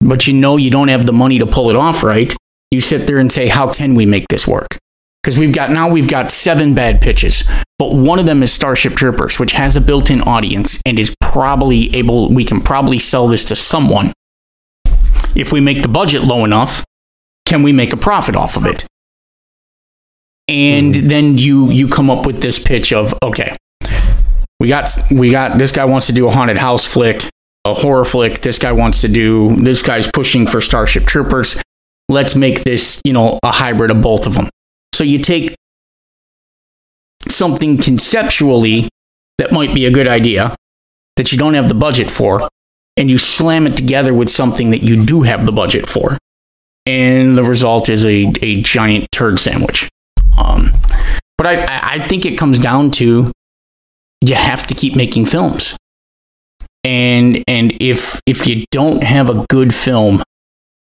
but 0.00 0.26
you 0.26 0.34
know 0.34 0.56
you 0.56 0.70
don't 0.70 0.88
have 0.88 1.06
the 1.06 1.12
money 1.12 1.38
to 1.38 1.46
pull 1.46 1.70
it 1.70 1.76
off 1.76 2.02
right. 2.02 2.34
You 2.72 2.80
sit 2.80 3.06
there 3.06 3.18
and 3.18 3.30
say, 3.30 3.46
"How 3.46 3.72
can 3.72 3.94
we 3.94 4.04
make 4.04 4.26
this 4.28 4.48
work?" 4.48 4.78
Because 5.22 5.38
we've 5.38 5.54
got 5.54 5.70
now 5.70 5.88
we've 5.88 6.08
got 6.08 6.32
seven 6.32 6.74
bad 6.74 7.00
pitches, 7.00 7.48
but 7.78 7.92
one 7.92 8.18
of 8.18 8.26
them 8.26 8.42
is 8.42 8.52
Starship 8.52 8.94
Troopers, 8.94 9.38
which 9.38 9.52
has 9.52 9.76
a 9.76 9.80
built-in 9.80 10.20
audience 10.22 10.80
and 10.86 10.98
is 10.98 11.14
probably 11.20 11.94
able. 11.94 12.28
We 12.28 12.44
can 12.44 12.60
probably 12.60 12.98
sell 12.98 13.26
this 13.28 13.44
to 13.46 13.56
someone 13.56 14.12
if 15.34 15.52
we 15.52 15.60
make 15.60 15.82
the 15.82 15.88
budget 15.88 16.22
low 16.22 16.44
enough, 16.44 16.84
can 17.46 17.62
we 17.62 17.72
make 17.72 17.92
a 17.92 17.96
profit 17.96 18.36
off 18.36 18.56
of 18.56 18.66
it? 18.66 18.86
And 20.48 20.94
mm-hmm. 20.94 21.08
then 21.08 21.38
you 21.38 21.70
you 21.70 21.88
come 21.88 22.10
up 22.10 22.26
with 22.26 22.40
this 22.40 22.58
pitch 22.58 22.92
of 22.92 23.14
okay, 23.22 23.56
we 24.60 24.68
got 24.68 24.90
we 25.10 25.30
got 25.30 25.58
this 25.58 25.72
guy 25.72 25.84
wants 25.84 26.06
to 26.08 26.12
do 26.12 26.28
a 26.28 26.30
haunted 26.30 26.58
house 26.58 26.84
flick, 26.84 27.22
a 27.64 27.74
horror 27.74 28.04
flick. 28.04 28.40
This 28.40 28.58
guy 28.58 28.72
wants 28.72 29.00
to 29.00 29.08
do 29.08 29.56
this 29.56 29.82
guy's 29.82 30.10
pushing 30.10 30.46
for 30.46 30.60
Starship 30.60 31.04
Troopers. 31.04 31.62
Let's 32.08 32.36
make 32.36 32.62
this 32.62 33.00
you 33.04 33.14
know 33.14 33.38
a 33.42 33.52
hybrid 33.52 33.90
of 33.90 34.02
both 34.02 34.26
of 34.26 34.34
them. 34.34 34.48
So 34.92 35.02
you 35.02 35.18
take 35.18 35.54
something 37.28 37.78
conceptually 37.78 38.88
that 39.38 39.52
might 39.52 39.74
be 39.74 39.86
a 39.86 39.90
good 39.90 40.08
idea 40.08 40.54
that 41.16 41.32
you 41.32 41.38
don't 41.38 41.54
have 41.54 41.68
the 41.68 41.74
budget 41.74 42.10
for, 42.10 42.48
and 42.96 43.10
you 43.10 43.18
slam 43.18 43.66
it 43.66 43.76
together 43.76 44.12
with 44.14 44.28
something 44.28 44.70
that 44.70 44.82
you 44.82 45.04
do 45.04 45.22
have 45.22 45.46
the 45.46 45.52
budget 45.52 45.86
for. 45.86 46.18
And 46.86 47.36
the 47.36 47.44
result 47.44 47.88
is 47.88 48.04
a, 48.04 48.32
a 48.42 48.60
giant 48.62 49.10
turd 49.10 49.38
sandwich. 49.38 49.88
Um, 50.38 50.70
but 51.38 51.46
I, 51.46 51.94
I 52.00 52.08
think 52.08 52.26
it 52.26 52.36
comes 52.36 52.58
down 52.58 52.90
to 52.92 53.32
you 54.20 54.34
have 54.34 54.66
to 54.66 54.74
keep 54.74 54.96
making 54.96 55.26
films. 55.26 55.76
And 56.82 57.42
and 57.48 57.72
if 57.80 58.20
if 58.26 58.46
you 58.46 58.66
don't 58.70 59.02
have 59.02 59.30
a 59.30 59.46
good 59.48 59.74
film, 59.74 60.22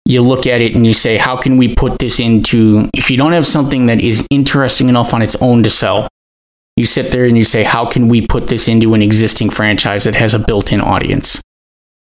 you 0.05 0.21
look 0.21 0.45
at 0.45 0.61
it 0.61 0.75
and 0.75 0.85
you 0.85 0.93
say, 0.93 1.17
how 1.17 1.35
can 1.35 1.57
we 1.57 1.73
put 1.73 1.99
this 1.99 2.19
into 2.19 2.89
if 2.93 3.09
you 3.09 3.17
don't 3.17 3.31
have 3.31 3.47
something 3.47 3.87
that 3.87 3.99
is 4.01 4.25
interesting 4.29 4.89
enough 4.89 5.13
on 5.13 5.21
its 5.21 5.35
own 5.41 5.63
to 5.63 5.69
sell, 5.69 6.07
you 6.77 6.85
sit 6.85 7.11
there 7.11 7.25
and 7.25 7.37
you 7.37 7.43
say, 7.43 7.63
how 7.63 7.85
can 7.85 8.07
we 8.07 8.25
put 8.25 8.47
this 8.47 8.67
into 8.69 8.93
an 8.93 9.01
existing 9.01 9.49
franchise 9.49 10.05
that 10.05 10.15
has 10.15 10.33
a 10.33 10.39
built-in 10.39 10.79
audience? 10.79 11.41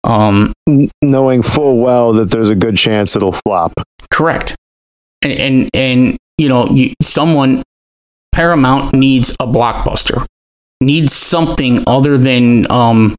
Um, 0.06 0.54
knowing 1.02 1.42
full 1.42 1.80
well 1.80 2.14
that 2.14 2.32
there's 2.32 2.50
a 2.50 2.56
good 2.56 2.78
chance 2.78 3.16
it'll 3.16 3.34
flop. 3.34 3.74
Correct. 4.10 4.56
And 5.22 5.34
and, 5.34 5.70
and 5.74 6.18
you 6.38 6.48
know, 6.48 6.68
you, 6.68 6.94
someone 7.02 7.64
Paramount 8.32 8.94
needs 8.94 9.32
a 9.42 9.48
blockbuster. 9.48 10.26
Needs 10.80 11.12
something 11.12 11.84
other 11.88 12.18
than 12.18 12.70
um, 12.72 13.16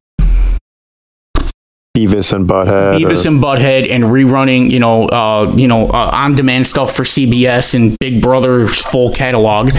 Beavis 1.95 2.33
and 2.33 2.47
Butthead. 2.47 2.99
Beavis 2.99 3.25
or... 3.25 3.29
and 3.29 3.43
Butthead 3.43 3.89
and 3.89 4.05
rerunning, 4.05 4.71
you 4.71 4.79
know, 4.79 5.07
uh, 5.07 5.53
you 5.55 5.67
know, 5.67 5.87
uh, 5.87 6.09
on-demand 6.13 6.67
stuff 6.67 6.95
for 6.95 7.03
CBS 7.03 7.75
and 7.75 7.97
Big 7.99 8.21
Brother's 8.21 8.83
full 8.85 9.11
catalog, 9.11 9.71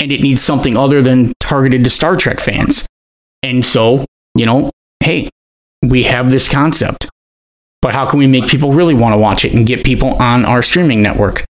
and 0.00 0.10
it 0.10 0.20
needs 0.20 0.42
something 0.42 0.76
other 0.76 1.00
than 1.02 1.32
targeted 1.40 1.84
to 1.84 1.90
Star 1.90 2.16
Trek 2.16 2.40
fans. 2.40 2.86
And 3.42 3.64
so, 3.64 4.04
you 4.34 4.46
know, 4.46 4.70
hey, 5.00 5.28
we 5.82 6.02
have 6.04 6.30
this 6.30 6.48
concept, 6.48 7.08
but 7.80 7.94
how 7.94 8.08
can 8.08 8.18
we 8.18 8.26
make 8.26 8.48
people 8.48 8.72
really 8.72 8.94
want 8.94 9.12
to 9.12 9.18
watch 9.18 9.44
it 9.44 9.54
and 9.54 9.66
get 9.66 9.84
people 9.84 10.14
on 10.14 10.44
our 10.44 10.62
streaming 10.62 11.02
network? 11.02 11.44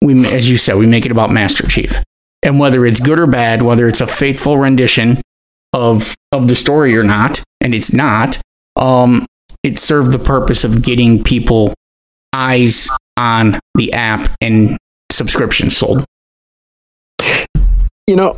We, 0.00 0.26
as 0.26 0.48
you 0.48 0.56
said, 0.56 0.76
we 0.76 0.86
make 0.86 1.04
it 1.04 1.12
about 1.12 1.30
Master 1.30 1.66
Chief, 1.66 2.02
and 2.42 2.58
whether 2.60 2.86
it's 2.86 3.00
good 3.00 3.18
or 3.18 3.26
bad, 3.26 3.62
whether 3.62 3.88
it's 3.88 4.00
a 4.00 4.06
faithful 4.06 4.56
rendition 4.56 5.20
of 5.72 6.14
of 6.30 6.46
the 6.46 6.54
story 6.54 6.96
or 6.96 7.02
not, 7.02 7.42
and 7.60 7.74
it's 7.74 7.92
not, 7.92 8.40
um, 8.76 9.26
it 9.64 9.78
served 9.78 10.12
the 10.12 10.18
purpose 10.18 10.62
of 10.62 10.82
getting 10.82 11.24
people 11.24 11.74
eyes 12.32 12.88
on 13.16 13.58
the 13.74 13.92
app 13.94 14.30
and 14.40 14.76
subscriptions 15.10 15.76
sold. 15.76 16.04
You 18.06 18.16
know, 18.16 18.36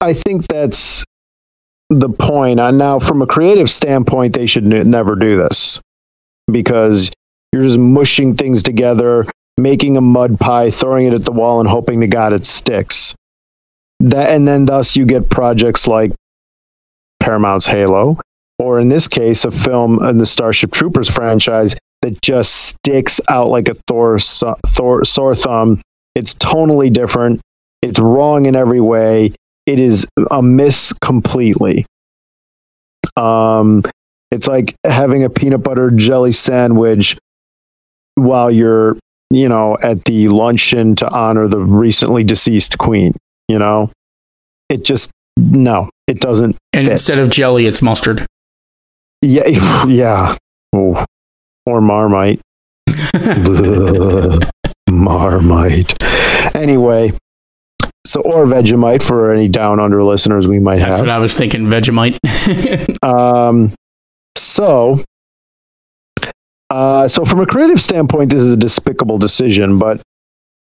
I 0.00 0.12
think 0.12 0.46
that's 0.46 1.04
the 1.88 2.10
point. 2.10 2.60
And 2.60 2.76
now, 2.76 2.98
from 2.98 3.22
a 3.22 3.26
creative 3.26 3.70
standpoint, 3.70 4.34
they 4.34 4.46
should 4.46 4.70
n- 4.70 4.90
never 4.90 5.16
do 5.16 5.36
this 5.36 5.80
because 6.52 7.10
you're 7.52 7.62
just 7.62 7.78
mushing 7.78 8.36
things 8.36 8.62
together, 8.62 9.26
making 9.56 9.96
a 9.96 10.02
mud 10.02 10.38
pie, 10.38 10.70
throwing 10.70 11.06
it 11.06 11.14
at 11.14 11.24
the 11.24 11.32
wall, 11.32 11.60
and 11.60 11.68
hoping 11.68 12.00
to 12.00 12.06
God 12.06 12.34
it 12.34 12.44
sticks. 12.44 13.14
That 14.00 14.34
and 14.34 14.46
then 14.46 14.66
thus 14.66 14.94
you 14.94 15.06
get 15.06 15.30
projects 15.30 15.86
like 15.86 16.12
Paramount's 17.18 17.66
Halo, 17.66 18.18
or 18.58 18.80
in 18.80 18.88
this 18.88 19.08
case, 19.08 19.44
a 19.44 19.50
film 19.50 20.02
in 20.04 20.18
the 20.18 20.26
Starship 20.26 20.72
Troopers 20.72 21.10
franchise 21.10 21.76
that 22.02 22.20
just 22.22 22.54
sticks 22.54 23.20
out 23.28 23.48
like 23.48 23.68
a 23.68 23.74
Thor, 23.88 24.18
Thor 24.18 25.04
sore 25.04 25.34
thumb. 25.34 25.80
It's 26.14 26.34
tonally 26.34 26.92
different. 26.92 27.40
It's 27.82 27.98
wrong 27.98 28.46
in 28.46 28.56
every 28.56 28.80
way 28.80 29.32
it 29.66 29.80
is 29.80 30.06
a 30.30 30.42
miss 30.42 30.92
completely. 30.92 31.84
Um, 33.16 33.82
it's 34.30 34.46
like 34.46 34.74
having 34.84 35.24
a 35.24 35.30
peanut 35.30 35.62
butter 35.62 35.90
jelly 35.90 36.32
sandwich 36.32 37.18
while 38.14 38.50
you're, 38.50 38.96
you 39.30 39.48
know, 39.48 39.76
at 39.82 40.04
the 40.04 40.28
luncheon 40.28 40.94
to 40.96 41.08
honor 41.08 41.48
the 41.48 41.58
recently 41.58 42.24
deceased 42.24 42.78
queen. 42.78 43.12
You 43.48 43.58
know, 43.58 43.90
it 44.68 44.84
just 44.84 45.10
no, 45.36 45.90
it 46.06 46.20
doesn't. 46.20 46.56
And 46.72 46.86
fit. 46.86 46.92
instead 46.92 47.18
of 47.18 47.30
jelly, 47.30 47.66
it's 47.66 47.82
mustard. 47.82 48.24
Yeah, 49.22 49.46
yeah. 49.86 50.36
Oh, 50.72 51.04
or 51.66 51.80
Marmite. 51.80 52.40
Marmite. 54.90 56.02
Anyway, 56.54 57.12
so 58.06 58.20
or 58.22 58.46
Vegemite 58.46 59.02
for 59.02 59.32
any 59.32 59.48
down 59.48 59.80
under 59.80 60.02
listeners 60.02 60.46
we 60.46 60.58
might 60.60 60.76
That's 60.78 60.98
have. 60.98 61.00
what 61.00 61.08
I 61.10 61.18
was 61.18 61.34
thinking, 61.34 61.66
Vegemite. 61.66 62.18
Um, 63.02 63.72
so, 64.36 64.98
uh, 66.70 67.06
so 67.08 67.24
from 67.24 67.40
a 67.40 67.46
creative 67.46 67.80
standpoint, 67.80 68.30
this 68.30 68.42
is 68.42 68.52
a 68.52 68.56
despicable 68.56 69.18
decision. 69.18 69.78
But 69.78 70.00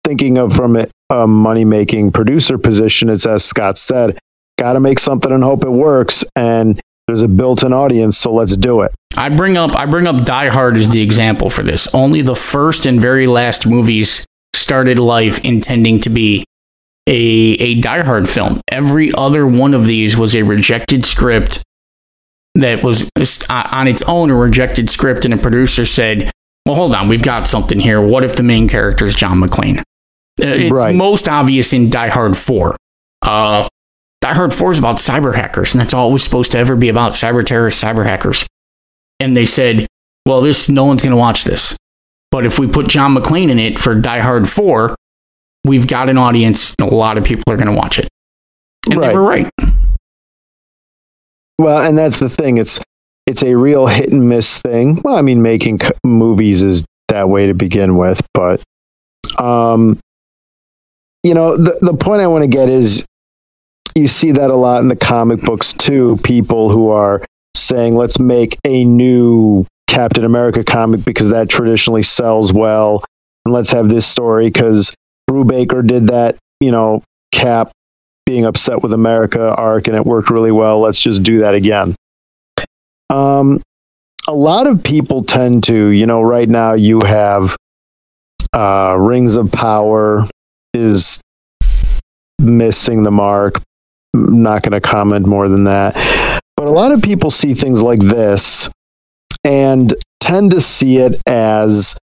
thinking 0.05 0.39
of 0.39 0.53
from 0.53 0.77
a, 0.77 0.89
a 1.11 1.27
money 1.27 1.65
making 1.65 2.13
producer 2.13 2.59
position, 2.59 3.09
it's 3.09 3.27
as 3.27 3.45
Scott 3.45 3.79
said, 3.79 4.19
got 4.59 4.73
to 4.73 4.81
make 4.81 4.99
something 4.99 5.31
and 5.31 5.43
hope 5.45 5.63
it 5.65 5.71
works. 5.71 6.25
And 6.35 6.81
there's 7.13 7.23
a 7.23 7.29
built-in 7.29 7.75
audience, 7.75 8.17
so 8.17 8.33
let's 8.33 8.57
do 8.57 8.81
it. 8.81 8.91
I 9.19 9.29
bring 9.29 9.59
up 9.59 9.77
I 9.77 9.85
bring 9.85 10.07
up 10.07 10.25
Die 10.25 10.49
Hard 10.49 10.79
as 10.79 10.91
the 10.91 11.03
example 11.03 11.51
for 11.51 11.63
this. 11.63 11.87
Only 11.95 12.23
the 12.23 12.35
first 12.35 12.87
and 12.87 12.99
very 12.99 13.27
last 13.27 13.67
movies 13.67 14.25
started 14.55 14.99
life 14.99 15.45
intending 15.45 16.01
to 16.01 16.09
be 16.09 16.45
a 17.07 17.13
a 17.13 17.81
Die 17.83 18.03
Hard 18.03 18.31
film. 18.31 18.63
Every 18.71 19.13
other 19.13 19.47
one 19.47 19.75
of 19.75 19.85
these 19.85 20.17
was 20.17 20.35
a 20.35 20.43
rejected 20.43 21.05
script 21.05 21.63
that 22.55 22.83
was 22.83 23.11
on 23.51 23.87
its 23.89 24.01
own 24.03 24.31
a 24.31 24.35
rejected 24.35 24.89
script, 24.89 25.27
and 25.27 25.35
a 25.35 25.37
producer 25.37 25.85
said, 25.85 26.31
"Well, 26.65 26.77
hold 26.77 26.95
on, 26.95 27.09
we've 27.09 27.23
got 27.23 27.47
something 27.47 27.79
here. 27.81 28.01
What 28.01 28.25
if 28.25 28.37
the 28.37 28.43
main 28.43 28.69
character 28.69 29.05
is 29.05 29.15
John 29.15 29.39
McClane?" 29.41 29.81
Uh, 29.81 29.83
It's 30.47 30.73
Right. 30.73 30.97
most 30.97 31.29
obvious 31.29 31.75
in 31.75 31.91
Die 31.91 32.09
Hard 32.09 32.39
Four. 32.39 32.77
Uh, 33.21 33.69
Die 34.23 34.33
Hard 34.35 34.55
4 34.55 34.73
is 34.73 34.79
about 34.79 34.97
cyber 34.97 35.35
hackers, 35.35 35.75
and 35.75 35.81
that's 35.81 35.93
all 35.93 36.09
it 36.09 36.13
was 36.13 36.23
supposed 36.23 36.53
to 36.53 36.59
ever 36.59 36.77
be 36.77 36.89
about 36.89 37.13
cyber 37.13 37.45
terrorists, 37.45 37.83
cyber 37.83 38.05
hackers. 38.07 38.47
And 39.21 39.37
they 39.37 39.45
said, 39.47 39.87
well, 40.27 40.41
this 40.41 40.69
no 40.71 40.85
one's 40.85 41.03
going 41.03 41.11
to 41.11 41.17
watch 41.17 41.45
this. 41.45 41.77
But 42.31 42.47
if 42.47 42.59
we 42.59 42.67
put 42.69 42.89
John 42.89 43.15
McClane 43.15 43.51
in 43.51 43.59
it 43.59 43.79
for 43.79 43.95
Die 43.95 44.19
Hard 44.21 44.49
4, 44.49 44.95
we've 45.65 45.87
got 45.87 46.09
an 46.09 46.17
audience, 46.19 46.75
and 46.79 46.91
a 46.91 46.95
lot 46.95 47.19
of 47.19 47.25
people 47.25 47.53
are 47.53 47.57
going 47.57 47.67
to 47.73 47.77
watch 47.77 47.99
it. 47.99 48.09
And 48.89 48.99
Right. 49.01 49.09
they 49.09 49.15
were 49.15 49.23
right. 49.23 49.51
Well, 51.59 51.87
and 51.87 51.97
that's 51.97 52.19
the 52.19 52.29
thing. 52.29 52.59
It's 52.59 52.81
it's 53.27 53.43
a 53.43 53.55
real 53.57 53.87
hit 53.87 54.11
and 54.11 54.29
miss 54.29 54.59
thing. 54.59 55.01
Well, 55.05 55.17
I 55.17 55.23
mean, 55.23 55.43
making 55.43 55.81
c- 55.81 55.91
movies 56.05 56.63
is 56.63 56.85
that 57.09 57.29
way 57.29 57.47
to 57.47 57.55
begin 57.55 57.97
with, 57.97 58.21
but 58.35 58.63
um, 59.39 59.99
you 61.23 61.35
know, 61.35 61.57
the 61.57 61.79
the 61.83 61.95
point 61.95 62.21
I 62.23 62.27
want 62.27 62.43
to 62.43 62.49
get 62.49 62.69
is 62.71 63.05
you 63.95 64.07
see 64.07 64.33
that 64.33 64.51
a 64.51 64.57
lot 64.57 64.81
in 64.83 64.89
the 64.89 64.97
comic 64.97 65.41
books 65.43 65.73
too. 65.73 66.19
People 66.25 66.71
who 66.71 66.89
are 66.89 67.23
saying, 67.57 67.95
"Let's 67.95 68.19
make 68.19 68.59
a 68.65 68.85
new 68.85 69.67
Captain 69.87 70.25
America 70.25 70.65
comic 70.65 71.05
because 71.05 71.29
that 71.31 71.49
traditionally 71.49 72.03
sells 72.03 72.53
well, 72.53 73.05
and 73.45 73.55
let's 73.55 73.71
have 73.71 73.89
this 73.89 74.07
story 74.07 74.47
because 74.47 74.95
Brubaker 75.31 75.87
did 75.87 76.09
that." 76.09 76.37
You 76.61 76.71
know, 76.71 77.03
Cap 77.33 77.73
being 78.25 78.45
upset 78.45 78.83
with 78.83 78.93
America 78.93 79.55
arc 79.57 79.89
and 79.89 79.97
it 79.97 80.05
worked 80.05 80.31
really 80.31 80.53
well. 80.53 80.81
Let's 80.81 81.01
just 81.01 81.23
do 81.23 81.39
that 81.41 81.55
again. 81.55 81.95
Um, 83.11 83.61
a 84.29 84.35
lot 84.35 84.67
of 84.67 84.83
people 84.83 85.25
tend 85.25 85.65
to, 85.65 85.89
you 85.89 86.07
know, 86.07 86.23
right 86.23 86.49
now 86.49 86.75
you 86.75 87.01
have 87.05 87.57
uh, 88.55 88.97
Rings 88.99 89.37
of 89.37 89.51
Power 89.51 90.25
is 90.73 91.21
missing 92.39 93.03
the 93.03 93.11
mark. 93.11 93.61
Not 94.15 94.63
going 94.63 94.73
to 94.73 94.81
comment 94.81 95.27
more 95.27 95.49
than 95.49 95.65
that. 95.65 95.95
But 96.57 96.67
a 96.67 96.71
lot 96.71 96.93
of 96.93 97.03
people 97.03 97.31
see 97.31 97.55
things 97.55 97.83
like 97.83 98.01
this 98.01 98.69
and 99.45 99.95
tend 100.21 100.51
to 100.53 100.61
see 100.61 100.99
it 100.99 101.21
as 101.27 101.97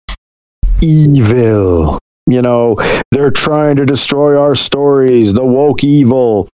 evil. 0.81 1.99
You 2.25 2.41
know, 2.41 2.75
they're 3.11 3.31
trying 3.31 3.75
to 3.77 3.85
destroy 3.85 4.39
our 4.39 4.55
stories, 4.55 5.33
the 5.33 5.45
woke 5.45 5.83
evil. 5.83 6.49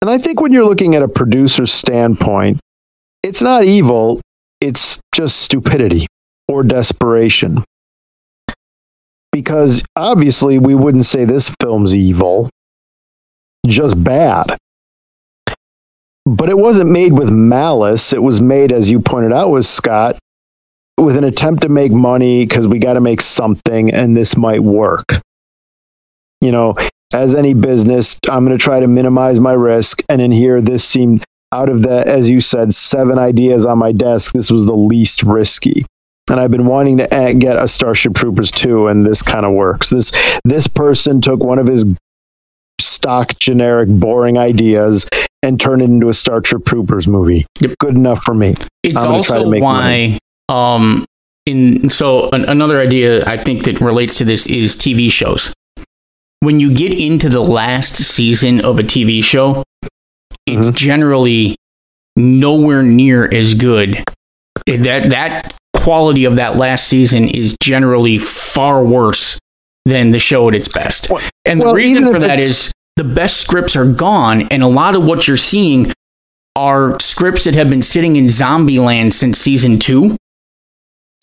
And 0.00 0.10
I 0.10 0.18
think 0.18 0.40
when 0.40 0.52
you're 0.52 0.64
looking 0.64 0.94
at 0.94 1.02
a 1.02 1.08
producer's 1.08 1.72
standpoint, 1.72 2.58
it's 3.22 3.42
not 3.42 3.64
evil, 3.64 4.20
it's 4.60 5.00
just 5.14 5.40
stupidity 5.42 6.06
or 6.48 6.62
desperation. 6.64 7.62
Because 9.30 9.84
obviously, 9.96 10.58
we 10.58 10.74
wouldn't 10.74 11.06
say 11.06 11.24
this 11.24 11.54
film's 11.60 11.94
evil, 11.94 12.50
just 13.66 14.02
bad. 14.02 14.58
But 16.24 16.48
it 16.48 16.56
wasn't 16.56 16.90
made 16.90 17.12
with 17.12 17.30
malice. 17.30 18.12
It 18.12 18.22
was 18.22 18.40
made, 18.40 18.72
as 18.72 18.90
you 18.90 19.00
pointed 19.00 19.32
out, 19.32 19.50
with 19.50 19.66
Scott, 19.66 20.18
with 20.96 21.16
an 21.16 21.24
attempt 21.24 21.62
to 21.62 21.68
make 21.68 21.92
money 21.92 22.44
because 22.44 22.68
we 22.68 22.78
got 22.78 22.94
to 22.94 23.00
make 23.00 23.20
something 23.20 23.92
and 23.92 24.16
this 24.16 24.36
might 24.36 24.62
work. 24.62 25.06
You 26.40 26.52
know, 26.52 26.76
as 27.12 27.34
any 27.34 27.54
business, 27.54 28.18
I'm 28.30 28.44
going 28.44 28.56
to 28.56 28.62
try 28.62 28.80
to 28.80 28.86
minimize 28.86 29.40
my 29.40 29.52
risk. 29.52 30.02
And 30.08 30.20
in 30.20 30.32
here, 30.32 30.60
this 30.60 30.84
seemed 30.84 31.24
out 31.52 31.68
of 31.68 31.82
the, 31.82 32.06
as 32.06 32.30
you 32.30 32.40
said, 32.40 32.72
seven 32.72 33.18
ideas 33.18 33.66
on 33.66 33.78
my 33.78 33.92
desk, 33.92 34.32
this 34.32 34.50
was 34.50 34.64
the 34.64 34.74
least 34.74 35.22
risky. 35.22 35.82
And 36.30 36.40
I've 36.40 36.50
been 36.50 36.66
wanting 36.66 36.98
to 36.98 37.34
get 37.38 37.56
a 37.56 37.68
Starship 37.68 38.14
Troopers 38.14 38.50
2, 38.50 38.86
and 38.86 39.04
this 39.04 39.22
kind 39.22 39.44
of 39.44 39.52
works. 39.52 39.90
This 39.90 40.12
this 40.44 40.66
person 40.66 41.20
took 41.20 41.40
one 41.40 41.58
of 41.58 41.66
his 41.66 41.84
stock, 42.84 43.38
generic, 43.38 43.88
boring 43.88 44.38
ideas 44.38 45.06
and 45.42 45.60
turn 45.60 45.80
it 45.80 45.84
into 45.84 46.08
a 46.08 46.14
Starship 46.14 46.64
Troopers 46.64 47.08
movie. 47.08 47.46
Yep. 47.60 47.78
Good 47.78 47.96
enough 47.96 48.22
for 48.22 48.34
me. 48.34 48.54
It's 48.82 49.02
I'm 49.02 49.12
also 49.12 49.48
why, 49.60 50.18
um, 50.48 51.04
in 51.46 51.90
so 51.90 52.30
an, 52.30 52.44
another 52.44 52.78
idea 52.80 53.24
I 53.26 53.36
think 53.42 53.64
that 53.64 53.80
relates 53.80 54.16
to 54.18 54.24
this 54.24 54.46
is 54.46 54.76
TV 54.76 55.10
shows. 55.10 55.52
When 56.40 56.60
you 56.60 56.72
get 56.74 56.92
into 56.98 57.28
the 57.28 57.40
last 57.40 57.94
season 57.94 58.64
of 58.64 58.78
a 58.78 58.82
TV 58.82 59.22
show, 59.22 59.62
it's 60.46 60.68
Mm-hmm. 60.68 60.76
generally 60.76 61.56
nowhere 62.16 62.82
near 62.82 63.32
as 63.32 63.54
good. 63.54 64.02
That 64.66 65.10
that 65.10 65.56
quality 65.74 66.24
of 66.24 66.36
that 66.36 66.56
last 66.56 66.86
season 66.86 67.28
is 67.28 67.56
generally 67.60 68.18
far 68.18 68.84
worse 68.84 69.38
than 69.84 70.10
the 70.10 70.18
show 70.18 70.48
at 70.48 70.54
its 70.54 70.68
best. 70.68 71.10
And 71.44 71.60
the 71.60 71.66
well, 71.66 71.74
reason 71.74 72.04
for 72.12 72.18
that 72.18 72.38
is 72.38 72.72
the 72.96 73.04
best 73.04 73.40
scripts 73.40 73.74
are 73.76 73.90
gone, 73.90 74.42
and 74.48 74.62
a 74.62 74.68
lot 74.68 74.94
of 74.94 75.04
what 75.04 75.26
you're 75.26 75.36
seeing 75.36 75.92
are 76.54 76.98
scripts 77.00 77.44
that 77.44 77.54
have 77.54 77.70
been 77.70 77.82
sitting 77.82 78.16
in 78.16 78.26
Zombieland 78.26 79.12
since 79.12 79.38
season 79.38 79.78
two 79.78 80.16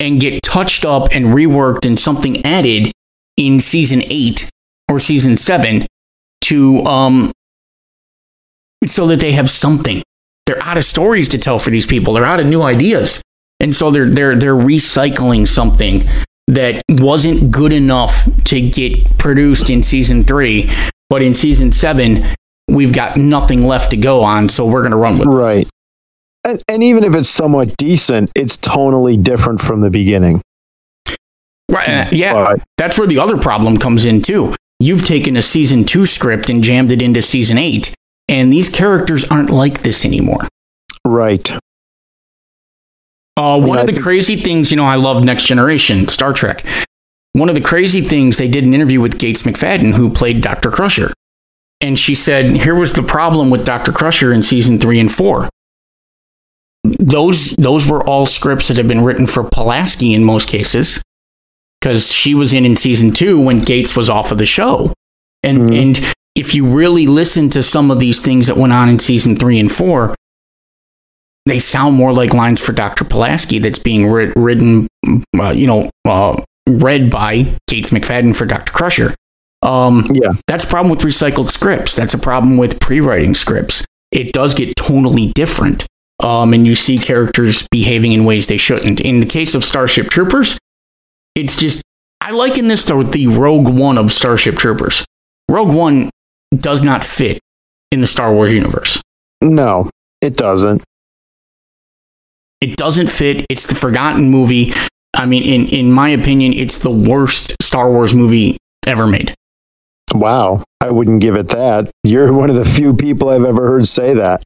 and 0.00 0.20
get 0.20 0.42
touched 0.42 0.84
up 0.84 1.08
and 1.12 1.26
reworked 1.26 1.86
and 1.86 1.98
something 1.98 2.44
added 2.44 2.90
in 3.36 3.60
season 3.60 4.02
eight 4.06 4.50
or 4.88 4.98
season 4.98 5.36
seven 5.36 5.86
to 6.42 6.82
um 6.84 7.30
so 8.86 9.06
that 9.06 9.20
they 9.20 9.32
have 9.32 9.48
something. 9.48 10.02
They're 10.46 10.62
out 10.62 10.78
of 10.78 10.84
stories 10.84 11.28
to 11.28 11.38
tell 11.38 11.58
for 11.58 11.70
these 11.70 11.86
people. 11.86 12.14
They're 12.14 12.24
out 12.24 12.40
of 12.40 12.46
new 12.46 12.62
ideas. 12.62 13.22
And 13.60 13.76
so 13.76 13.90
they're 13.90 14.08
they're 14.08 14.34
they're 14.34 14.54
recycling 14.54 15.46
something 15.46 16.02
that 16.54 16.82
wasn't 16.88 17.50
good 17.50 17.72
enough 17.72 18.28
to 18.44 18.60
get 18.60 19.18
produced 19.18 19.70
in 19.70 19.82
season 19.82 20.24
three, 20.24 20.70
but 21.08 21.22
in 21.22 21.34
season 21.34 21.72
seven, 21.72 22.24
we've 22.68 22.92
got 22.92 23.16
nothing 23.16 23.66
left 23.66 23.90
to 23.90 23.96
go 23.96 24.22
on, 24.22 24.48
so 24.48 24.66
we're 24.66 24.82
gonna 24.82 24.96
run 24.96 25.18
with 25.18 25.28
it. 25.28 25.30
Right. 25.30 25.68
And, 26.44 26.62
and 26.68 26.82
even 26.82 27.04
if 27.04 27.14
it's 27.14 27.28
somewhat 27.28 27.76
decent, 27.76 28.30
it's 28.34 28.56
tonally 28.56 29.22
different 29.22 29.60
from 29.60 29.80
the 29.82 29.90
beginning. 29.90 30.40
Right. 31.70 31.88
Uh, 31.88 32.08
yeah. 32.12 32.32
But- 32.32 32.64
That's 32.78 32.98
where 32.98 33.06
the 33.06 33.18
other 33.18 33.36
problem 33.36 33.76
comes 33.76 34.04
in 34.04 34.22
too. 34.22 34.54
You've 34.78 35.04
taken 35.04 35.36
a 35.36 35.42
season 35.42 35.84
two 35.84 36.06
script 36.06 36.48
and 36.48 36.64
jammed 36.64 36.90
it 36.90 37.02
into 37.02 37.20
season 37.22 37.58
eight, 37.58 37.94
and 38.28 38.50
these 38.52 38.68
characters 38.74 39.30
aren't 39.30 39.50
like 39.50 39.82
this 39.82 40.04
anymore. 40.04 40.48
Right. 41.06 41.52
Uh, 43.40 43.58
one 43.58 43.76
Yeah, 43.76 43.80
of 43.80 43.86
the 43.86 43.92
think- 43.94 44.02
crazy 44.02 44.36
things, 44.36 44.70
you 44.70 44.76
know, 44.76 44.84
I 44.84 44.96
love 44.96 45.24
Next 45.24 45.44
Generation, 45.44 46.06
Star 46.08 46.32
Trek. 46.34 46.62
One 47.32 47.48
of 47.48 47.54
the 47.54 47.60
crazy 47.62 48.02
things, 48.02 48.36
they 48.36 48.48
did 48.48 48.64
an 48.64 48.74
interview 48.74 49.00
with 49.00 49.18
Gates 49.18 49.42
McFadden, 49.42 49.94
who 49.94 50.10
played 50.10 50.42
Dr. 50.42 50.70
Crusher. 50.70 51.12
And 51.80 51.98
she 51.98 52.14
said, 52.14 52.56
here 52.56 52.74
was 52.74 52.92
the 52.92 53.02
problem 53.02 53.48
with 53.48 53.64
Dr. 53.64 53.92
Crusher 53.92 54.32
in 54.32 54.42
season 54.42 54.78
three 54.78 55.00
and 55.00 55.10
four. 55.10 55.48
Those, 56.84 57.50
those 57.56 57.88
were 57.88 58.06
all 58.06 58.26
scripts 58.26 58.68
that 58.68 58.76
had 58.76 58.88
been 58.88 59.04
written 59.04 59.26
for 59.26 59.44
Pulaski 59.44 60.12
in 60.12 60.24
most 60.24 60.48
cases, 60.48 61.02
because 61.80 62.12
she 62.12 62.34
was 62.34 62.52
in 62.52 62.66
in 62.66 62.76
season 62.76 63.12
two 63.12 63.40
when 63.40 63.60
Gates 63.60 63.96
was 63.96 64.10
off 64.10 64.32
of 64.32 64.38
the 64.38 64.46
show. 64.46 64.92
And, 65.42 65.70
Mhm. 65.70 65.82
and 65.82 66.12
if 66.34 66.54
you 66.54 66.66
really 66.66 67.06
listen 67.06 67.48
to 67.50 67.62
some 67.62 67.90
of 67.90 68.00
these 68.00 68.22
things 68.22 68.48
that 68.48 68.56
went 68.58 68.72
on 68.74 68.88
in 68.90 68.98
season 68.98 69.36
three 69.36 69.58
and 69.58 69.70
four, 69.72 70.14
they 71.50 71.58
sound 71.58 71.96
more 71.96 72.12
like 72.12 72.32
lines 72.34 72.60
for 72.60 72.72
Dr. 72.72 73.04
Pulaski 73.04 73.58
that's 73.58 73.78
being 73.78 74.06
writ- 74.10 74.32
written, 74.36 74.86
uh, 75.38 75.50
you 75.50 75.66
know, 75.66 75.90
uh, 76.06 76.36
read 76.68 77.10
by 77.10 77.56
Gates 77.68 77.90
McFadden 77.90 78.34
for 78.34 78.46
Dr. 78.46 78.72
Crusher. 78.72 79.14
Um, 79.62 80.06
Yeah. 80.12 80.32
that's 80.46 80.64
a 80.64 80.66
problem 80.66 80.90
with 80.90 81.00
recycled 81.00 81.50
scripts. 81.50 81.94
That's 81.96 82.14
a 82.14 82.18
problem 82.18 82.56
with 82.56 82.80
pre-writing 82.80 83.34
scripts. 83.34 83.84
It 84.12 84.32
does 84.32 84.54
get 84.54 84.74
tonally 84.76 85.32
different, 85.34 85.86
um, 86.22 86.52
and 86.54 86.66
you 86.66 86.74
see 86.74 86.96
characters 86.98 87.66
behaving 87.70 88.12
in 88.12 88.24
ways 88.24 88.46
they 88.46 88.56
shouldn't. 88.56 89.00
In 89.00 89.20
the 89.20 89.26
case 89.26 89.54
of 89.54 89.64
Starship 89.64 90.08
Troopers, 90.08 90.58
it's 91.34 91.56
just 91.56 91.82
I 92.22 92.32
liken 92.32 92.68
this 92.68 92.84
to 92.84 93.02
the 93.02 93.28
Rogue 93.28 93.68
One 93.78 93.96
of 93.96 94.12
Starship 94.12 94.56
Troopers. 94.56 95.04
Rogue 95.48 95.72
One 95.74 96.10
does 96.54 96.82
not 96.82 97.02
fit 97.04 97.38
in 97.92 98.00
the 98.02 98.06
Star 98.06 98.32
Wars 98.32 98.52
universe. 98.52 99.00
No, 99.42 99.88
it 100.20 100.36
doesn't. 100.36 100.82
It 102.60 102.76
doesn't 102.76 103.08
fit. 103.08 103.46
It's 103.48 103.66
the 103.66 103.74
forgotten 103.74 104.28
movie. 104.28 104.72
I 105.14 105.26
mean, 105.26 105.42
in 105.42 105.66
in 105.68 105.92
my 105.92 106.10
opinion, 106.10 106.52
it's 106.52 106.78
the 106.78 106.90
worst 106.90 107.56
Star 107.62 107.90
Wars 107.90 108.14
movie 108.14 108.56
ever 108.86 109.06
made. 109.06 109.34
Wow, 110.14 110.62
I 110.80 110.90
wouldn't 110.90 111.20
give 111.20 111.36
it 111.36 111.48
that. 111.48 111.90
You're 112.04 112.32
one 112.32 112.50
of 112.50 112.56
the 112.56 112.64
few 112.64 112.94
people 112.94 113.28
I've 113.30 113.44
ever 113.44 113.66
heard 113.66 113.86
say 113.86 114.14
that. 114.14 114.42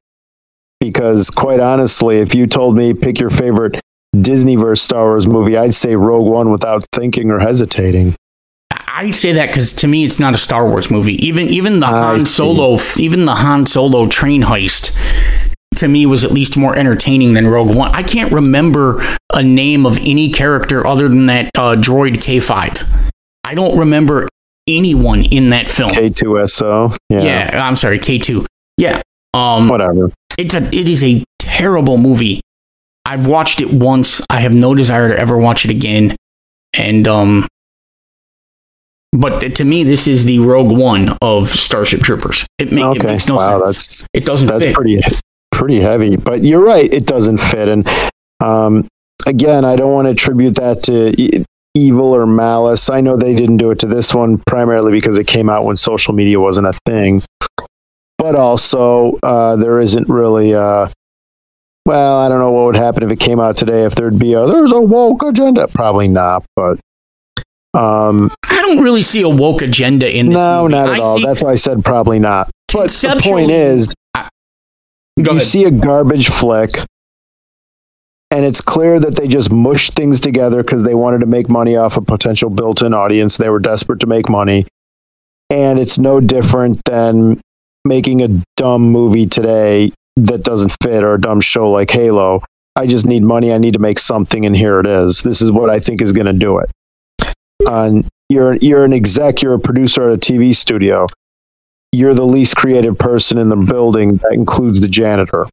Because 0.80 1.30
quite 1.30 1.60
honestly, 1.60 2.18
if 2.18 2.34
you 2.34 2.46
told 2.46 2.76
me 2.76 2.92
pick 2.92 3.18
your 3.18 3.30
favorite 3.30 3.80
Disney 4.20 4.56
versus 4.56 4.84
Star 4.84 5.06
Wars 5.06 5.26
movie, 5.26 5.56
I'd 5.56 5.74
say 5.74 5.96
Rogue 5.96 6.30
One 6.30 6.50
without 6.50 6.84
thinking 6.92 7.30
or 7.30 7.38
hesitating. 7.38 8.14
I 8.70 9.10
say 9.10 9.32
that 9.32 9.48
because 9.48 9.72
to 9.74 9.88
me, 9.88 10.04
it's 10.04 10.20
not 10.20 10.34
a 10.34 10.38
Star 10.38 10.68
Wars 10.68 10.90
movie. 10.90 11.14
Even 11.26 11.48
even 11.48 11.80
the 11.80 11.86
I 11.86 11.90
Han 11.90 12.20
see. 12.20 12.26
Solo, 12.26 12.78
even 12.96 13.24
the 13.24 13.34
Han 13.34 13.66
Solo 13.66 14.06
train 14.06 14.42
heist, 14.42 14.92
to 15.78 15.88
me 15.88 16.06
was 16.06 16.24
at 16.24 16.30
least 16.30 16.56
more 16.56 16.76
entertaining 16.76 17.34
than 17.34 17.46
Rogue 17.46 17.74
One. 17.76 17.90
I 17.94 18.02
can't 18.02 18.32
remember 18.32 19.02
a 19.32 19.42
name 19.42 19.86
of 19.86 19.98
any 19.98 20.30
character 20.30 20.86
other 20.86 21.08
than 21.08 21.26
that 21.26 21.50
uh, 21.56 21.76
droid 21.76 22.20
K 22.20 22.40
five. 22.40 22.82
I 23.44 23.54
don't 23.54 23.78
remember 23.78 24.28
anyone 24.66 25.22
in 25.24 25.50
that 25.50 25.68
film. 25.68 25.90
K2SO. 25.90 26.96
Yeah. 27.10 27.20
yeah, 27.22 27.66
I'm 27.66 27.76
sorry, 27.76 27.98
K 27.98 28.18
two. 28.18 28.46
Yeah, 28.76 29.02
um, 29.34 29.68
Whatever. 29.68 30.10
it's 30.38 30.54
a 30.54 30.62
it 30.68 30.88
is 30.88 31.02
a 31.02 31.22
terrible 31.38 31.98
movie. 31.98 32.40
I've 33.04 33.26
watched 33.26 33.60
it 33.60 33.72
once. 33.72 34.22
I 34.30 34.40
have 34.40 34.54
no 34.54 34.74
desire 34.74 35.08
to 35.10 35.18
ever 35.18 35.36
watch 35.36 35.64
it 35.64 35.70
again. 35.70 36.16
And 36.76 37.06
um 37.06 37.46
but 39.12 39.40
to 39.56 39.64
me 39.64 39.84
this 39.84 40.08
is 40.08 40.24
the 40.24 40.40
Rogue 40.40 40.72
One 40.76 41.10
of 41.22 41.48
Starship 41.50 42.00
Troopers. 42.00 42.46
It, 42.58 42.72
ma- 42.72 42.92
it 42.92 43.04
makes 43.04 43.28
no 43.28 43.36
wow, 43.36 43.64
sense. 43.66 44.04
it 44.12 44.24
doesn't 44.24 44.48
that's 44.48 44.64
fit. 44.64 44.74
pretty 44.74 45.00
pretty 45.54 45.80
heavy. 45.80 46.16
But 46.16 46.42
you're 46.42 46.64
right, 46.64 46.92
it 46.92 47.06
doesn't 47.06 47.38
fit. 47.38 47.68
And 47.68 47.88
um, 48.42 48.86
again, 49.26 49.64
I 49.64 49.76
don't 49.76 49.92
want 49.92 50.06
to 50.06 50.10
attribute 50.10 50.56
that 50.56 50.82
to 50.84 51.20
e- 51.20 51.44
evil 51.74 52.14
or 52.14 52.26
malice. 52.26 52.90
I 52.90 53.00
know 53.00 53.16
they 53.16 53.34
didn't 53.34 53.56
do 53.58 53.70
it 53.70 53.78
to 53.80 53.86
this 53.86 54.14
one 54.14 54.38
primarily 54.46 54.92
because 54.92 55.16
it 55.18 55.26
came 55.26 55.48
out 55.48 55.64
when 55.64 55.76
social 55.76 56.12
media 56.14 56.38
wasn't 56.40 56.66
a 56.66 56.72
thing. 56.86 57.22
But 58.18 58.36
also, 58.36 59.18
uh, 59.22 59.56
there 59.56 59.80
isn't 59.80 60.08
really. 60.08 60.54
Uh, 60.54 60.88
well, 61.86 62.16
I 62.16 62.28
don't 62.30 62.38
know 62.38 62.50
what 62.52 62.64
would 62.66 62.76
happen 62.76 63.02
if 63.02 63.10
it 63.10 63.20
came 63.20 63.38
out 63.40 63.56
today. 63.56 63.84
If 63.84 63.94
there'd 63.94 64.18
be 64.18 64.32
a 64.34 64.46
there's 64.46 64.72
a 64.72 64.80
woke 64.80 65.22
agenda, 65.22 65.68
probably 65.68 66.08
not. 66.08 66.44
But 66.56 66.78
um, 67.74 68.30
I 68.48 68.62
don't 68.62 68.82
really 68.82 69.02
see 69.02 69.20
a 69.22 69.28
woke 69.28 69.60
agenda 69.62 70.06
in 70.16 70.26
this 70.26 70.36
no, 70.36 70.62
movie. 70.62 70.74
not 70.74 70.88
at 70.88 70.94
I 70.94 70.98
all. 71.00 71.18
see- 71.18 71.24
That's 71.26 71.42
why 71.42 71.50
I 71.50 71.54
said 71.56 71.84
probably 71.84 72.18
not. 72.18 72.50
But 72.72 72.88
the 72.90 73.20
point 73.22 73.50
is, 73.50 73.92
Go 75.24 75.32
you 75.32 75.36
ahead. 75.36 75.48
see 75.48 75.64
a 75.64 75.70
garbage 75.70 76.28
flick 76.28 76.76
and 78.34 78.44
it's 78.44 78.60
clear 78.60 78.98
that 78.98 79.14
they 79.14 79.28
just 79.28 79.52
mushed 79.52 79.92
things 79.92 80.18
together 80.18 80.64
because 80.64 80.82
they 80.82 80.94
wanted 80.94 81.20
to 81.20 81.26
make 81.26 81.48
money 81.48 81.76
off 81.76 81.96
a 81.96 82.00
potential 82.00 82.50
built-in 82.50 82.92
audience. 82.92 83.36
They 83.36 83.48
were 83.48 83.60
desperate 83.60 84.00
to 84.00 84.08
make 84.08 84.28
money. 84.28 84.66
And 85.50 85.78
it's 85.78 85.98
no 85.98 86.18
different 86.18 86.80
than 86.84 87.40
making 87.84 88.22
a 88.22 88.42
dumb 88.56 88.82
movie 88.90 89.26
today 89.26 89.92
that 90.16 90.42
doesn't 90.42 90.74
fit 90.82 91.04
or 91.04 91.14
a 91.14 91.20
dumb 91.20 91.40
show 91.40 91.70
like 91.70 91.92
halo. 91.92 92.42
I 92.74 92.88
just 92.88 93.06
need 93.06 93.22
money. 93.22 93.52
I 93.52 93.58
need 93.58 93.74
to 93.74 93.78
make 93.78 94.00
something 94.00 94.44
and 94.44 94.56
here 94.56 94.80
it 94.80 94.86
is. 94.86 95.22
This 95.22 95.40
is 95.40 95.52
what 95.52 95.70
i 95.70 95.78
think 95.78 96.02
is 96.02 96.10
going 96.10 96.26
to 96.26 96.32
do 96.32 96.58
it. 96.58 96.70
And 97.68 98.04
you're 98.30 98.56
you're 98.56 98.84
an 98.84 98.92
exec. 98.92 99.42
You're 99.42 99.54
a 99.54 99.60
producer 99.60 100.10
at 100.10 100.14
a 100.14 100.18
tv 100.18 100.52
studio 100.52 101.06
you're 101.94 102.14
the 102.14 102.26
least 102.26 102.56
creative 102.56 102.98
person 102.98 103.38
in 103.38 103.48
the 103.48 103.56
building 103.56 104.16
that 104.16 104.32
includes 104.32 104.80
the 104.80 104.88
janitor 104.88 105.46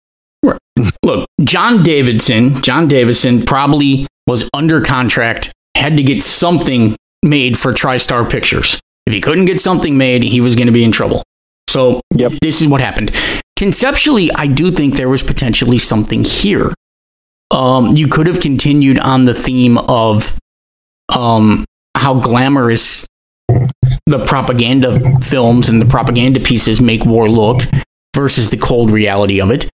Look, 1.04 1.28
John 1.44 1.84
Davidson, 1.84 2.62
John 2.62 2.88
Davidson 2.88 3.46
probably 3.46 4.08
was 4.28 4.50
under 4.54 4.82
contract, 4.82 5.52
had 5.76 5.98
to 5.98 6.04
get 6.04 6.24
something 6.24 6.96
made 7.24 7.58
for 7.58 7.72
TriStar 7.72 8.30
Pictures. 8.30 8.80
If 9.06 9.14
he 9.14 9.22
couldn't 9.22 9.46
get 9.46 9.60
something 9.60 9.98
made, 9.98 10.24
he 10.24 10.42
was 10.42 10.56
going 10.56 10.68
to 10.68 10.74
be 10.74 10.84
in 10.84 10.92
trouble. 10.92 11.24
So 11.70 12.02
Yep. 12.16 12.34
this 12.42 12.62
is 12.62 12.68
what 12.68 12.82
happened. 12.82 13.12
Conceptually, 13.58 14.32
I 14.32 14.48
do 14.48 14.72
think 14.72 14.96
there 14.96 15.10
was 15.10 15.22
potentially 15.22 15.78
something 15.78 16.24
here. 16.24 16.74
Um, 17.52 17.96
you 17.96 18.08
could 18.08 18.28
have 18.28 18.40
continued 18.40 18.98
on 19.00 19.26
the 19.26 19.36
theme 19.36 19.78
of 19.78 20.38
um, 21.16 21.66
how 21.96 22.20
glamorous 22.20 23.06
the 24.12 24.24
propaganda 24.24 25.20
films 25.22 25.70
and 25.70 25.82
the 25.82 25.86
propaganda 25.86 26.40
pieces 26.40 26.82
make 26.82 27.06
war 27.06 27.28
look 27.28 27.62
versus 28.16 28.50
the 28.50 28.58
cold 28.58 28.92
reality 28.92 29.42
of 29.42 29.50
it. 29.50 29.70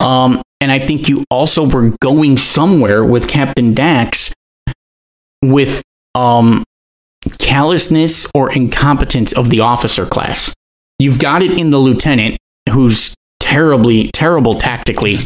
Um, 0.00 0.40
and 0.60 0.72
I 0.72 0.78
think 0.78 1.08
you 1.08 1.24
also 1.30 1.68
were 1.68 1.90
going 2.00 2.36
somewhere 2.36 3.04
with 3.04 3.28
Captain 3.28 3.74
Dax 3.74 4.32
with 5.42 5.82
um, 6.14 6.64
callousness 7.38 8.30
or 8.34 8.52
incompetence 8.52 9.32
of 9.32 9.50
the 9.50 9.60
officer 9.60 10.06
class. 10.06 10.54
You've 10.98 11.18
got 11.18 11.42
it 11.42 11.52
in 11.52 11.70
the 11.70 11.78
lieutenant 11.78 12.36
who's 12.70 13.14
terribly, 13.40 14.10
terrible 14.12 14.54
tactically 14.54 15.16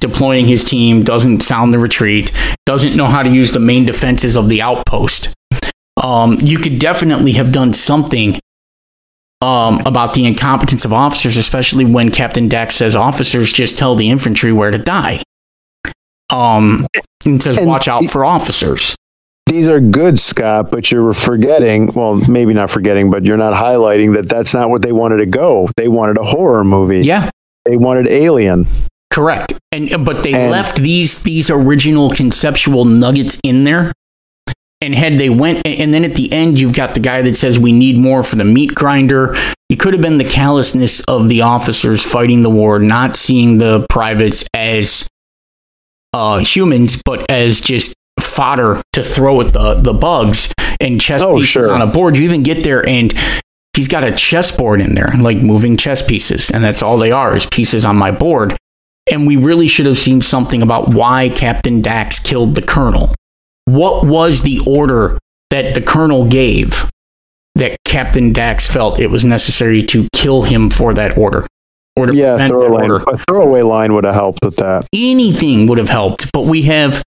deploying 0.00 0.46
his 0.46 0.64
team, 0.64 1.02
doesn't 1.02 1.42
sound 1.42 1.72
the 1.72 1.78
retreat, 1.78 2.32
doesn't 2.64 2.96
know 2.96 3.06
how 3.06 3.22
to 3.22 3.30
use 3.30 3.52
the 3.52 3.60
main 3.60 3.84
defenses 3.84 4.36
of 4.36 4.48
the 4.48 4.62
outpost. 4.62 5.34
Um, 6.02 6.34
you 6.40 6.58
could 6.58 6.78
definitely 6.78 7.32
have 7.32 7.52
done 7.52 7.72
something 7.72 8.38
um, 9.40 9.80
about 9.86 10.14
the 10.14 10.26
incompetence 10.26 10.84
of 10.84 10.92
officers, 10.92 11.36
especially 11.36 11.84
when 11.84 12.10
Captain 12.10 12.48
Dax 12.48 12.74
says 12.74 12.94
officers 12.96 13.52
just 13.52 13.78
tell 13.78 13.94
the 13.94 14.08
infantry 14.10 14.52
where 14.52 14.70
to 14.70 14.78
die. 14.78 15.22
Um, 16.30 16.86
and 17.24 17.42
says 17.42 17.56
And 17.56 17.66
watch 17.66 17.88
out 17.88 18.04
for 18.06 18.24
officers. 18.24 18.94
these 19.46 19.68
are 19.68 19.78
good 19.80 20.18
scott 20.18 20.72
but 20.72 20.90
you're 20.90 21.14
forgetting 21.14 21.86
well 21.94 22.16
maybe 22.28 22.52
not 22.52 22.68
forgetting 22.68 23.10
but 23.12 23.22
you're 23.24 23.36
not 23.36 23.54
highlighting 23.54 24.12
that 24.14 24.28
that's 24.28 24.52
not 24.52 24.68
what 24.70 24.82
they 24.82 24.90
wanted 24.90 25.18
to 25.18 25.26
go 25.26 25.68
they 25.76 25.86
wanted 25.86 26.18
a 26.18 26.24
horror 26.24 26.64
movie 26.64 27.02
Yeah, 27.02 27.30
they 27.64 27.76
wanted 27.76 28.08
alien 28.08 28.66
correct. 29.12 29.54
And 29.70 30.04
but 30.04 30.24
they 30.24 30.34
And- 30.34 30.50
left 30.50 30.78
these 30.78 31.22
these 31.22 31.48
original 31.48 32.10
conceptual 32.10 32.84
nuggets 32.84 33.38
in 33.44 33.62
there. 33.64 33.92
And 34.82 34.94
had 34.94 35.16
they 35.18 35.30
went, 35.30 35.66
and 35.66 35.92
then 35.94 36.04
at 36.04 36.16
the 36.16 36.30
end, 36.32 36.60
you've 36.60 36.74
got 36.74 36.92
the 36.94 37.00
guy 37.00 37.22
that 37.22 37.36
says 37.36 37.58
we 37.58 37.72
need 37.72 37.96
more 37.96 38.22
for 38.22 38.36
the 38.36 38.44
meat 38.44 38.74
grinder. 38.74 39.34
it 39.70 39.76
could 39.80 39.94
have 39.94 40.02
been 40.02 40.18
the 40.18 40.24
callousness 40.24 41.00
of 41.04 41.28
the 41.30 41.40
officers 41.40 42.04
fighting 42.04 42.42
the 42.42 42.50
war, 42.50 42.78
not 42.78 43.16
seeing 43.16 43.56
the 43.58 43.86
privates 43.88 44.44
as 44.52 45.08
uh, 46.12 46.38
humans, 46.38 47.00
but 47.04 47.28
as 47.30 47.60
just 47.60 47.94
fodder 48.20 48.80
to 48.92 49.02
throw 49.02 49.40
at 49.40 49.52
the, 49.54 49.74
the 49.74 49.92
bugs 49.94 50.52
and 50.78 51.00
chess 51.00 51.22
Oh, 51.22 51.36
pieces 51.36 51.48
sure. 51.50 51.72
on 51.72 51.80
a 51.80 51.86
board. 51.86 52.16
You 52.16 52.24
even 52.24 52.42
get 52.42 52.62
there 52.62 52.86
and 52.86 53.14
he's 53.74 53.88
got 53.88 54.04
a 54.04 54.12
chessboard 54.12 54.80
in 54.82 54.94
there, 54.94 55.10
like 55.18 55.38
moving 55.38 55.76
chess 55.78 56.06
pieces, 56.06 56.50
and 56.50 56.62
that's 56.62 56.82
all 56.82 56.98
they 56.98 57.12
are 57.12 57.34
is 57.34 57.46
pieces 57.46 57.84
on 57.86 57.96
my 57.96 58.10
board. 58.10 58.56
And 59.10 59.26
we 59.26 59.36
really 59.36 59.68
should 59.68 59.86
have 59.86 59.98
seen 59.98 60.20
something 60.20 60.60
about 60.62 60.92
why 60.92 61.30
Captain 61.30 61.80
Dax 61.80 62.18
killed 62.18 62.54
the 62.56 62.62
colonel. 62.62 63.14
What 63.66 64.06
was 64.06 64.42
the 64.42 64.60
order 64.66 65.18
that 65.50 65.74
the 65.74 65.80
colonel 65.80 66.26
gave 66.26 66.88
that 67.56 67.78
Captain 67.84 68.32
Dax 68.32 68.66
felt 68.70 69.00
it 69.00 69.10
was 69.10 69.24
necessary 69.24 69.82
to 69.84 70.08
kill 70.14 70.42
him 70.42 70.70
for 70.70 70.94
that 70.94 71.18
order? 71.18 71.46
Or 71.96 72.08
yeah 72.12 72.36
prevent 72.36 72.50
throw 72.50 72.62
that 72.62 72.70
line, 72.70 72.90
order? 72.90 73.04
a 73.10 73.18
throwaway 73.18 73.62
line 73.62 73.94
would 73.94 74.04
have 74.04 74.14
helped 74.14 74.44
with 74.44 74.56
that. 74.56 74.86
Anything 74.94 75.66
would 75.66 75.78
have 75.78 75.88
helped 75.88 76.30
but 76.32 76.42
we 76.42 76.62
have 76.62 77.02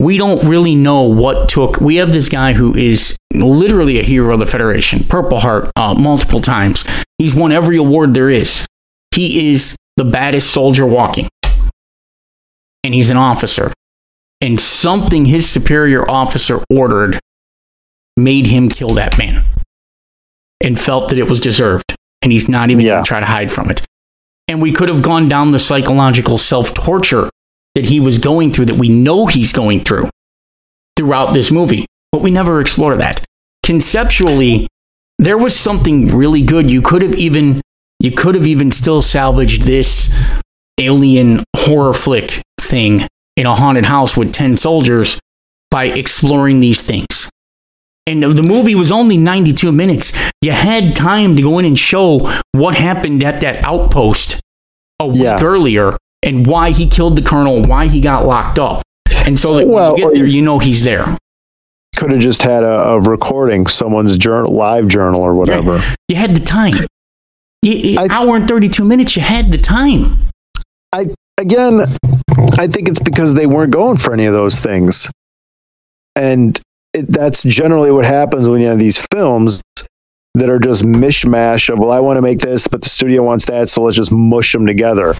we 0.00 0.18
don't 0.18 0.44
really 0.48 0.74
know 0.74 1.02
what 1.02 1.48
took 1.48 1.80
we 1.80 1.96
have 1.96 2.10
this 2.10 2.28
guy 2.28 2.52
who 2.52 2.74
is 2.74 3.16
literally 3.32 4.00
a 4.00 4.02
hero 4.02 4.34
of 4.34 4.40
the 4.40 4.46
federation 4.46 5.04
purple 5.04 5.40
heart 5.40 5.70
uh, 5.76 5.94
multiple 5.98 6.40
times. 6.40 6.84
He's 7.18 7.34
won 7.34 7.52
every 7.52 7.76
award 7.76 8.14
there 8.14 8.30
is. 8.30 8.66
He 9.14 9.50
is 9.50 9.76
the 9.96 10.04
baddest 10.04 10.50
soldier 10.50 10.86
walking. 10.86 11.28
And 12.82 12.94
he's 12.94 13.10
an 13.10 13.16
officer 13.16 13.72
and 14.40 14.60
something 14.60 15.26
his 15.26 15.48
superior 15.48 16.08
officer 16.10 16.60
ordered 16.70 17.18
made 18.16 18.46
him 18.46 18.68
kill 18.68 18.90
that 18.94 19.18
man 19.18 19.44
and 20.62 20.78
felt 20.78 21.08
that 21.08 21.18
it 21.18 21.28
was 21.28 21.40
deserved 21.40 21.94
and 22.22 22.32
he's 22.32 22.48
not 22.48 22.70
even 22.70 22.84
Yeah. 22.84 22.92
going 22.94 23.04
to 23.04 23.08
try 23.08 23.20
to 23.20 23.26
hide 23.26 23.50
from 23.52 23.70
it. 23.70 23.82
And 24.48 24.60
we 24.60 24.72
could 24.72 24.88
have 24.88 25.02
gone 25.02 25.28
down 25.28 25.52
the 25.52 25.58
psychological 25.58 26.36
self 26.38 26.74
torture 26.74 27.30
that 27.74 27.86
he 27.86 28.00
was 28.00 28.18
going 28.18 28.52
through, 28.52 28.66
that 28.66 28.76
we 28.76 28.88
know 28.88 29.26
he's 29.26 29.52
going 29.52 29.84
through 29.84 30.08
throughout 30.96 31.32
this 31.32 31.50
movie, 31.52 31.86
but 32.12 32.20
we 32.20 32.30
never 32.30 32.60
explore 32.60 32.96
that. 32.96 33.24
Conceptually, 33.64 34.66
there 35.18 35.38
was 35.38 35.54
something 35.54 36.08
really 36.14 36.42
good. 36.42 36.68
You 36.70 36.82
could 36.82 37.02
have 37.02 37.14
even 37.14 37.60
you 38.00 38.10
could 38.10 38.34
have 38.34 38.46
even 38.46 38.72
still 38.72 39.02
salvaged 39.02 39.62
this 39.62 40.12
alien 40.78 41.44
horror 41.56 41.92
flick 41.94 42.42
thing 42.58 43.06
in 43.40 43.46
a 43.46 43.54
haunted 43.54 43.86
house 43.86 44.18
with 44.18 44.34
10 44.34 44.58
soldiers 44.58 45.18
by 45.70 45.86
exploring 45.86 46.60
these 46.60 46.82
things. 46.82 47.30
And 48.06 48.22
the 48.22 48.42
movie 48.42 48.74
was 48.74 48.92
only 48.92 49.16
92 49.16 49.72
minutes. 49.72 50.12
You 50.42 50.52
had 50.52 50.94
time 50.94 51.36
to 51.36 51.42
go 51.42 51.58
in 51.58 51.64
and 51.64 51.78
show 51.78 52.30
what 52.52 52.74
happened 52.74 53.22
at 53.24 53.40
that 53.40 53.64
outpost 53.64 54.40
a 54.98 55.06
week 55.06 55.22
Yeah. 55.22 55.42
earlier 55.42 55.96
and 56.22 56.46
why 56.46 56.72
he 56.72 56.86
killed 56.86 57.16
the 57.16 57.22
colonel, 57.22 57.62
why 57.62 57.86
he 57.86 58.02
got 58.02 58.26
locked 58.26 58.58
up. 58.58 58.82
And 59.10 59.40
so 59.40 59.54
that 59.54 59.66
Well, 59.68 59.92
when 59.92 59.98
you 60.02 60.08
get 60.08 60.14
there, 60.16 60.26
you- 60.26 60.42
know 60.42 60.58
he's 60.58 60.84
there. 60.84 61.16
Could 61.96 62.12
have 62.12 62.20
just 62.20 62.42
had 62.42 62.62
a, 62.62 62.66
a 62.90 63.00
recording, 63.00 63.66
someone's 63.68 64.16
journal, 64.18 64.52
live 64.52 64.86
journal 64.88 65.22
or 65.22 65.34
whatever. 65.34 65.80
You 66.08 66.16
had 66.16 66.36
the 66.36 66.44
time. 66.44 66.74
You, 67.62 67.98
I- 67.98 68.08
hour 68.10 68.36
and 68.36 68.46
32 68.46 68.84
minutes, 68.84 69.16
you 69.16 69.22
had 69.22 69.50
the 69.50 69.58
time. 69.58 70.18
I 70.92 71.06
Again, 71.38 71.80
I 72.58 72.66
think 72.66 72.88
it's 72.88 72.98
because 72.98 73.34
they 73.34 73.46
weren't 73.46 73.72
going 73.72 73.96
for 73.96 74.12
any 74.12 74.26
of 74.26 74.32
those 74.32 74.60
things. 74.60 75.10
And 76.16 76.60
it, 76.92 77.06
that's 77.08 77.42
generally 77.42 77.90
what 77.90 78.04
happens 78.04 78.48
when 78.48 78.60
you 78.60 78.66
have 78.68 78.78
these 78.78 79.04
films 79.12 79.62
that 80.34 80.48
are 80.48 80.58
just 80.58 80.84
mishmash 80.84 81.68
of, 81.68 81.78
well, 81.78 81.90
I 81.90 82.00
want 82.00 82.16
to 82.16 82.22
make 82.22 82.38
this, 82.38 82.68
but 82.68 82.82
the 82.82 82.88
studio 82.88 83.22
wants 83.22 83.44
that, 83.46 83.68
so 83.68 83.82
let's 83.82 83.96
just 83.96 84.12
mush 84.12 84.52
them 84.52 84.66
together. 84.66 85.14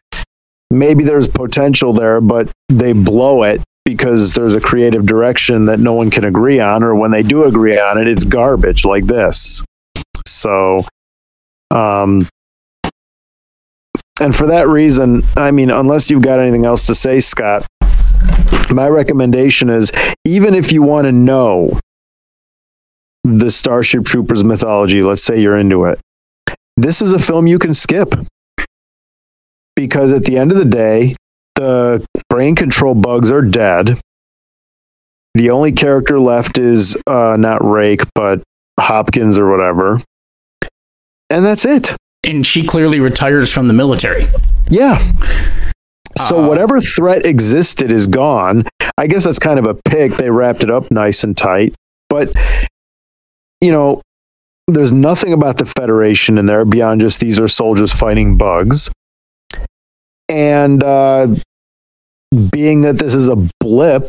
Maybe 0.71 1.03
there's 1.03 1.29
potential 1.29 1.93
there, 1.93 2.21
but 2.21 2.51
they 2.69 2.93
blow 2.93 3.43
it 3.43 3.63
because 3.85 4.35
there's 4.35 4.55
a 4.55 4.61
creative 4.61 5.07
direction 5.07 5.65
that 5.65 5.81
no 5.81 5.95
one 5.95 6.11
can 6.11 6.25
agree 6.25 6.61
on, 6.61 6.83
or 6.85 6.95
when 6.95 7.11
they 7.11 7.23
do 7.23 7.45
agree 7.45 7.79
on 7.79 7.99
it, 7.99 8.07
it's 8.07 8.23
garbage 8.23 8.85
like 8.85 9.05
this. 9.05 9.65
So, 10.27 10.81
um, 11.73 12.27
and 14.21 14.37
for 14.37 14.47
that 14.47 14.69
reason, 14.69 15.23
I 15.37 15.51
mean, 15.51 15.71
unless 15.71 16.11
you've 16.11 16.23
got 16.23 16.41
anything 16.41 16.67
else 16.67 16.87
to 16.87 16.95
say, 16.95 17.21
Scott, 17.21 17.67
my 18.71 18.87
recommendation 18.87 19.71
is 19.71 19.91
even 20.25 20.55
if 20.55 20.73
you 20.73 20.83
want 20.83 21.07
to 21.07 21.13
know 21.13 21.79
the 23.25 23.51
Starship 23.51 24.05
Troopers 24.05 24.45
mythology, 24.45 25.03
let's 25.03 25.23
say 25.23 25.41
you're 25.41 25.57
into 25.57 25.85
it, 25.85 25.99
this 26.77 27.03
is 27.03 27.13
a 27.13 27.19
film 27.19 27.47
you 27.47 27.59
can 27.59 27.75
skip. 27.75 28.15
Because 29.75 30.13
at 30.13 30.25
the 30.25 30.37
end 30.37 30.53
of 30.53 30.59
the 30.59 30.65
day, 30.65 31.15
the 31.55 32.05
brain 32.29 32.55
control 32.55 32.95
bugs 32.95 33.31
are 33.31 33.43
dead. 33.43 33.99
The 35.35 35.51
only 35.51 35.73
character 35.73 36.21
left 36.21 36.59
is 36.59 36.97
uh, 37.07 37.37
not 37.39 37.65
Rake, 37.65 38.03
but 38.15 38.43
Hopkins 38.79 39.39
or 39.39 39.51
whatever. 39.51 40.01
And 41.31 41.45
that's 41.45 41.65
it. 41.65 41.97
And 42.25 42.47
she 42.47 42.67
clearly 42.67 43.01
retires 43.01 43.53
from 43.53 43.67
the 43.69 43.75
military. 43.75 44.27
Yeah. 44.69 44.99
So 46.19 46.43
Uh, 46.45 46.49
whatever 46.49 46.81
threat 46.81 47.25
existed 47.25 47.91
is 47.91 48.07
gone. 48.07 48.65
I 48.99 49.07
guess 49.07 49.25
that's 49.25 49.39
kind 49.39 49.59
of 49.59 49.67
a 49.67 49.75
pick. 49.75 50.13
They 50.13 50.29
wrapped 50.31 50.63
it 50.63 50.71
up 50.71 50.91
nice 50.91 51.25
and 51.25 51.37
tight. 51.37 51.75
But 52.09 52.33
you 53.61 53.73
know, 53.73 54.03
there's 54.69 54.93
nothing 54.93 55.33
about 55.33 55.59
the 55.59 55.67
Federation 55.67 56.39
in 56.39 56.47
there 56.47 56.65
beyond 56.65 57.01
just 57.01 57.21
these 57.21 57.39
are 57.41 57.49
soldiers 57.49 57.93
fighting 57.93 58.37
bugs. 58.37 58.91
And 60.29 60.83
uh, 60.83 61.35
being 62.53 62.83
that 62.83 62.99
this 62.99 63.15
is 63.15 63.29
a 63.29 63.37
blip 63.61 64.09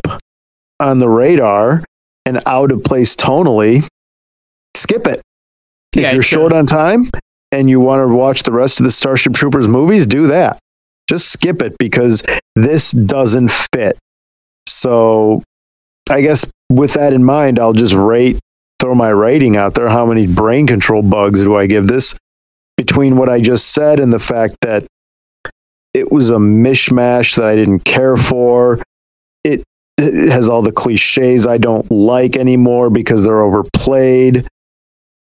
on 0.78 0.98
the 0.98 1.08
radar 1.08 1.82
and 2.26 2.40
out 2.46 2.70
of 2.70 2.84
place 2.84 3.16
tonally, 3.16 3.86
skip 4.76 5.06
it. 5.06 5.20
If 5.94 6.02
Yeah, 6.02 6.12
you're 6.12 6.22
short 6.22 6.52
on 6.52 6.66
time 6.66 7.10
and 7.52 7.68
you 7.68 7.78
want 7.78 8.08
to 8.08 8.12
watch 8.12 8.42
the 8.42 8.52
rest 8.52 8.80
of 8.80 8.84
the 8.84 8.90
Starship 8.90 9.34
Troopers 9.34 9.68
movies, 9.68 10.06
do 10.06 10.26
that. 10.28 10.58
Just 11.08 11.30
skip 11.30 11.60
it 11.60 11.76
because 11.78 12.22
this 12.56 12.90
doesn't 12.92 13.50
fit. 13.50 13.98
So 14.66 15.42
I 16.10 16.22
guess 16.22 16.50
with 16.70 16.94
that 16.94 17.12
in 17.12 17.22
mind, 17.22 17.58
I'll 17.58 17.74
just 17.74 17.94
rate, 17.94 18.40
throw 18.80 18.94
my 18.94 19.10
rating 19.10 19.56
out 19.56 19.74
there. 19.74 19.88
How 19.88 20.06
many 20.06 20.26
brain 20.26 20.66
control 20.66 21.02
bugs 21.02 21.42
do 21.42 21.56
I 21.56 21.66
give 21.66 21.86
this? 21.86 22.16
Between 22.76 23.16
what 23.16 23.28
I 23.28 23.40
just 23.40 23.72
said 23.72 24.00
and 24.00 24.12
the 24.12 24.18
fact 24.18 24.56
that 24.62 24.86
it 25.92 26.10
was 26.10 26.30
a 26.30 26.36
mishmash 26.36 27.36
that 27.36 27.44
I 27.44 27.54
didn't 27.54 27.84
care 27.84 28.16
for. 28.16 28.80
It, 29.44 29.62
it 29.98 30.30
has 30.30 30.48
all 30.48 30.62
the 30.62 30.72
cliches 30.72 31.46
I 31.46 31.58
don't 31.58 31.90
like 31.90 32.36
anymore 32.36 32.88
because 32.88 33.24
they're 33.24 33.42
overplayed. 33.42 34.46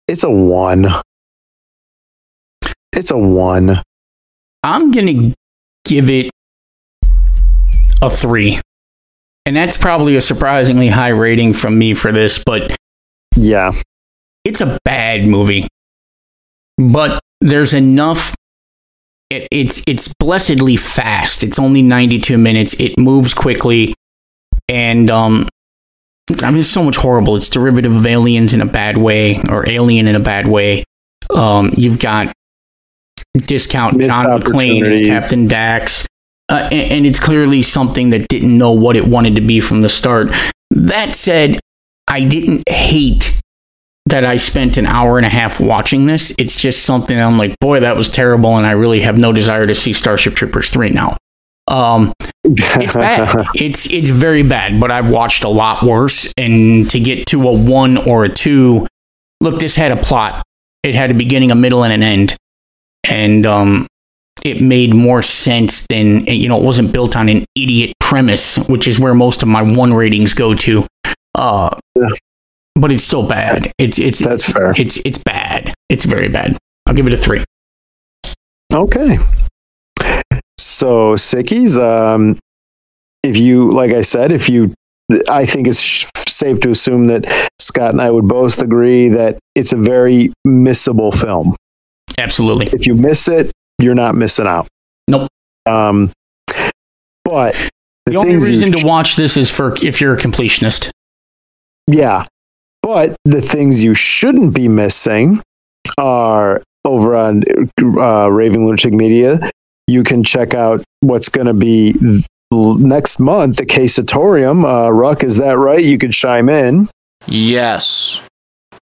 It's 0.07 0.23
a 0.23 0.31
one. 0.31 0.87
It's 2.97 3.11
a 3.11 3.19
one. 3.19 3.81
I'm 4.63 4.91
going 4.93 5.07
to 5.31 5.35
give 5.85 6.09
it 6.11 6.31
a 8.01 8.09
three. 8.11 8.59
And 9.47 9.55
that's 9.57 9.77
probably 9.77 10.17
a 10.17 10.21
surprisingly 10.21 10.89
high 10.89 11.09
rating 11.11 11.53
from 11.53 11.79
me 11.79 11.93
for 11.95 12.13
this, 12.13 12.43
but 12.45 12.75
Yeah. 13.37 13.73
it's 14.45 14.61
a 14.61 14.79
bad 14.85 15.27
movie. 15.27 15.67
But 16.79 17.21
there's 17.41 17.75
enough. 17.75 18.35
It, 19.31 19.47
it's 19.51 19.83
it's 19.87 20.13
blessedly 20.19 20.77
fast. 20.77 21.43
It's 21.45 21.59
only 21.59 21.83
92 21.83 22.37
minutes. 22.39 22.75
It 22.81 22.99
moves 22.99 23.33
quickly, 23.33 23.95
and 24.69 25.09
um, 25.11 25.49
I 26.43 26.51
mean, 26.51 26.61
it's 26.61 26.69
so 26.69 26.83
much 26.85 26.97
horrible. 26.97 27.37
It's 27.37 27.49
derivative 27.49 27.95
of 27.95 28.05
aliens 28.07 28.55
in 28.55 28.61
a 28.61 28.67
bad 28.67 28.97
way, 28.99 29.37
or 29.49 29.69
alien 29.69 30.09
in 30.09 30.15
a 30.17 30.21
bad 30.21 30.49
way. 30.49 30.83
Um, 31.31 31.71
you've 31.77 31.99
got 32.01 32.33
discount 33.35 33.97
Missed 33.97 34.11
John 34.11 34.27
McClane 34.41 34.91
as. 34.91 35.01
Captain 35.01 35.47
Dax, 35.47 36.07
uh, 36.49 36.69
and, 36.71 36.93
and 36.93 37.07
it's 37.07 37.21
clearly 37.21 37.63
something 37.63 38.11
that 38.11 38.29
didn't 38.29 38.57
know 38.57 38.73
what 38.73 38.97
it 38.97 39.07
wanted 39.07 39.37
to 39.37 39.41
be 39.41 39.61
from 39.61 39.83
the 39.83 39.89
start. 39.89 40.29
That 40.71 41.15
said, 41.15 41.59
I 42.09 42.25
didn't 42.25 42.69
hate 42.69 43.41
that 44.07 44.25
I 44.25 44.37
spent 44.37 44.77
an 44.77 44.87
hour 44.87 45.17
and 45.17 45.27
a 45.27 45.31
half 45.31 45.61
watching 45.61 46.07
this. 46.07 46.33
It's 46.39 46.61
just 46.61 46.85
something 46.85 47.19
I'm 47.19 47.39
like, 47.39 47.59
boy, 47.61 47.81
that 47.81 47.97
was 47.97 48.11
terrible, 48.11 48.57
and 48.57 48.67
I 48.67 48.73
really 48.73 49.01
have 49.01 49.19
no 49.19 49.33
desire 49.33 49.67
to 49.67 49.75
see 49.75 49.93
Starship 49.93 50.35
Troopers 50.35 50.71
3 50.71 50.91
now. 50.91 51.17
Um, 51.67 52.13
it's 52.45 52.95
bad. 52.95 53.47
it's 53.55 53.91
it's 53.91 54.11
very 54.11 54.43
bad, 54.43 54.79
but 54.79 54.91
I've 54.91 55.11
watched 55.11 55.45
a 55.45 55.49
lot 55.49 55.83
worse. 55.83 56.33
And 56.37 56.89
to 56.91 57.01
get 57.01 57.27
to 57.29 57.49
a 57.49 57.59
one 57.59 57.97
or 57.97 58.25
a 58.25 58.29
two, 58.29 58.87
look, 59.41 59.61
this 59.61 59.75
had 59.75 59.91
a 59.91 59.97
plot. 59.97 60.43
It 60.83 60.95
had 60.95 61.11
a 61.11 61.15
beginning, 61.15 61.51
a 61.51 61.55
middle, 61.55 61.83
and 61.83 61.93
an 61.93 62.03
end, 62.03 62.37
and 63.09 63.47
um, 63.47 63.87
it 64.45 64.61
made 64.61 64.95
more 64.95 65.23
sense 65.23 65.87
than 65.89 66.25
you 66.27 66.49
know. 66.49 66.59
It 66.61 66.65
wasn't 66.65 66.93
built 66.93 67.17
on 67.17 67.29
an 67.29 67.45
idiot 67.55 67.93
premise, 68.01 68.59
which 68.69 68.87
is 68.89 68.99
where 69.01 69.15
most 69.15 69.43
of 69.43 69.49
my 69.49 69.63
one 69.63 69.93
ratings 69.95 70.35
go 70.35 70.55
to. 70.55 70.87
Uh, 71.35 71.71
Yeah. 71.97 72.09
but 72.77 72.93
it's 72.93 73.05
still 73.05 73.27
bad. 73.27 73.71
It's 73.79 73.99
it's 73.99 74.19
That's 74.19 74.49
it's, 74.49 74.53
fair. 74.57 74.75
It's 74.77 74.97
it's 75.05 75.19
bad. 75.25 75.73
It's 75.89 76.05
very 76.05 76.29
bad. 76.29 76.57
I'll 76.87 76.95
give 76.95 77.07
it 77.07 77.13
a 77.13 77.17
three. 77.17 77.43
Okay. 78.73 79.19
So, 80.59 81.15
Sickies, 81.15 81.79
um, 81.79 82.39
if 83.23 83.37
you, 83.37 83.71
like 83.71 83.91
I 83.93 84.03
said, 84.03 84.33
if 84.33 84.49
you, 84.49 84.73
I 85.31 85.47
think 85.47 85.67
it's 85.67 85.81
sh- 85.81 86.09
safe 86.29 86.61
to 86.61 86.71
assume 86.71 87.07
that 87.09 87.25
Scott 87.61 87.91
and 87.93 88.01
I 88.01 88.11
would 88.11 88.29
both 88.29 88.63
agree 88.63 89.09
that 89.09 89.39
it's 89.55 89.73
a 89.73 89.77
very 89.77 90.33
missable 90.47 91.13
film. 91.19 91.57
Absolutely. 92.19 92.67
If 92.67 92.87
you 92.87 92.95
miss 92.95 93.29
it, 93.29 93.51
you're 93.81 93.95
not 93.95 94.15
missing 94.15 94.47
out. 94.47 94.69
Nope. 95.09 95.29
Um, 95.67 96.11
but 97.25 97.55
the, 98.07 98.13
The 98.13 98.17
only 98.17 98.37
reason 98.37 98.73
you, 98.73 98.79
to 98.81 98.87
watch 98.87 99.17
this 99.17 99.37
is 99.37 99.51
for 99.51 99.75
if 99.83 100.01
you're 100.01 100.15
a 100.15 100.21
completionist. 100.21 100.91
yeah, 101.87 102.25
but 102.83 103.17
the 103.25 103.41
things 103.41 103.83
you 103.83 103.95
shouldn't 103.95 104.55
be 104.55 104.69
missing 104.69 105.41
are 105.99 106.63
over 106.85 107.15
on 107.17 107.43
uh, 107.81 108.31
Raving 108.31 108.67
Lunatic 108.67 108.93
Media. 108.93 109.51
You 109.87 110.03
can 110.03 110.23
check 110.23 110.55
out 110.55 110.83
what's 111.01 111.29
going 111.29 111.47
to 111.47 111.55
be 111.55 111.93
th- 111.95 112.27
next 112.53 113.19
month, 113.21 113.57
the 113.57 113.67
Casatorium. 113.67 114.65
Uh, 114.65 114.91
Ruck, 114.93 115.25
is 115.25 115.37
that 115.39 115.59
right? 115.59 115.83
You 115.83 115.99
could 115.99 116.13
chime 116.13 116.49
in. 116.49 116.89
Yes. 117.27 118.23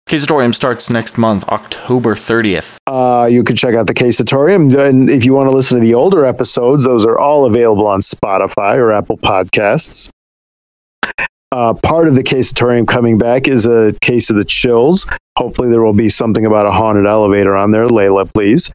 Casatorium 0.10 0.55
starts 0.55 0.89
next 0.89 1.20
month, 1.20 1.47
October 1.49 2.16
30th. 2.16 2.78
Uh, 2.88 3.28
you 3.28 3.43
can 3.43 3.55
check 3.55 3.76
out 3.76 3.86
the 3.86 3.93
Casatorium. 3.93 4.76
And 4.76 5.07
if 5.07 5.24
you 5.24 5.36
want 5.36 5.47
to 5.51 5.55
listen 5.55 5.78
to 5.78 5.86
the 5.86 5.93
older 5.93 6.26
episodes, 6.26 6.84
those 6.84 7.05
are 7.05 7.20
all 7.20 7.45
available 7.45 7.86
on 7.86 7.99
Spotify 7.99 8.78
or 8.78 8.91
Apple 8.91 9.20
Podcasts. 9.20 10.10
Uh, 11.51 11.76
part 11.76 12.07
of 12.07 12.16
the 12.16 12.24
Casatorium 12.24 12.88
coming 12.88 13.20
back 13.20 13.47
is 13.47 13.68
a 13.68 13.95
case 14.01 14.32
of 14.32 14.36
the 14.36 14.43
chills. 14.43 15.07
Hopefully, 15.38 15.70
there 15.70 15.84
will 15.84 15.93
be 15.93 16.10
something 16.10 16.43
about 16.43 16.66
a 16.66 16.72
haunted 16.72 17.05
elevator 17.05 17.55
on 17.55 17.70
there. 17.70 17.88
Layla, 17.88 18.34
please. 18.34 18.72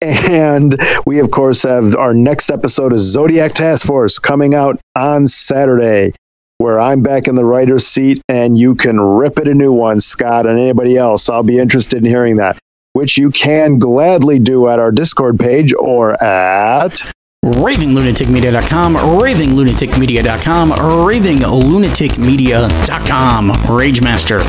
And 0.00 0.80
we, 1.06 1.18
of 1.18 1.32
course, 1.32 1.64
have 1.64 1.96
our 1.96 2.14
next 2.14 2.50
episode 2.50 2.92
of 2.92 3.00
Zodiac 3.00 3.52
Task 3.52 3.84
Force 3.84 4.20
coming 4.20 4.54
out 4.54 4.78
on 4.94 5.26
Saturday, 5.26 6.12
where 6.58 6.78
I'm 6.80 7.02
back 7.02 7.28
in 7.28 7.34
the 7.36 7.44
writer's 7.44 7.86
seat 7.86 8.20
and 8.28 8.58
you 8.58 8.74
can 8.74 9.00
rip 9.00 9.38
it 9.38 9.46
a 9.48 9.54
new 9.54 9.72
one, 9.72 10.00
Scott, 10.00 10.44
and 10.46 10.58
anybody 10.58 10.96
else. 10.96 11.28
I'll 11.28 11.42
be 11.44 11.58
interested 11.58 11.98
in 11.98 12.04
hearing 12.10 12.36
that, 12.36 12.58
which 12.92 13.16
you 13.16 13.30
can 13.30 13.78
gladly 13.78 14.38
do 14.40 14.68
at 14.68 14.78
our 14.78 14.90
Discord 14.90 15.38
page 15.38 15.72
or 15.72 16.22
at 16.22 17.00
ravinglunaticmedia.com, 17.44 18.96
ravinglunaticmedia.com, 18.96 20.70
ravinglunaticmedia.com. 20.72 23.50
Ragemaster. 23.50 24.42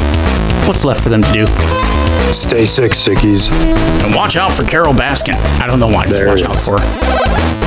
What's 0.68 0.84
left 0.84 1.02
for 1.02 1.10
them 1.10 1.22
to 1.24 1.32
do? 1.32 1.46
Stay 2.34 2.66
sick, 2.66 2.92
sickies. 2.92 3.50
And 4.04 4.14
watch 4.16 4.36
out 4.36 4.52
for 4.52 4.64
Carole 4.64 4.94
Baskin. 4.94 5.36
I 5.60 5.68
don't 5.68 5.80
know 5.80 5.88
why. 5.88 6.06
Just 6.06 6.18
There 6.18 6.28
watch 6.28 6.44
out 6.44 6.60
for 6.62 6.80
her. 6.80 7.59